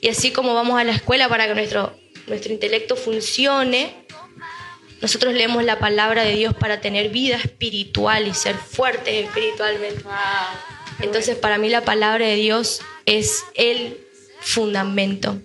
y 0.00 0.08
así 0.08 0.30
como 0.30 0.54
vamos 0.54 0.78
a 0.78 0.84
la 0.84 0.92
escuela 0.92 1.28
para 1.28 1.48
que 1.48 1.54
nuestro, 1.56 1.98
nuestro 2.28 2.52
intelecto 2.52 2.94
funcione, 2.94 4.01
nosotros 5.02 5.34
leemos 5.34 5.64
la 5.64 5.80
palabra 5.80 6.22
de 6.22 6.36
Dios 6.36 6.54
para 6.54 6.80
tener 6.80 7.10
vida 7.10 7.36
espiritual 7.36 8.28
y 8.28 8.34
ser 8.34 8.54
fuertes 8.54 9.26
espiritualmente. 9.26 10.04
Entonces 11.00 11.36
para 11.36 11.58
mí 11.58 11.68
la 11.68 11.82
palabra 11.82 12.24
de 12.24 12.36
Dios 12.36 12.80
es 13.04 13.44
el 13.56 13.98
fundamento. 14.40 15.38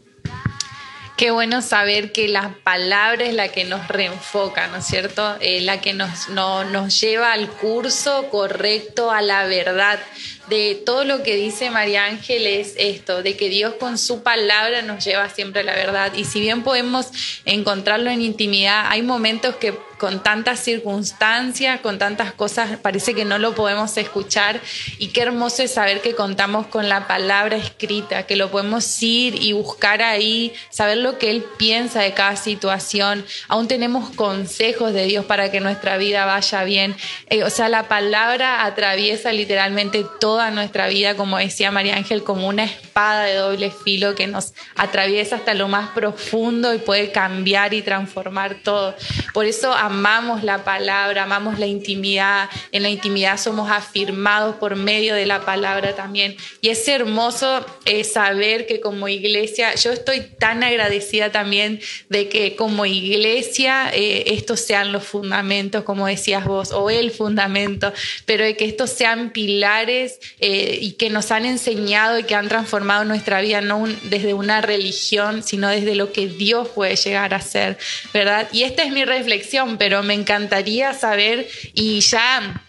Qué 1.18 1.32
bueno 1.32 1.64
saber 1.64 2.12
que 2.12 2.28
la 2.28 2.56
palabra 2.64 3.26
es 3.26 3.34
la 3.34 3.48
que 3.48 3.66
nos 3.66 3.88
reenfoca, 3.88 4.68
¿no 4.68 4.78
es 4.78 4.86
cierto? 4.86 5.36
Eh, 5.40 5.62
la 5.62 5.82
que 5.82 5.94
nos, 5.94 6.30
no, 6.30 6.64
nos 6.64 7.02
lleva 7.02 7.34
al 7.34 7.50
curso 7.50 8.30
correcto, 8.30 9.10
a 9.10 9.24
la 9.24 9.46
verdad 9.48 10.00
de 10.48 10.76
todo 10.86 11.04
lo 11.04 11.24
que 11.24 11.36
dice 11.36 11.72
María 11.72 12.06
Ángel 12.06 12.46
es 12.46 12.76
esto, 12.78 13.24
de 13.24 13.36
que 13.36 13.50
Dios 13.50 13.74
con 13.80 13.98
su 13.98 14.24
palabra 14.24 14.84
nos 14.84 15.04
lleva 15.04 15.28
siempre 15.30 15.62
a 15.62 15.64
la 15.64 15.74
verdad. 15.74 16.14
Y 16.14 16.26
si 16.26 16.40
bien 16.40 16.64
podemos 16.64 17.08
encontrarlo 17.46 18.10
en 18.10 18.22
intimidad, 18.22 18.86
hay 18.88 19.02
momentos 19.02 19.56
que 19.56 19.74
con 19.98 20.22
tantas 20.22 20.60
circunstancias, 20.60 21.80
con 21.82 21.98
tantas 21.98 22.32
cosas, 22.34 22.78
parece 22.78 23.14
que 23.14 23.26
no 23.26 23.38
lo 23.38 23.56
podemos 23.56 23.98
escuchar. 23.98 24.60
Y 25.00 25.08
qué 25.08 25.22
hermoso 25.22 25.64
es 25.64 25.74
saber 25.74 26.02
que 26.02 26.16
contamos 26.16 26.68
con 26.68 26.88
la 26.88 27.08
palabra 27.08 27.58
escrita, 27.58 28.24
que 28.24 28.36
lo 28.36 28.52
podemos 28.52 29.02
ir 29.02 29.42
y 29.42 29.54
buscar 29.54 30.02
ahí, 30.02 30.54
saber 30.70 30.98
lo 30.98 31.18
que 31.18 31.32
Él 31.32 31.46
piensa 31.58 32.02
de 32.02 32.14
cada 32.14 32.36
situación. 32.36 33.26
Aún 33.48 33.68
tenemos 33.68 34.10
consejos 34.12 34.94
de 34.94 35.06
Dios 35.06 35.26
para 35.26 35.52
que 35.52 35.60
nuestra 35.60 35.98
vida 35.98 36.26
vaya 36.26 36.64
bien. 36.64 36.96
Eh, 37.30 37.44
o 37.44 37.50
sea, 37.50 37.70
la 37.70 37.88
palabra 37.88 38.66
atraviesa 38.66 39.32
literalmente 39.32 40.06
toda 40.20 40.52
nuestra 40.52 40.88
vida, 40.88 41.16
como 41.16 41.38
decía 41.38 41.72
María 41.72 41.96
Ángel, 41.96 42.24
como 42.24 42.48
una 42.48 42.66
espada 42.66 43.24
de 43.24 43.36
doble 43.36 43.72
filo 43.72 44.16
que 44.16 44.28
nos 44.28 44.54
atraviesa 44.76 45.38
hasta 45.38 45.54
lo 45.54 45.68
más 45.68 45.90
profundo 45.90 46.74
y 46.74 46.80
puede 46.80 47.12
cambiar 47.12 47.74
y 47.74 47.82
transformar 47.82 48.58
todo. 48.64 48.96
Por 49.34 49.46
eso, 49.46 49.74
amamos 49.88 50.44
la 50.44 50.64
palabra, 50.64 51.24
amamos 51.24 51.60
la 51.60 51.66
intimidad, 51.66 52.50
en 52.72 52.84
la 52.84 52.90
intimidad 52.90 53.38
somos 53.38 53.72
afirmados 53.72 54.56
por 54.58 54.76
medio 54.76 55.16
de 55.16 55.26
la 55.26 55.42
palabra 55.42 55.96
también. 55.96 56.36
Y 56.62 56.70
es 56.70 56.88
hermoso 56.88 57.66
eh, 57.86 58.04
saber 58.04 58.68
que 58.68 58.80
como 58.80 59.08
iglesia, 59.08 59.76
yo 59.76 59.92
estoy 59.92 60.22
tan 60.22 60.64
agradecida 60.64 61.32
también 61.32 61.80
de 62.10 62.30
que 62.30 62.56
como 62.56 62.86
iglesia 62.86 63.90
eh, 63.94 64.26
estos 64.28 64.60
sean 64.60 64.92
los 64.92 65.04
fundamentos, 65.04 65.84
como 65.84 66.08
decías 66.08 66.46
vos, 66.46 66.72
o 66.72 66.90
el 66.90 67.12
fundamento, 67.12 67.94
pero 68.26 68.44
de 68.44 68.56
que 68.56 68.66
estos 68.66 68.90
sean 68.90 69.32
pilares 69.32 70.20
eh, 70.40 70.78
y 70.82 70.94
que 70.94 71.10
nos 71.10 71.32
han 71.32 71.46
enseñado 71.46 72.20
y 72.20 72.24
que 72.24 72.36
han 72.36 72.50
transformado 72.50 73.06
nuestra 73.06 73.42
vida 73.42 73.62
no 73.62 73.88
desde 74.04 74.34
una 74.34 74.62
religión, 74.62 75.44
sino 75.44 75.70
desde 75.70 75.96
lo 75.96 76.12
que 76.12 76.28
Dios 76.28 76.68
puede 76.70 76.96
llegar 76.96 77.34
a 77.34 77.42
ser, 77.42 77.78
¿verdad? 78.14 78.48
Y 78.52 78.64
esta 78.64 78.84
es 78.84 78.92
mi 78.92 79.06
reflexión 79.06 79.77
pero 79.78 80.04
me 80.04 80.14
encantaría 80.14 80.94
saber 80.94 81.48
y 81.74 82.00
ya 82.02 82.62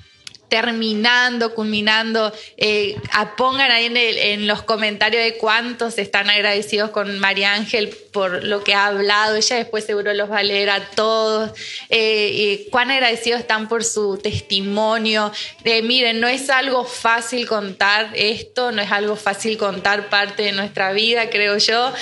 terminando, 0.48 1.54
culminando, 1.54 2.32
eh, 2.56 2.96
pongan 3.36 3.70
ahí 3.70 3.90
en, 3.94 4.46
los 4.46 4.62
comentarios 4.62 5.22
de 5.22 5.36
cuántos 5.36 5.98
están 5.98 6.30
agradecidos 6.30 6.90
con 6.90 7.18
María 7.18 7.52
Ángel 7.52 7.94
por 8.12 8.44
lo 8.44 8.64
que 8.64 8.74
ha 8.74 8.86
hablado. 8.86 9.36
Ella 9.36 9.56
después 9.56 9.84
seguro 9.84 10.14
los 10.14 10.30
va 10.30 10.38
a 10.38 10.42
leer 10.42 10.70
a 10.70 10.80
todos. 10.90 11.52
Eh, 11.90 12.66
cuán 12.70 12.90
agradecidos 12.90 13.40
están 13.40 13.68
por 13.68 13.84
su 13.84 14.18
testimonio. 14.18 15.30
Eh, 15.64 15.82
miren, 15.82 16.20
no 16.20 16.28
es 16.28 16.48
algo 16.48 16.84
fácil 16.84 17.46
contar 17.46 18.10
esto, 18.14 18.72
no 18.72 18.80
es 18.80 18.90
algo 18.90 19.16
fácil 19.16 19.58
contar 19.58 20.08
parte 20.08 20.44
de 20.44 20.52
nuestra 20.52 20.92
vida, 20.92 21.28
creo 21.30 21.58
yo. 21.58 21.92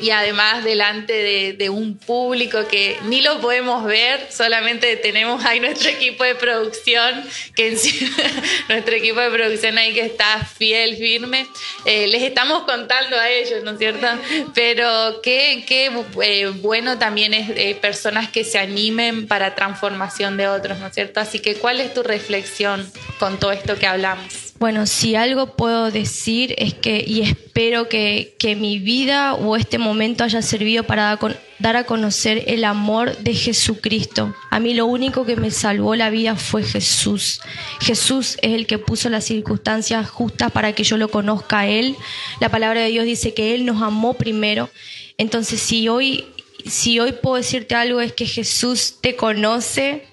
y 0.00 0.10
además 0.10 0.64
delante 0.64 1.12
de, 1.12 1.52
de 1.52 1.70
un 1.70 1.98
público 1.98 2.66
que 2.68 2.96
ni 3.04 3.20
lo 3.20 3.40
podemos 3.40 3.84
ver, 3.84 4.26
solamente 4.30 4.96
tenemos 4.96 5.44
ahí 5.44 5.60
nuestro 5.60 5.90
equipo 5.90 6.24
de 6.24 6.34
producción 6.34 7.24
que 7.54 7.73
nuestro 8.68 8.94
equipo 8.94 9.20
de 9.20 9.30
producción 9.30 9.78
ahí 9.78 9.92
que 9.92 10.02
está 10.02 10.44
fiel, 10.44 10.96
firme. 10.96 11.46
Eh, 11.84 12.06
les 12.08 12.22
estamos 12.22 12.64
contando 12.64 13.16
a 13.16 13.28
ellos, 13.28 13.62
¿no 13.62 13.72
es 13.72 13.78
cierto? 13.78 14.06
Pero 14.54 15.20
qué, 15.22 15.64
qué 15.66 15.90
eh, 16.22 16.46
bueno 16.56 16.98
también 16.98 17.34
es 17.34 17.50
eh, 17.50 17.76
personas 17.80 18.30
que 18.30 18.44
se 18.44 18.58
animen 18.58 19.26
para 19.26 19.54
transformación 19.54 20.36
de 20.36 20.48
otros, 20.48 20.78
¿no 20.78 20.88
es 20.88 20.94
cierto? 20.94 21.20
Así 21.20 21.38
que, 21.40 21.54
¿cuál 21.56 21.80
es 21.80 21.92
tu 21.94 22.02
reflexión 22.02 22.90
con 23.18 23.38
todo 23.38 23.52
esto 23.52 23.76
que 23.76 23.86
hablamos? 23.86 24.43
Bueno, 24.60 24.86
si 24.86 25.16
algo 25.16 25.56
puedo 25.56 25.90
decir 25.90 26.54
es 26.58 26.74
que, 26.74 27.04
y 27.06 27.22
espero 27.22 27.88
que, 27.88 28.36
que 28.38 28.54
mi 28.54 28.78
vida 28.78 29.34
o 29.34 29.56
este 29.56 29.78
momento 29.78 30.22
haya 30.22 30.42
servido 30.42 30.84
para 30.84 31.18
dar 31.58 31.76
a 31.76 31.84
conocer 31.84 32.44
el 32.46 32.64
amor 32.64 33.16
de 33.18 33.34
Jesucristo. 33.34 34.32
A 34.50 34.60
mí 34.60 34.72
lo 34.74 34.86
único 34.86 35.26
que 35.26 35.34
me 35.34 35.50
salvó 35.50 35.96
la 35.96 36.08
vida 36.08 36.36
fue 36.36 36.62
Jesús. 36.62 37.40
Jesús 37.80 38.38
es 38.42 38.52
el 38.52 38.66
que 38.66 38.78
puso 38.78 39.08
las 39.08 39.24
circunstancias 39.24 40.08
justas 40.08 40.52
para 40.52 40.72
que 40.72 40.84
yo 40.84 40.98
lo 40.98 41.08
conozca 41.08 41.60
a 41.60 41.66
Él. 41.66 41.96
La 42.40 42.48
palabra 42.48 42.80
de 42.80 42.88
Dios 42.88 43.06
dice 43.06 43.34
que 43.34 43.54
Él 43.54 43.66
nos 43.66 43.82
amó 43.82 44.14
primero. 44.14 44.70
Entonces, 45.18 45.60
si 45.60 45.88
hoy, 45.88 46.26
si 46.64 47.00
hoy 47.00 47.12
puedo 47.12 47.36
decirte 47.36 47.74
algo 47.74 48.00
es 48.00 48.12
que 48.12 48.26
Jesús 48.26 48.98
te 49.00 49.16
conoce, 49.16 50.06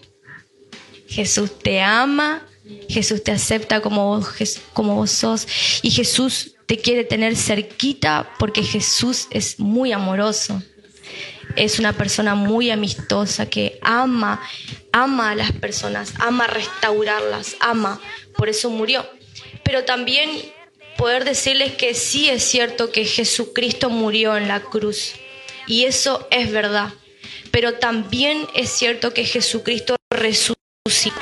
Jesús 1.08 1.60
te 1.60 1.82
ama 1.82 2.48
Jesús 2.90 3.24
te 3.24 3.32
acepta 3.32 3.82
como 3.82 4.08
vos, 4.08 4.28
como 4.74 4.96
vos 4.96 5.12
sos 5.12 5.48
y 5.82 5.92
Jesús 5.92 6.56
te 6.66 6.78
quiere 6.78 7.04
tener 7.04 7.36
cerquita 7.36 8.34
porque 8.40 8.64
Jesús 8.64 9.28
es 9.32 9.60
muy 9.60 9.92
amoroso. 9.92 10.62
Es 11.56 11.80
una 11.80 11.94
persona 11.94 12.34
muy 12.36 12.70
amistosa 12.70 13.50
que 13.50 13.78
ama, 13.82 14.42
ama 14.94 15.32
a 15.32 15.36
las 15.36 15.52
personas, 15.52 16.14
ama 16.20 16.48
restaurarlas, 16.48 17.58
ama. 17.60 18.00
Por 18.38 18.48
eso 18.48 18.70
murió. 18.70 19.06
Pero 19.64 19.84
también 19.84 20.30
poder 20.98 21.26
decirles 21.26 21.74
que 21.74 21.94
sí 21.94 22.30
es 22.30 22.44
cierto 22.44 22.92
que 22.92 23.04
Jesucristo 23.06 23.90
murió 23.90 24.38
en 24.38 24.48
la 24.48 24.62
cruz. 24.62 25.14
Y 25.68 25.84
eso 25.84 26.28
es 26.32 26.52
verdad. 26.52 26.94
Pero 27.52 27.74
también 27.74 28.48
es 28.56 28.70
cierto 28.70 29.14
que 29.14 29.26
Jesucristo 29.26 29.98
resucitó 30.10 31.20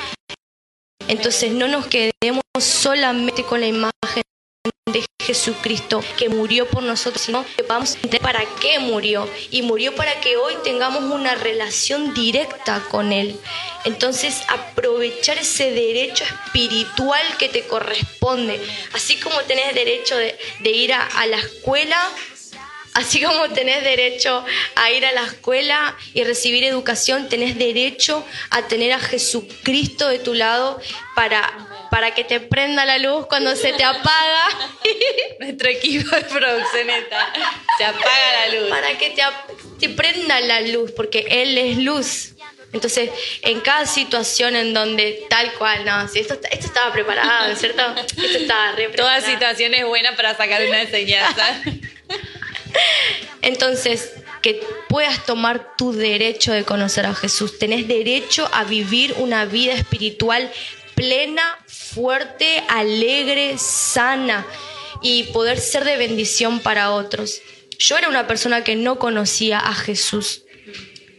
entonces 1.10 1.50
no 1.50 1.66
nos 1.66 1.86
quedemos 1.86 2.42
solamente 2.58 3.42
con 3.42 3.60
la 3.60 3.66
imagen 3.66 4.22
de 4.92 5.04
Jesucristo 5.20 6.04
que 6.16 6.28
murió 6.28 6.68
por 6.68 6.82
nosotros, 6.84 7.22
sino 7.22 7.44
que 7.56 7.62
vamos 7.62 7.92
a 7.92 7.94
entender 7.96 8.20
para 8.20 8.44
qué 8.60 8.78
murió. 8.78 9.28
Y 9.50 9.62
murió 9.62 9.94
para 9.94 10.20
que 10.20 10.36
hoy 10.36 10.54
tengamos 10.62 11.02
una 11.02 11.34
relación 11.34 12.14
directa 12.14 12.82
con 12.90 13.12
Él. 13.12 13.38
Entonces 13.84 14.42
aprovechar 14.48 15.38
ese 15.38 15.72
derecho 15.72 16.24
espiritual 16.24 17.22
que 17.38 17.48
te 17.48 17.66
corresponde. 17.66 18.60
Así 18.92 19.18
como 19.18 19.40
tenés 19.42 19.74
derecho 19.74 20.16
de, 20.16 20.36
ir 20.70 20.92
a 20.92 21.26
la 21.26 21.38
escuela, 21.38 21.98
Así 22.94 23.22
como 23.22 23.48
tenés 23.50 23.84
derecho 23.84 24.44
a 24.74 24.90
ir 24.90 25.06
a 25.06 25.12
la 25.12 25.24
escuela 25.24 25.96
y 26.12 26.24
recibir 26.24 26.64
educación, 26.64 27.28
tenés 27.28 27.56
derecho 27.56 28.24
a 28.50 28.62
tener 28.62 28.92
a 28.92 28.98
Jesucristo 28.98 30.08
de 30.08 30.18
tu 30.18 30.34
lado 30.34 30.80
para, 31.14 31.88
para 31.90 32.14
que 32.14 32.24
te 32.24 32.40
prenda 32.40 32.84
la 32.84 32.98
luz 32.98 33.26
cuando 33.26 33.54
se 33.54 33.72
te 33.74 33.84
apaga. 33.84 34.48
Nuestro 35.40 35.68
equipo 35.68 36.16
de 36.16 36.22
producción 36.22 36.90
está, 36.90 37.32
se 37.78 37.84
apaga 37.84 38.48
la 38.48 38.60
luz. 38.60 38.70
Para 38.70 38.98
que 38.98 39.10
te, 39.10 39.22
te 39.78 39.88
prenda 39.90 40.40
la 40.40 40.60
luz, 40.62 40.90
porque 40.90 41.26
Él 41.30 41.58
es 41.58 41.78
luz. 41.78 42.32
Entonces, 42.72 43.10
en 43.42 43.60
cada 43.60 43.86
situación 43.86 44.54
en 44.54 44.72
donde 44.74 45.26
tal 45.28 45.52
cual, 45.54 45.84
no, 45.84 46.06
si 46.08 46.20
esto, 46.20 46.34
esto 46.34 46.66
estaba 46.66 46.92
preparado, 46.92 47.54
¿cierto? 47.56 47.82
Esto 47.96 48.38
estaba 48.38 48.72
re 48.72 48.88
Toda 48.88 49.20
situación 49.20 49.74
es 49.74 49.84
buena 49.84 50.14
para 50.14 50.36
sacar 50.36 50.64
una 50.64 50.82
enseñanza. 50.82 51.62
Entonces, 53.42 54.12
que 54.42 54.62
puedas 54.88 55.24
tomar 55.24 55.76
tu 55.76 55.92
derecho 55.92 56.52
de 56.52 56.64
conocer 56.64 57.06
a 57.06 57.14
Jesús. 57.14 57.58
Tenés 57.58 57.88
derecho 57.88 58.48
a 58.52 58.64
vivir 58.64 59.14
una 59.18 59.44
vida 59.44 59.74
espiritual 59.74 60.50
plena, 60.94 61.58
fuerte, 61.66 62.62
alegre, 62.68 63.56
sana 63.58 64.46
y 65.02 65.24
poder 65.24 65.58
ser 65.58 65.84
de 65.84 65.96
bendición 65.96 66.60
para 66.60 66.92
otros. 66.92 67.40
Yo 67.78 67.96
era 67.96 68.08
una 68.08 68.26
persona 68.26 68.62
que 68.64 68.76
no 68.76 68.98
conocía 68.98 69.58
a 69.58 69.74
Jesús. 69.74 70.42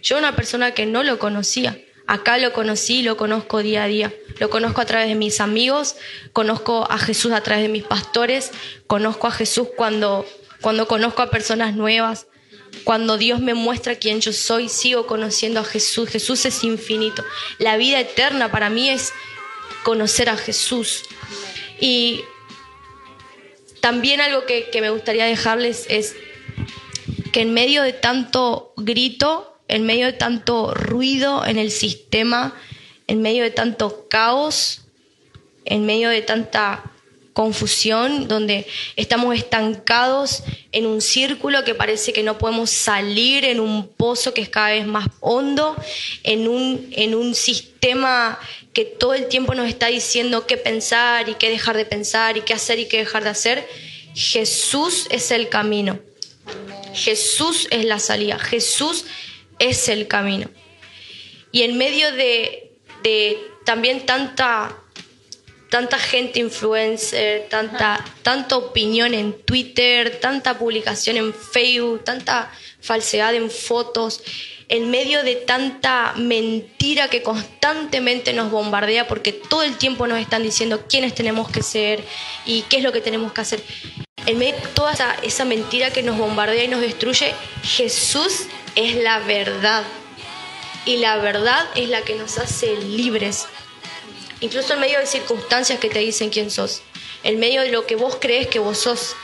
Yo 0.03 0.17
era 0.17 0.27
una 0.27 0.35
persona 0.35 0.73
que 0.73 0.85
no 0.85 1.03
lo 1.03 1.17
conocía. 1.17 1.79
Acá 2.05 2.37
lo 2.37 2.53
conocí, 2.53 3.01
lo 3.01 3.17
conozco 3.17 3.63
día 3.63 3.83
a 3.83 3.87
día. 3.87 4.13
Lo 4.39 4.49
conozco 4.49 4.81
a 4.81 4.85
través 4.85 5.07
de 5.07 5.15
mis 5.15 5.39
amigos, 5.39 5.95
conozco 6.33 6.87
a 6.89 6.97
Jesús 6.97 7.31
a 7.31 7.41
través 7.41 7.63
de 7.63 7.69
mis 7.69 7.83
pastores, 7.83 8.51
conozco 8.87 9.27
a 9.27 9.31
Jesús 9.31 9.69
cuando 9.75 10.25
cuando 10.61 10.87
conozco 10.87 11.21
a 11.21 11.29
personas 11.29 11.75
nuevas, 11.75 12.27
cuando 12.83 13.17
Dios 13.17 13.39
me 13.39 13.53
muestra 13.53 13.95
quién 13.95 14.21
yo 14.21 14.31
soy, 14.31 14.69
sigo 14.69 15.05
conociendo 15.05 15.59
a 15.59 15.63
Jesús. 15.63 16.09
Jesús 16.09 16.45
es 16.45 16.63
infinito. 16.63 17.23
La 17.59 17.77
vida 17.77 17.99
eterna 17.99 18.51
para 18.51 18.69
mí 18.69 18.89
es 18.89 19.13
conocer 19.83 20.29
a 20.29 20.37
Jesús. 20.37 21.03
Y 21.79 22.21
también 23.81 24.21
algo 24.21 24.45
que, 24.45 24.69
me 24.81 24.89
gustaría 24.89 25.25
dejarles 25.25 25.85
es 25.89 26.15
que 27.33 27.41
en 27.41 27.53
medio 27.53 27.83
de 27.83 27.93
tanto 27.93 28.73
grito, 28.77 29.57
en 29.67 29.85
medio 29.85 30.05
de 30.05 30.13
tanto 30.13 30.73
ruido 30.73 31.45
en 31.45 31.57
el 31.57 31.71
sistema, 31.71 32.53
en 33.07 33.21
medio 33.21 33.43
de 33.43 33.51
tanto 33.51 34.07
caos, 34.09 34.81
en 35.65 35.85
medio 35.85 36.09
de 36.09 36.21
tanta 36.21 36.90
confusión, 37.33 38.27
donde 38.27 38.67
estamos 38.95 39.35
estancados 39.35 40.43
en 40.71 40.85
un 40.85 41.01
círculo 41.01 41.63
que 41.63 41.75
parece 41.75 42.13
que 42.13 42.23
no 42.23 42.37
podemos 42.37 42.69
salir, 42.69 43.45
en 43.45 43.59
un 43.59 43.87
pozo 43.87 44.33
que 44.33 44.41
es 44.41 44.49
cada 44.49 44.71
vez 44.71 44.85
más 44.85 45.07
hondo, 45.19 45.75
en 46.23 46.47
un, 46.47 46.89
en 46.91 47.15
un 47.15 47.33
sistema 47.35 48.39
que 48.73 48.85
todo 48.85 49.13
el 49.13 49.27
tiempo 49.27 49.55
nos 49.55 49.67
está 49.67 49.87
diciendo 49.87 50.45
qué 50.47 50.57
pensar 50.57 51.29
y 51.29 51.35
qué 51.35 51.49
dejar 51.49 51.77
de 51.77 51.85
pensar 51.85 52.37
y 52.37 52.41
qué 52.41 52.53
hacer 52.53 52.79
y 52.79 52.87
qué 52.87 52.97
dejar 52.97 53.23
de 53.23 53.29
hacer. 53.29 53.67
Jesús 54.13 55.07
es 55.09 55.31
el 55.31 55.49
camino. 55.49 55.99
Jesús 56.93 57.67
es 57.71 57.85
la 57.85 57.99
salida. 57.99 58.37
Jesús 58.39 59.05
es 59.59 59.87
el 59.89 60.07
camino. 60.07 60.49
Y 61.51 61.63
en 61.63 61.77
medio 61.77 62.11
de, 62.13 62.73
de 63.03 63.37
también 63.65 64.05
tanta 64.05 64.80
tanta 65.71 65.97
gente 65.97 66.41
influencer, 66.41 67.47
tanta, 67.47 68.03
tanta 68.23 68.57
opinión 68.57 69.13
en 69.13 69.31
Twitter, 69.31 70.19
tanta 70.19 70.59
publicación 70.59 71.15
en 71.15 71.33
Facebook, 71.33 72.03
tanta 72.03 72.51
falsedad 72.81 73.33
en 73.35 73.49
fotos, 73.49 74.21
en 74.67 74.91
medio 74.91 75.23
de 75.23 75.37
tanta 75.37 76.11
mentira 76.17 77.07
que 77.07 77.23
constantemente 77.23 78.33
nos 78.33 78.51
bombardea 78.51 79.07
porque 79.07 79.31
todo 79.31 79.63
el 79.63 79.77
tiempo 79.77 80.07
nos 80.07 80.19
están 80.19 80.43
diciendo 80.43 80.87
quiénes 80.89 81.15
tenemos 81.15 81.49
que 81.49 81.63
ser 81.63 82.03
y 82.45 82.63
qué 82.63 82.77
es 82.77 82.83
lo 82.83 82.91
que 82.91 82.99
tenemos 82.99 83.31
que 83.31 83.39
hacer. 83.39 83.63
En 84.25 84.39
medio 84.39 84.57
de 84.57 84.67
toda 84.73 84.91
esa, 84.91 85.15
esa 85.23 85.45
mentira 85.45 85.91
que 85.91 86.03
nos 86.03 86.17
bombardea 86.17 86.65
y 86.65 86.67
nos 86.67 86.81
destruye, 86.81 87.33
Jesús 87.63 88.47
es 88.75 88.95
la 88.95 89.19
verdad. 89.19 89.85
Y 90.85 90.97
la 90.97 91.15
verdad 91.15 91.65
es 91.75 91.87
la 91.87 92.01
que 92.01 92.15
nos 92.15 92.39
hace 92.39 92.75
libres 92.75 93.47
incluso 94.41 94.73
en 94.73 94.79
medio 94.79 94.99
de 94.99 95.05
circunstancias 95.05 95.79
que 95.79 95.89
te 95.89 95.99
dicen 95.99 96.29
quién 96.29 96.51
sos, 96.51 96.81
en 97.23 97.39
medio 97.39 97.61
de 97.61 97.71
lo 97.71 97.85
que 97.85 97.95
vos 97.95 98.17
crees 98.19 98.47
que 98.47 98.59
vos 98.59 98.77
sos. 98.77 99.15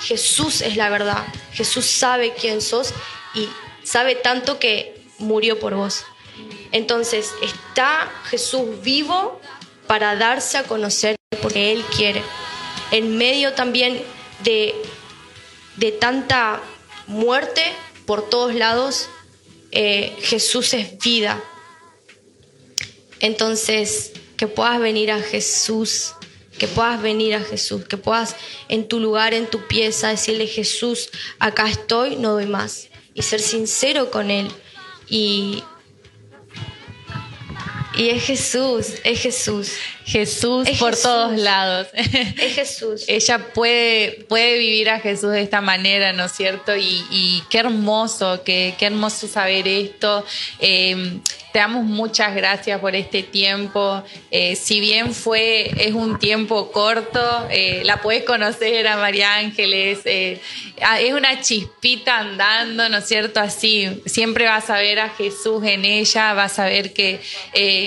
Jesús 0.00 0.60
es 0.60 0.76
la 0.76 0.90
verdad, 0.90 1.24
Jesús 1.52 1.86
sabe 1.86 2.34
quién 2.38 2.60
sos 2.60 2.92
y 3.34 3.48
sabe 3.82 4.14
tanto 4.14 4.58
que 4.58 5.00
murió 5.18 5.58
por 5.58 5.74
vos. 5.74 6.04
Entonces 6.72 7.32
está 7.40 8.12
Jesús 8.26 8.82
vivo 8.82 9.40
para 9.86 10.16
darse 10.16 10.58
a 10.58 10.64
conocer 10.64 11.16
porque 11.40 11.72
Él 11.72 11.82
quiere. 11.96 12.22
En 12.90 13.16
medio 13.16 13.54
también 13.54 14.02
de, 14.44 14.74
de 15.76 15.92
tanta 15.92 16.60
muerte 17.06 17.62
por 18.04 18.28
todos 18.28 18.54
lados, 18.54 19.08
eh, 19.72 20.16
Jesús 20.20 20.74
es 20.74 20.98
vida. 20.98 21.42
Entonces, 23.20 24.12
que 24.36 24.46
puedas 24.46 24.80
venir 24.80 25.10
a 25.10 25.20
Jesús, 25.20 26.14
que 26.58 26.68
puedas 26.68 27.00
venir 27.02 27.34
a 27.34 27.40
Jesús, 27.40 27.84
que 27.86 27.96
puedas 27.96 28.36
en 28.68 28.88
tu 28.88 29.00
lugar, 29.00 29.34
en 29.34 29.46
tu 29.46 29.66
pieza, 29.66 30.08
decirle 30.08 30.46
Jesús, 30.46 31.10
acá 31.38 31.68
estoy, 31.68 32.16
no 32.16 32.32
doy 32.32 32.46
más. 32.46 32.88
Y 33.14 33.22
ser 33.22 33.40
sincero 33.40 34.10
con 34.10 34.30
Él. 34.30 34.50
Y, 35.08 35.62
y 37.96 38.10
es 38.10 38.24
Jesús, 38.24 38.94
es 39.04 39.20
Jesús. 39.20 39.72
Jesús 40.06 40.68
por 40.78 40.96
todos 40.96 41.36
lados. 41.36 41.88
Es 41.92 42.54
Jesús. 42.54 43.04
Ella 43.08 43.52
puede, 43.52 44.24
puede 44.28 44.56
vivir 44.56 44.88
a 44.88 45.00
Jesús 45.00 45.32
de 45.32 45.42
esta 45.42 45.60
manera, 45.60 46.12
¿no 46.12 46.26
es 46.26 46.32
cierto? 46.32 46.76
Y, 46.76 47.42
qué 47.50 47.58
hermoso, 47.58 48.42
qué, 48.44 48.74
qué 48.78 48.86
hermoso 48.86 49.26
saber 49.26 49.66
esto. 49.66 50.24
Eh, 50.60 51.20
te 51.56 51.60
damos 51.60 51.84
muchas 51.84 52.34
gracias 52.34 52.78
por 52.80 52.94
este 52.94 53.22
tiempo. 53.22 54.04
Eh, 54.30 54.56
si 54.56 54.78
bien 54.78 55.14
fue, 55.14 55.70
es 55.86 55.94
un 55.94 56.18
tiempo 56.18 56.70
corto, 56.70 57.48
eh, 57.48 57.80
la 57.82 58.02
puedes 58.02 58.24
conocer 58.24 58.86
a 58.86 58.98
María 58.98 59.36
Ángeles, 59.36 60.00
eh, 60.04 60.38
es 61.00 61.14
una 61.14 61.40
chispita 61.40 62.18
andando, 62.18 62.90
¿no 62.90 62.98
es 62.98 63.08
cierto? 63.08 63.40
Así, 63.40 64.02
siempre 64.04 64.44
vas 64.44 64.68
a 64.68 64.76
ver 64.76 65.00
a 65.00 65.08
Jesús 65.08 65.64
en 65.64 65.86
ella, 65.86 66.34
vas 66.34 66.58
a 66.58 66.66
ver 66.66 66.92
que 66.92 67.22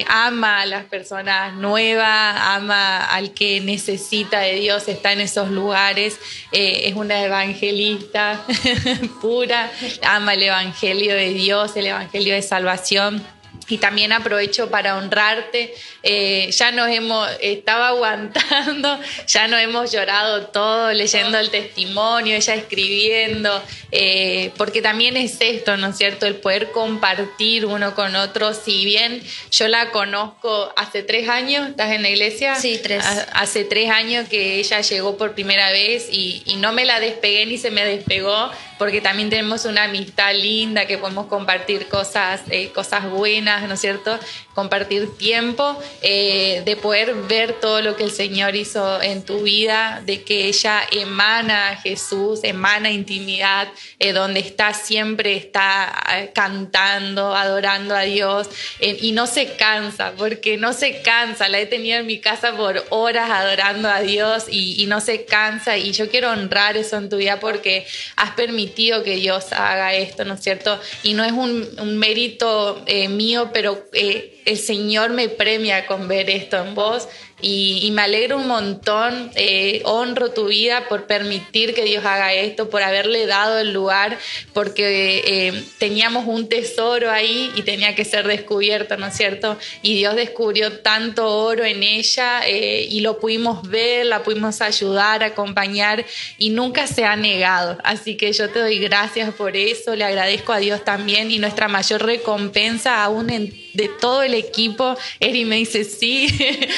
ama 0.07 0.61
a 0.61 0.65
las 0.65 0.85
personas 0.85 1.53
nuevas, 1.53 2.08
ama 2.55 3.05
al 3.05 3.33
que 3.33 3.61
necesita 3.61 4.39
de 4.39 4.55
Dios, 4.55 4.87
está 4.87 5.13
en 5.13 5.21
esos 5.21 5.49
lugares, 5.49 6.19
es 6.51 6.95
una 6.95 7.23
evangelista 7.23 8.45
pura, 9.21 9.71
ama 10.03 10.33
el 10.33 10.43
Evangelio 10.43 11.13
de 11.15 11.33
Dios, 11.33 11.75
el 11.75 11.87
Evangelio 11.87 12.33
de 12.33 12.41
salvación. 12.41 13.23
Y 13.69 13.77
también 13.77 14.11
aprovecho 14.11 14.69
para 14.69 14.97
honrarte. 14.97 15.73
Eh, 16.03 16.49
ya 16.51 16.71
nos 16.71 16.89
hemos, 16.89 17.29
estaba 17.39 17.89
aguantando, 17.89 18.99
ya 19.27 19.47
nos 19.47 19.61
hemos 19.61 19.91
llorado 19.91 20.47
todo, 20.47 20.91
leyendo 20.91 21.37
el 21.37 21.49
testimonio, 21.49 22.35
ella 22.35 22.55
escribiendo, 22.55 23.63
eh, 23.91 24.51
porque 24.57 24.81
también 24.81 25.15
es 25.17 25.37
esto, 25.39 25.77
¿no 25.77 25.87
es 25.87 25.97
cierto? 25.97 26.25
El 26.25 26.35
poder 26.35 26.71
compartir 26.71 27.65
uno 27.65 27.95
con 27.95 28.15
otro. 28.15 28.53
Si 28.53 28.85
bien 28.85 29.21
yo 29.51 29.67
la 29.67 29.91
conozco 29.91 30.73
hace 30.75 31.03
tres 31.03 31.29
años, 31.29 31.69
¿estás 31.69 31.91
en 31.91 32.01
la 32.01 32.09
iglesia? 32.09 32.55
Sí, 32.55 32.79
tres. 32.81 33.05
Hace 33.33 33.63
tres 33.63 33.89
años 33.89 34.27
que 34.27 34.55
ella 34.55 34.81
llegó 34.81 35.17
por 35.17 35.33
primera 35.33 35.71
vez 35.71 36.07
y, 36.11 36.41
y 36.45 36.55
no 36.55 36.71
me 36.73 36.85
la 36.85 36.99
despegué 36.99 37.45
ni 37.45 37.57
se 37.57 37.71
me 37.71 37.85
despegó 37.85 38.51
porque 38.79 39.01
también 39.01 39.29
tenemos 39.29 39.65
una 39.65 39.83
amistad 39.83 40.33
linda 40.33 40.87
que 40.87 40.97
podemos 40.97 41.27
compartir 41.27 41.87
cosas, 41.89 42.41
eh, 42.49 42.69
cosas 42.69 43.09
buenas, 43.09 43.67
¿no 43.67 43.73
es 43.73 43.81
cierto? 43.81 44.17
Compartir 44.55 45.17
tiempo, 45.17 45.77
eh, 46.01 46.63
de 46.65 46.77
poder 46.77 47.13
ver 47.27 47.53
todo 47.59 47.81
lo 47.81 47.97
que 47.97 48.05
el 48.05 48.11
Señor 48.11 48.55
hizo 48.55 49.01
en 49.01 49.23
tu 49.23 49.41
vida, 49.41 50.01
de 50.05 50.23
que 50.23 50.45
ella 50.45 50.81
emana 50.91 51.75
Jesús, 51.83 52.39
emana 52.43 52.89
intimidad, 52.89 53.67
eh, 53.99 54.13
donde 54.13 54.39
está 54.39 54.73
siempre, 54.73 55.35
está 55.35 56.29
cantando, 56.33 57.35
adorando 57.35 57.95
a 57.95 58.01
Dios 58.01 58.49
y 58.79 59.11
no 59.11 59.27
se 59.27 59.55
cansa, 59.55 60.13
porque 60.17 60.57
no 60.57 60.71
se 60.71 61.01
cansa, 61.01 61.49
la 61.49 61.59
he 61.59 61.65
tenido 61.65 61.99
en 61.99 62.07
mi 62.07 62.19
casa 62.19 62.55
por 62.55 62.85
horas 62.89 63.29
adorando 63.29 63.89
a 63.89 63.99
Dios 63.99 64.45
y, 64.49 64.81
y 64.81 64.85
no 64.85 65.01
se 65.01 65.25
cansa 65.25 65.77
y 65.77 65.91
yo 65.91 66.09
quiero 66.09 66.31
honrar 66.31 66.77
eso 66.77 66.97
en 66.97 67.09
tu 67.09 67.17
vida 67.17 67.41
porque 67.41 67.85
has 68.15 68.31
permitido 68.31 68.68
que 69.03 69.15
Dios 69.15 69.51
haga 69.51 69.93
esto, 69.93 70.25
¿no 70.25 70.35
es 70.35 70.41
cierto? 70.41 70.79
Y 71.03 71.13
no 71.13 71.23
es 71.23 71.31
un, 71.31 71.97
mérito 71.97 72.81
eh, 72.85 73.09
mío, 73.09 73.49
pero 73.53 73.85
eh, 73.93 74.38
el 74.49 74.57
Señor 74.57 75.11
me 75.11 75.29
premia 75.29 75.85
con 75.85 76.07
ver 76.07 76.29
esto 76.29 76.57
en 76.57 76.73
vos 76.73 77.07
y, 77.41 77.89
me 77.93 78.01
alegro 78.01 78.37
un 78.37 78.47
montón, 78.47 79.31
eh, 79.35 79.81
honro 79.85 80.31
tu 80.31 80.47
vida 80.47 80.87
por 80.89 81.07
permitir 81.07 81.73
que 81.73 81.85
Dios 81.85 82.03
haga 82.03 82.33
esto, 82.33 82.69
por 82.69 82.83
haberle 82.83 83.25
dado 83.25 83.59
el 83.59 83.71
lugar, 83.71 84.17
porque 84.53 85.23
eh, 85.25 85.63
teníamos 85.77 86.25
un 86.27 86.49
tesoro 86.49 87.09
ahí 87.09 87.51
y 87.55 87.61
tenía 87.61 87.95
que 87.95 88.03
ser 88.03 88.27
descubierto, 88.27 88.97
¿no 88.97 89.07
es 89.07 89.15
cierto? 89.15 89.57
Y 89.81 89.95
Dios 89.95 90.15
descubrió 90.15 90.79
tanto 90.79 91.27
oro 91.29 91.63
en 91.63 91.81
ella 91.81 92.41
eh, 92.45 92.87
y 92.89 92.99
lo 92.99 93.19
pudimos 93.19 93.67
ver, 93.69 94.05
la 94.05 94.23
pudimos 94.23 94.61
ayudar, 94.61 95.23
acompañar 95.23 96.05
y 96.37 96.49
nunca 96.49 96.87
se 96.87 97.05
ha 97.05 97.15
negado. 97.15 97.77
Así 97.83 98.17
que 98.17 98.33
yo 98.33 98.49
te 98.49 98.59
doy 98.59 98.79
gracias 98.79 99.33
por 99.33 99.55
eso, 99.55 99.95
le 99.95 100.03
agradezco 100.03 100.51
a 100.51 100.59
Dios 100.59 100.83
también 100.83 101.31
y 101.31 101.39
nuestra 101.39 101.69
mayor 101.69 102.05
recompensa 102.05 103.01
aún 103.01 103.29
de 103.73 103.87
todo 103.87 104.23
el 104.23 104.33
equipo, 104.33 104.97
Eri 105.19 105.45
me 105.45 105.57
dice 105.57 105.83
sí, 105.83 106.27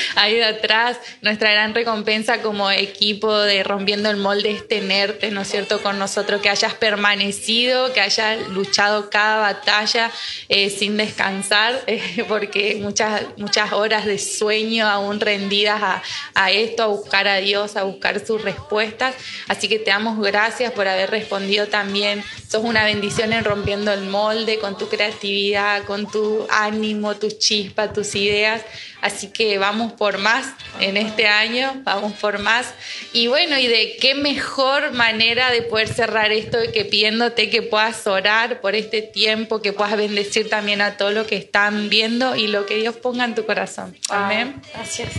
ahí 0.16 0.42
atrás. 0.42 0.98
Nuestra 1.22 1.52
gran 1.52 1.74
recompensa 1.74 2.42
como 2.42 2.70
equipo 2.72 3.36
de 3.38 3.64
Rompiendo 3.64 4.10
el 4.10 4.18
Molde 4.18 4.52
es 4.52 4.68
tenerte, 4.68 5.32
¿no 5.32 5.42
es 5.42 5.50
cierto?, 5.50 5.82
con 5.82 6.00
nosotros, 6.00 6.42
que 6.42 6.50
hayas 6.50 6.74
permanecido, 6.74 7.94
que 7.94 8.02
hayas 8.02 8.48
luchado 8.50 9.10
cada 9.10 9.38
batalla 9.38 10.12
eh, 10.50 10.70
sin 10.70 10.98
descansar, 10.98 11.82
eh, 11.88 12.26
porque 12.28 12.78
muchas, 12.82 13.24
muchas 13.38 13.74
horas 13.74 14.06
de 14.06 14.18
sueño 14.18 14.88
aún 14.88 15.20
rendidas 15.20 15.82
a, 15.82 16.04
a 16.36 16.52
esto, 16.52 16.84
a 16.84 16.88
buscar 16.88 17.28
a 17.28 17.38
Dios, 17.38 17.76
a 17.76 17.84
buscar 17.84 18.26
sus 18.26 18.42
respuestas. 18.42 19.16
Así 19.48 19.68
que 19.68 19.80
te 19.80 19.92
damos 19.92 20.20
gracias 20.20 20.72
por 20.74 20.88
haber 20.88 21.10
respondido 21.10 21.68
también. 21.68 22.24
Sos 22.52 22.66
una 22.66 22.84
bendición 22.84 23.32
en 23.32 23.46
Rompiendo 23.46 23.94
el 23.94 24.10
Molde, 24.10 24.60
con 24.60 24.78
tu 24.78 24.90
creatividad, 24.90 25.86
con 25.86 26.12
tu 26.12 26.46
ánimo, 26.50 27.16
tu 27.16 27.30
chispa, 27.30 27.94
tus 27.94 28.14
ideas. 28.14 28.62
Así 29.00 29.32
que 29.32 29.58
vamos 29.58 29.94
por 29.94 30.18
más 30.18 30.48
en 30.82 30.98
este 30.98 31.30
año, 31.30 31.72
vamos 31.86 32.12
por 32.12 32.40
más. 32.40 32.74
Y 33.14 33.28
bueno, 33.28 33.58
y 33.58 33.68
de 33.68 33.96
qué 34.02 34.16
mejor 34.16 34.92
manera 34.92 35.50
de 35.50 35.62
poder 35.62 35.88
cerrar 35.88 36.34
esto 36.34 36.58
que 36.74 36.84
pidiéndote 36.84 37.50
que 37.50 37.62
puedas 37.62 38.06
orar 38.06 38.60
por 38.60 38.76
este 38.76 39.02
tiempo, 39.02 39.62
que 39.62 39.72
puedas 39.72 39.96
bendecir 39.96 40.50
también 40.50 40.82
a 40.82 40.98
todos 40.98 41.14
los 41.14 41.28
que 41.28 41.38
están 41.38 41.88
viendo 41.88 42.36
y 42.36 42.48
lo 42.48 42.66
que 42.66 42.76
Dios 42.76 42.98
ponga 42.98 43.24
en 43.24 43.34
tu 43.34 43.46
corazón. 43.46 43.96
Amén. 44.10 44.62
gracias. 44.74 45.14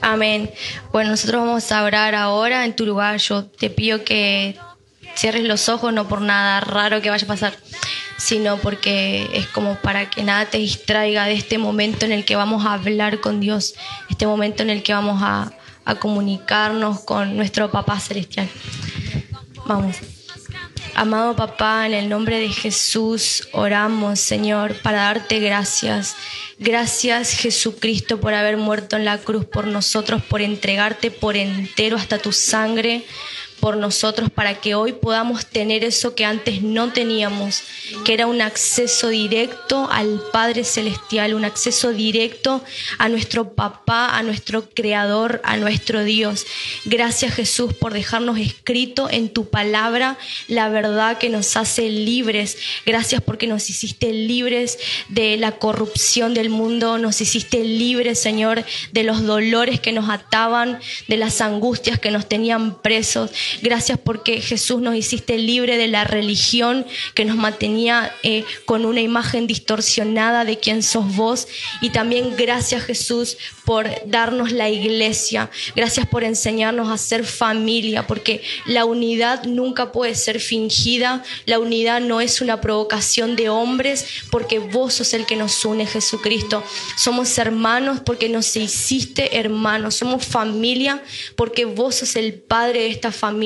Amén. 0.00 0.48
Bueno, 0.92 1.10
nosotros 1.10 1.44
vamos 1.44 1.72
a 1.72 1.82
orar 1.82 2.14
ahora 2.14 2.64
en 2.64 2.76
tu 2.76 2.86
lugar. 2.86 3.16
Yo 3.18 3.46
te 3.46 3.68
pido 3.68 4.04
que 4.04 4.54
cierres 5.14 5.44
los 5.44 5.68
ojos, 5.68 5.92
no 5.92 6.08
por 6.08 6.20
nada 6.20 6.60
raro 6.60 7.00
que 7.00 7.10
vaya 7.10 7.24
a 7.24 7.28
pasar 7.28 7.54
sino 8.22 8.56
porque 8.58 9.28
es 9.32 9.48
como 9.48 9.74
para 9.76 10.08
que 10.08 10.22
nada 10.22 10.46
te 10.46 10.58
distraiga 10.58 11.26
de 11.26 11.32
este 11.32 11.58
momento 11.58 12.06
en 12.06 12.12
el 12.12 12.24
que 12.24 12.36
vamos 12.36 12.64
a 12.64 12.74
hablar 12.74 13.20
con 13.20 13.40
Dios, 13.40 13.74
este 14.10 14.26
momento 14.26 14.62
en 14.62 14.70
el 14.70 14.84
que 14.84 14.94
vamos 14.94 15.20
a, 15.22 15.52
a 15.84 15.94
comunicarnos 15.96 17.00
con 17.00 17.36
nuestro 17.36 17.70
Papá 17.72 17.98
Celestial. 17.98 18.48
Vamos. 19.66 19.96
Amado 20.94 21.34
papá, 21.34 21.86
en 21.86 21.94
el 21.94 22.08
nombre 22.08 22.38
de 22.38 22.50
Jesús 22.50 23.48
oramos, 23.52 24.20
Señor, 24.20 24.76
para 24.82 24.98
darte 24.98 25.40
gracias. 25.40 26.14
Gracias, 26.58 27.32
Jesucristo, 27.32 28.20
por 28.20 28.34
haber 28.34 28.58
muerto 28.58 28.96
en 28.96 29.06
la 29.06 29.16
cruz 29.18 29.46
por 29.46 29.66
nosotros, 29.66 30.22
por 30.22 30.42
entregarte 30.42 31.10
por 31.10 31.36
entero 31.36 31.96
hasta 31.96 32.18
tu 32.18 32.30
sangre 32.30 33.06
por 33.62 33.76
nosotros 33.76 34.28
para 34.28 34.56
que 34.56 34.74
hoy 34.74 34.92
podamos 34.92 35.46
tener 35.46 35.84
eso 35.84 36.16
que 36.16 36.24
antes 36.24 36.62
no 36.62 36.92
teníamos, 36.92 37.62
que 38.04 38.12
era 38.12 38.26
un 38.26 38.42
acceso 38.42 39.08
directo 39.08 39.88
al 39.88 40.20
Padre 40.32 40.64
Celestial, 40.64 41.32
un 41.32 41.44
acceso 41.44 41.92
directo 41.92 42.64
a 42.98 43.08
nuestro 43.08 43.54
papá, 43.54 44.18
a 44.18 44.24
nuestro 44.24 44.68
Creador, 44.68 45.40
a 45.44 45.56
nuestro 45.56 46.02
Dios. 46.02 46.44
Gracias 46.86 47.34
Jesús 47.34 47.72
por 47.72 47.92
dejarnos 47.92 48.40
escrito 48.40 49.08
en 49.08 49.28
tu 49.28 49.48
palabra 49.48 50.18
la 50.48 50.68
verdad 50.68 51.18
que 51.18 51.28
nos 51.28 51.56
hace 51.56 51.88
libres. 51.88 52.58
Gracias 52.84 53.22
porque 53.22 53.46
nos 53.46 53.70
hiciste 53.70 54.12
libres 54.12 54.76
de 55.08 55.36
la 55.36 55.52
corrupción 55.52 56.34
del 56.34 56.50
mundo, 56.50 56.98
nos 56.98 57.20
hiciste 57.20 57.62
libres, 57.62 58.18
Señor, 58.18 58.64
de 58.90 59.04
los 59.04 59.22
dolores 59.22 59.78
que 59.78 59.92
nos 59.92 60.10
ataban, 60.10 60.80
de 61.06 61.16
las 61.16 61.40
angustias 61.40 62.00
que 62.00 62.10
nos 62.10 62.28
tenían 62.28 62.82
presos. 62.82 63.30
Gracias 63.60 63.98
porque 63.98 64.40
Jesús 64.40 64.80
nos 64.80 64.94
hiciste 64.94 65.38
libre 65.38 65.76
de 65.76 65.88
la 65.88 66.04
religión 66.04 66.86
que 67.14 67.24
nos 67.24 67.36
mantenía 67.36 68.14
eh, 68.22 68.44
con 68.64 68.84
una 68.84 69.00
imagen 69.00 69.46
distorsionada 69.46 70.44
de 70.44 70.58
quién 70.58 70.82
sos 70.82 71.14
vos. 71.16 71.48
Y 71.80 71.90
también 71.90 72.34
gracias 72.36 72.84
Jesús 72.84 73.36
por 73.64 73.88
darnos 74.06 74.52
la 74.52 74.68
iglesia. 74.68 75.50
Gracias 75.76 76.06
por 76.06 76.24
enseñarnos 76.24 76.90
a 76.90 76.98
ser 76.98 77.24
familia, 77.24 78.06
porque 78.06 78.42
la 78.66 78.84
unidad 78.84 79.44
nunca 79.44 79.92
puede 79.92 80.14
ser 80.14 80.40
fingida. 80.40 81.22
La 81.46 81.58
unidad 81.58 82.00
no 82.00 82.20
es 82.20 82.40
una 82.40 82.60
provocación 82.60 83.36
de 83.36 83.48
hombres, 83.48 84.06
porque 84.30 84.58
vos 84.58 84.94
sos 84.94 85.14
el 85.14 85.26
que 85.26 85.36
nos 85.36 85.64
une, 85.64 85.86
Jesucristo. 85.86 86.64
Somos 86.96 87.36
hermanos 87.38 88.00
porque 88.04 88.28
nos 88.28 88.54
hiciste 88.56 89.38
hermanos. 89.38 89.96
Somos 89.96 90.24
familia 90.24 91.02
porque 91.36 91.64
vos 91.64 91.96
sos 91.96 92.16
el 92.16 92.34
padre 92.34 92.80
de 92.80 92.88
esta 92.88 93.12
familia. 93.12 93.41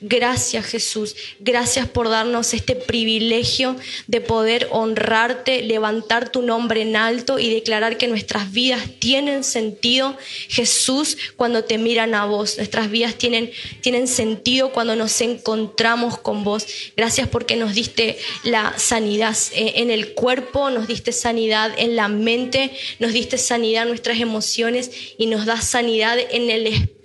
Gracias, 0.00 0.66
Jesús. 0.66 1.14
Gracias 1.38 1.88
por 1.88 2.08
darnos 2.08 2.54
este 2.54 2.74
privilegio 2.74 3.76
de 4.06 4.20
poder 4.20 4.68
honrarte, 4.70 5.62
levantar 5.62 6.30
tu 6.30 6.42
nombre 6.42 6.82
en 6.82 6.96
alto 6.96 7.38
y 7.38 7.52
declarar 7.52 7.98
que 7.98 8.08
nuestras 8.08 8.52
vidas 8.52 8.82
tienen 8.98 9.44
sentido, 9.44 10.16
Jesús, 10.48 11.16
cuando 11.36 11.64
te 11.64 11.78
miran 11.78 12.14
a 12.14 12.24
vos. 12.24 12.56
Nuestras 12.56 12.90
vidas 12.90 13.14
tienen, 13.14 13.50
tienen 13.80 14.08
sentido 14.08 14.72
cuando 14.72 14.96
nos 14.96 15.20
encontramos 15.20 16.18
con 16.18 16.42
vos. 16.44 16.66
Gracias 16.96 17.28
porque 17.28 17.56
nos 17.56 17.74
diste 17.74 18.18
la 18.42 18.78
sanidad 18.78 19.36
eh, 19.52 19.74
en 19.76 19.90
el 19.90 20.14
cuerpo, 20.14 20.70
nos 20.70 20.88
diste 20.88 21.12
sanidad 21.12 21.72
en 21.78 21.96
la 21.96 22.08
mente, 22.08 22.72
nos 22.98 23.12
diste 23.12 23.38
sanidad 23.38 23.82
en 23.82 23.90
nuestras 23.90 24.18
emociones 24.18 24.90
y 25.16 25.26
nos 25.26 25.46
das 25.46 25.64
sanidad 25.64 26.18
en 26.18 26.50
el 26.50 26.66
espíritu, 26.66 26.97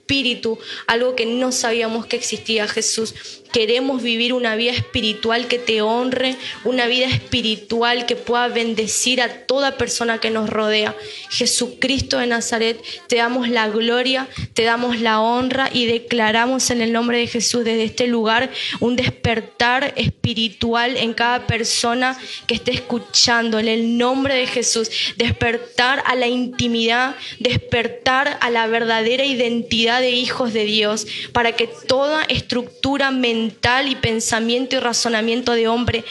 algo 0.88 1.16
que 1.16 1.26
no 1.26 1.52
sabíamos 1.52 2.06
que 2.06 2.16
existía 2.16 2.68
Jesús. 2.68 3.14
Queremos 3.54 4.02
vivir 4.02 4.34
una 4.34 4.56
vida 4.56 4.72
espiritual 4.72 5.48
que 5.48 5.60
te 5.60 5.84
honre, 5.84 6.38
una 6.64 6.88
vida 6.88 7.06
espiritual 7.06 8.08
que 8.08 8.16
pueda 8.16 8.48
bendecir 8.48 9.22
a 9.22 9.46
toda 9.46 9.78
persona 9.78 10.18
que 10.18 10.32
nos 10.32 10.50
rodea. 10.50 10.96
Jesucristo 11.30 12.18
de 12.18 12.26
Nazaret, 12.26 12.82
te 13.06 13.18
damos 13.18 13.48
la 13.50 13.70
gloria, 13.70 14.28
te 14.56 14.64
damos 14.64 15.00
la 15.00 15.22
honra 15.22 15.70
y 15.72 15.86
declaramos 15.86 16.72
en 16.72 16.82
el 16.82 16.92
nombre 16.92 17.20
de 17.20 17.28
Jesús 17.28 17.64
desde 17.64 17.84
este 17.84 18.08
lugar 18.08 18.50
un 18.80 18.96
despertar 18.96 19.94
espiritual 19.98 20.98
en 20.98 21.14
cada 21.14 21.46
persona 21.46 22.18
que 22.48 22.56
esté 22.56 22.72
escuchando. 22.72 23.60
En 23.60 23.68
el 23.68 24.00
nombre 24.00 24.34
de 24.34 24.48
Jesús, 24.48 24.90
despertar 25.16 26.02
a 26.08 26.16
la 26.16 26.26
intimidad, 26.26 27.16
despertar 27.38 28.40
a 28.42 28.50
la 28.50 28.66
verdadera 28.66 29.26
identidad 29.26 30.02
de 30.02 30.10
hijos 30.10 30.54
de 30.54 30.66
Dios, 30.66 31.06
para 31.34 31.52
que 31.52 31.70
toda 31.88 32.24
estructura 32.24 33.12
mental 33.12 33.43
y 33.88 33.96
pensamiento 33.96 34.76
y 34.76 34.80
razonamiento 34.80 35.54
de 35.54 35.68
hombre 35.68 36.04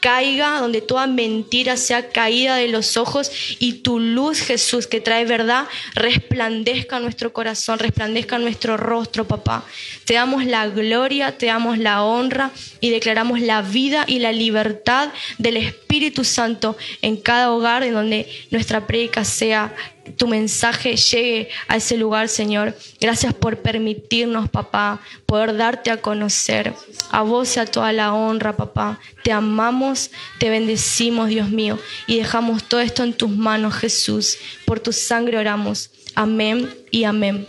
caiga, 0.00 0.60
donde 0.60 0.80
toda 0.80 1.06
mentira 1.06 1.76
sea 1.76 2.10
caída 2.10 2.56
de 2.56 2.68
los 2.68 2.96
ojos 2.96 3.30
y 3.58 3.74
tu 3.74 3.98
luz, 3.98 4.40
Jesús, 4.40 4.86
que 4.86 5.00
trae 5.00 5.24
verdad, 5.24 5.66
resplandezca 5.94 7.00
nuestro 7.00 7.32
corazón, 7.32 7.78
resplandezca 7.78 8.38
nuestro 8.38 8.76
rostro, 8.76 9.26
papá. 9.26 9.64
Te 10.04 10.14
damos 10.14 10.44
la 10.44 10.68
gloria, 10.68 11.36
te 11.36 11.46
damos 11.46 11.78
la 11.78 12.02
honra 12.04 12.50
y 12.80 12.90
declaramos 12.90 13.40
la 13.40 13.62
vida 13.62 14.04
y 14.06 14.20
la 14.20 14.32
libertad 14.32 15.10
del 15.38 15.56
Espíritu 15.56 16.24
Santo 16.24 16.76
en 17.02 17.16
cada 17.16 17.50
hogar 17.50 17.82
en 17.82 17.94
donde 17.94 18.28
nuestra 18.50 18.86
predica 18.86 19.24
sea 19.24 19.74
tu 20.16 20.26
mensaje 20.28 20.96
llegue 20.96 21.48
a 21.68 21.76
ese 21.76 21.96
lugar, 21.96 22.28
Señor. 22.28 22.76
Gracias 23.00 23.34
por 23.34 23.58
permitirnos, 23.58 24.48
papá, 24.48 25.00
poder 25.26 25.56
darte 25.56 25.90
a 25.90 25.98
conocer. 25.98 26.74
A 27.10 27.22
vos 27.22 27.48
sea 27.48 27.66
toda 27.66 27.92
la 27.92 28.12
honra, 28.14 28.56
papá. 28.56 28.98
Te 29.22 29.32
amamos, 29.32 30.10
te 30.38 30.50
bendecimos, 30.50 31.28
Dios 31.28 31.50
mío, 31.50 31.78
y 32.06 32.18
dejamos 32.18 32.64
todo 32.64 32.80
esto 32.80 33.02
en 33.02 33.12
tus 33.12 33.30
manos, 33.30 33.74
Jesús. 33.74 34.38
Por 34.64 34.80
tu 34.80 34.92
sangre 34.92 35.38
oramos. 35.38 35.90
Amén 36.14 36.74
y 36.90 37.04
amén. 37.04 37.46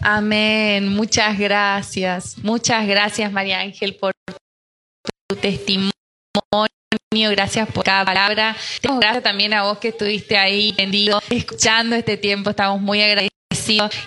Amén. 0.00 0.88
Muchas 0.88 1.38
gracias. 1.38 2.36
Muchas 2.42 2.86
gracias, 2.86 3.32
María 3.32 3.60
Ángel, 3.60 3.94
por 3.94 4.12
tu 5.28 5.36
testimonio 5.36 5.92
Gracias 7.12 7.68
por 7.68 7.84
cada 7.84 8.06
palabra. 8.06 8.56
Gracias 8.82 9.22
también 9.22 9.52
a 9.52 9.64
vos 9.64 9.78
que 9.78 9.88
estuviste 9.88 10.38
ahí 10.38 10.72
tendido, 10.72 11.20
escuchando 11.28 11.94
este 11.94 12.16
tiempo. 12.16 12.50
Estamos 12.50 12.80
muy 12.80 13.02
agradecidos. 13.02 13.32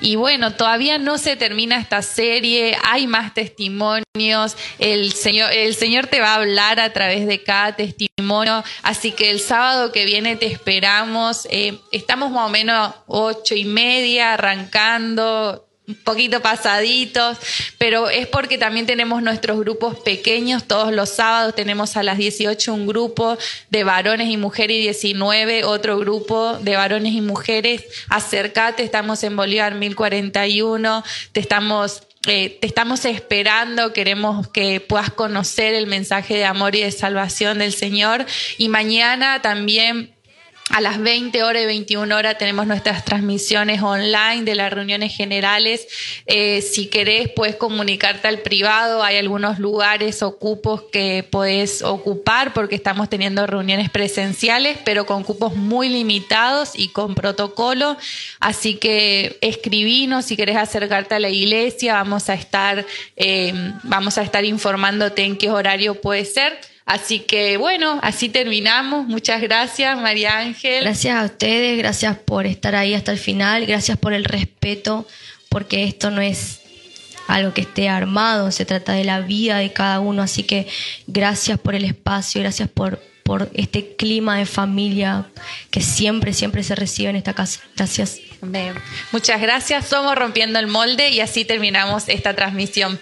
Y 0.01 0.15
bueno, 0.15 0.53
todavía 0.53 0.97
no 0.97 1.19
se 1.19 1.35
termina 1.35 1.77
esta 1.77 2.01
serie, 2.01 2.75
hay 2.83 3.05
más 3.05 3.33
testimonios, 3.33 4.57
el 4.79 5.13
Señor, 5.13 5.51
el 5.53 5.75
Señor 5.75 6.07
te 6.07 6.19
va 6.19 6.33
a 6.33 6.35
hablar 6.35 6.79
a 6.79 6.91
través 6.91 7.27
de 7.27 7.43
cada 7.43 7.75
testimonio, 7.75 8.63
así 8.81 9.11
que 9.11 9.29
el 9.29 9.39
sábado 9.39 9.91
que 9.91 10.05
viene 10.05 10.35
te 10.35 10.47
esperamos, 10.47 11.47
eh, 11.51 11.77
estamos 11.91 12.31
más 12.31 12.47
o 12.47 12.49
menos 12.49 12.93
ocho 13.05 13.55
y 13.55 13.65
media 13.65 14.33
arrancando, 14.33 15.64
poquito 16.03 16.41
pasaditos, 16.41 17.37
pero 17.77 18.09
es 18.09 18.27
porque 18.27 18.57
también 18.57 18.85
tenemos 18.85 19.21
nuestros 19.21 19.59
grupos 19.59 19.97
pequeños, 19.99 20.63
todos 20.63 20.91
los 20.91 21.09
sábados 21.09 21.55
tenemos 21.55 21.95
a 21.97 22.03
las 22.03 22.17
18 22.17 22.73
un 22.73 22.87
grupo 22.87 23.37
de 23.69 23.83
varones 23.83 24.29
y 24.29 24.37
mujeres 24.37 24.77
y 24.77 24.81
19 24.81 25.63
otro 25.63 25.97
grupo 25.99 26.57
de 26.59 26.75
varones 26.75 27.13
y 27.13 27.21
mujeres. 27.21 27.83
Acércate, 28.09 28.83
estamos 28.83 29.23
en 29.23 29.35
Bolívar 29.35 29.75
1041, 29.75 31.03
te 31.31 31.39
estamos 31.39 32.01
eh, 32.27 32.57
te 32.59 32.65
estamos 32.65 33.05
esperando, 33.05 33.93
queremos 33.93 34.47
que 34.47 34.79
puedas 34.79 35.11
conocer 35.11 35.75
el 35.75 35.85
mensaje 35.85 36.35
de 36.35 36.45
amor 36.45 36.75
y 36.75 36.81
de 36.81 36.91
salvación 36.91 37.59
del 37.59 37.71
Señor. 37.71 38.25
Y 38.57 38.67
mañana 38.69 39.43
también 39.43 40.14
a 40.71 40.81
las 40.81 40.99
20 40.99 41.43
horas 41.43 41.61
y 41.61 41.65
21 41.67 42.15
horas 42.15 42.37
tenemos 42.39 42.65
nuestras 42.65 43.05
transmisiones 43.05 43.81
online 43.83 44.43
de 44.43 44.55
las 44.55 44.73
reuniones 44.73 45.15
generales. 45.15 45.87
Eh, 46.25 46.61
si 46.61 46.87
querés, 46.87 47.29
puedes 47.29 47.55
comunicarte 47.55 48.27
al 48.27 48.39
privado. 48.39 49.03
Hay 49.03 49.17
algunos 49.17 49.59
lugares 49.59 50.23
o 50.23 50.37
cupos 50.37 50.81
que 50.91 51.25
puedes 51.29 51.83
ocupar 51.83 52.53
porque 52.53 52.75
estamos 52.75 53.09
teniendo 53.09 53.45
reuniones 53.45 53.91
presenciales, 53.91 54.77
pero 54.83 55.05
con 55.05 55.23
cupos 55.23 55.55
muy 55.55 55.87
limitados 55.87 56.71
y 56.73 56.87
con 56.89 57.13
protocolo. 57.13 57.95
Así 58.39 58.75
que 58.75 59.37
escribinos 59.41 60.25
si 60.25 60.35
querés 60.35 60.57
acercarte 60.57 61.13
a 61.15 61.19
la 61.19 61.29
iglesia. 61.29 61.93
Vamos 61.93 62.29
a 62.29 62.33
estar, 62.33 62.85
eh, 63.15 63.53
vamos 63.83 64.17
a 64.17 64.23
estar 64.23 64.43
informándote 64.43 65.23
en 65.23 65.37
qué 65.37 65.51
horario 65.51 66.01
puede 66.01 66.25
ser. 66.25 66.59
Así 66.85 67.19
que 67.19 67.57
bueno, 67.57 67.99
así 68.03 68.29
terminamos. 68.29 69.07
Muchas 69.07 69.41
gracias, 69.41 69.99
María 69.99 70.37
Ángel. 70.37 70.83
Gracias 70.83 71.15
a 71.15 71.25
ustedes, 71.25 71.77
gracias 71.79 72.17
por 72.17 72.45
estar 72.45 72.75
ahí 72.75 72.93
hasta 72.93 73.11
el 73.11 73.17
final, 73.17 73.65
gracias 73.65 73.97
por 73.97 74.13
el 74.13 74.23
respeto, 74.23 75.07
porque 75.49 75.83
esto 75.83 76.11
no 76.11 76.21
es 76.21 76.61
algo 77.27 77.53
que 77.53 77.61
esté 77.61 77.89
armado, 77.89 78.51
se 78.51 78.65
trata 78.65 78.93
de 78.93 79.03
la 79.03 79.21
vida 79.21 79.57
de 79.57 79.73
cada 79.73 79.99
uno, 79.99 80.21
así 80.21 80.43
que 80.43 80.67
gracias 81.07 81.59
por 81.59 81.73
el 81.73 81.85
espacio, 81.85 82.41
gracias 82.41 82.69
por, 82.69 83.01
por 83.23 83.49
este 83.55 83.95
clima 83.95 84.37
de 84.37 84.45
familia 84.45 85.25
que 85.71 85.81
siempre, 85.81 86.33
siempre 86.33 86.63
se 86.63 86.75
recibe 86.75 87.09
en 87.09 87.15
esta 87.15 87.33
casa. 87.33 87.61
Gracias. 87.75 88.19
Muchas 89.11 89.41
gracias. 89.41 89.87
Somos 89.87 90.15
Rompiendo 90.15 90.59
el 90.59 90.67
Molde 90.67 91.09
y 91.09 91.19
así 91.19 91.45
terminamos 91.45 92.07
esta 92.09 92.35
transmisión. 92.35 92.99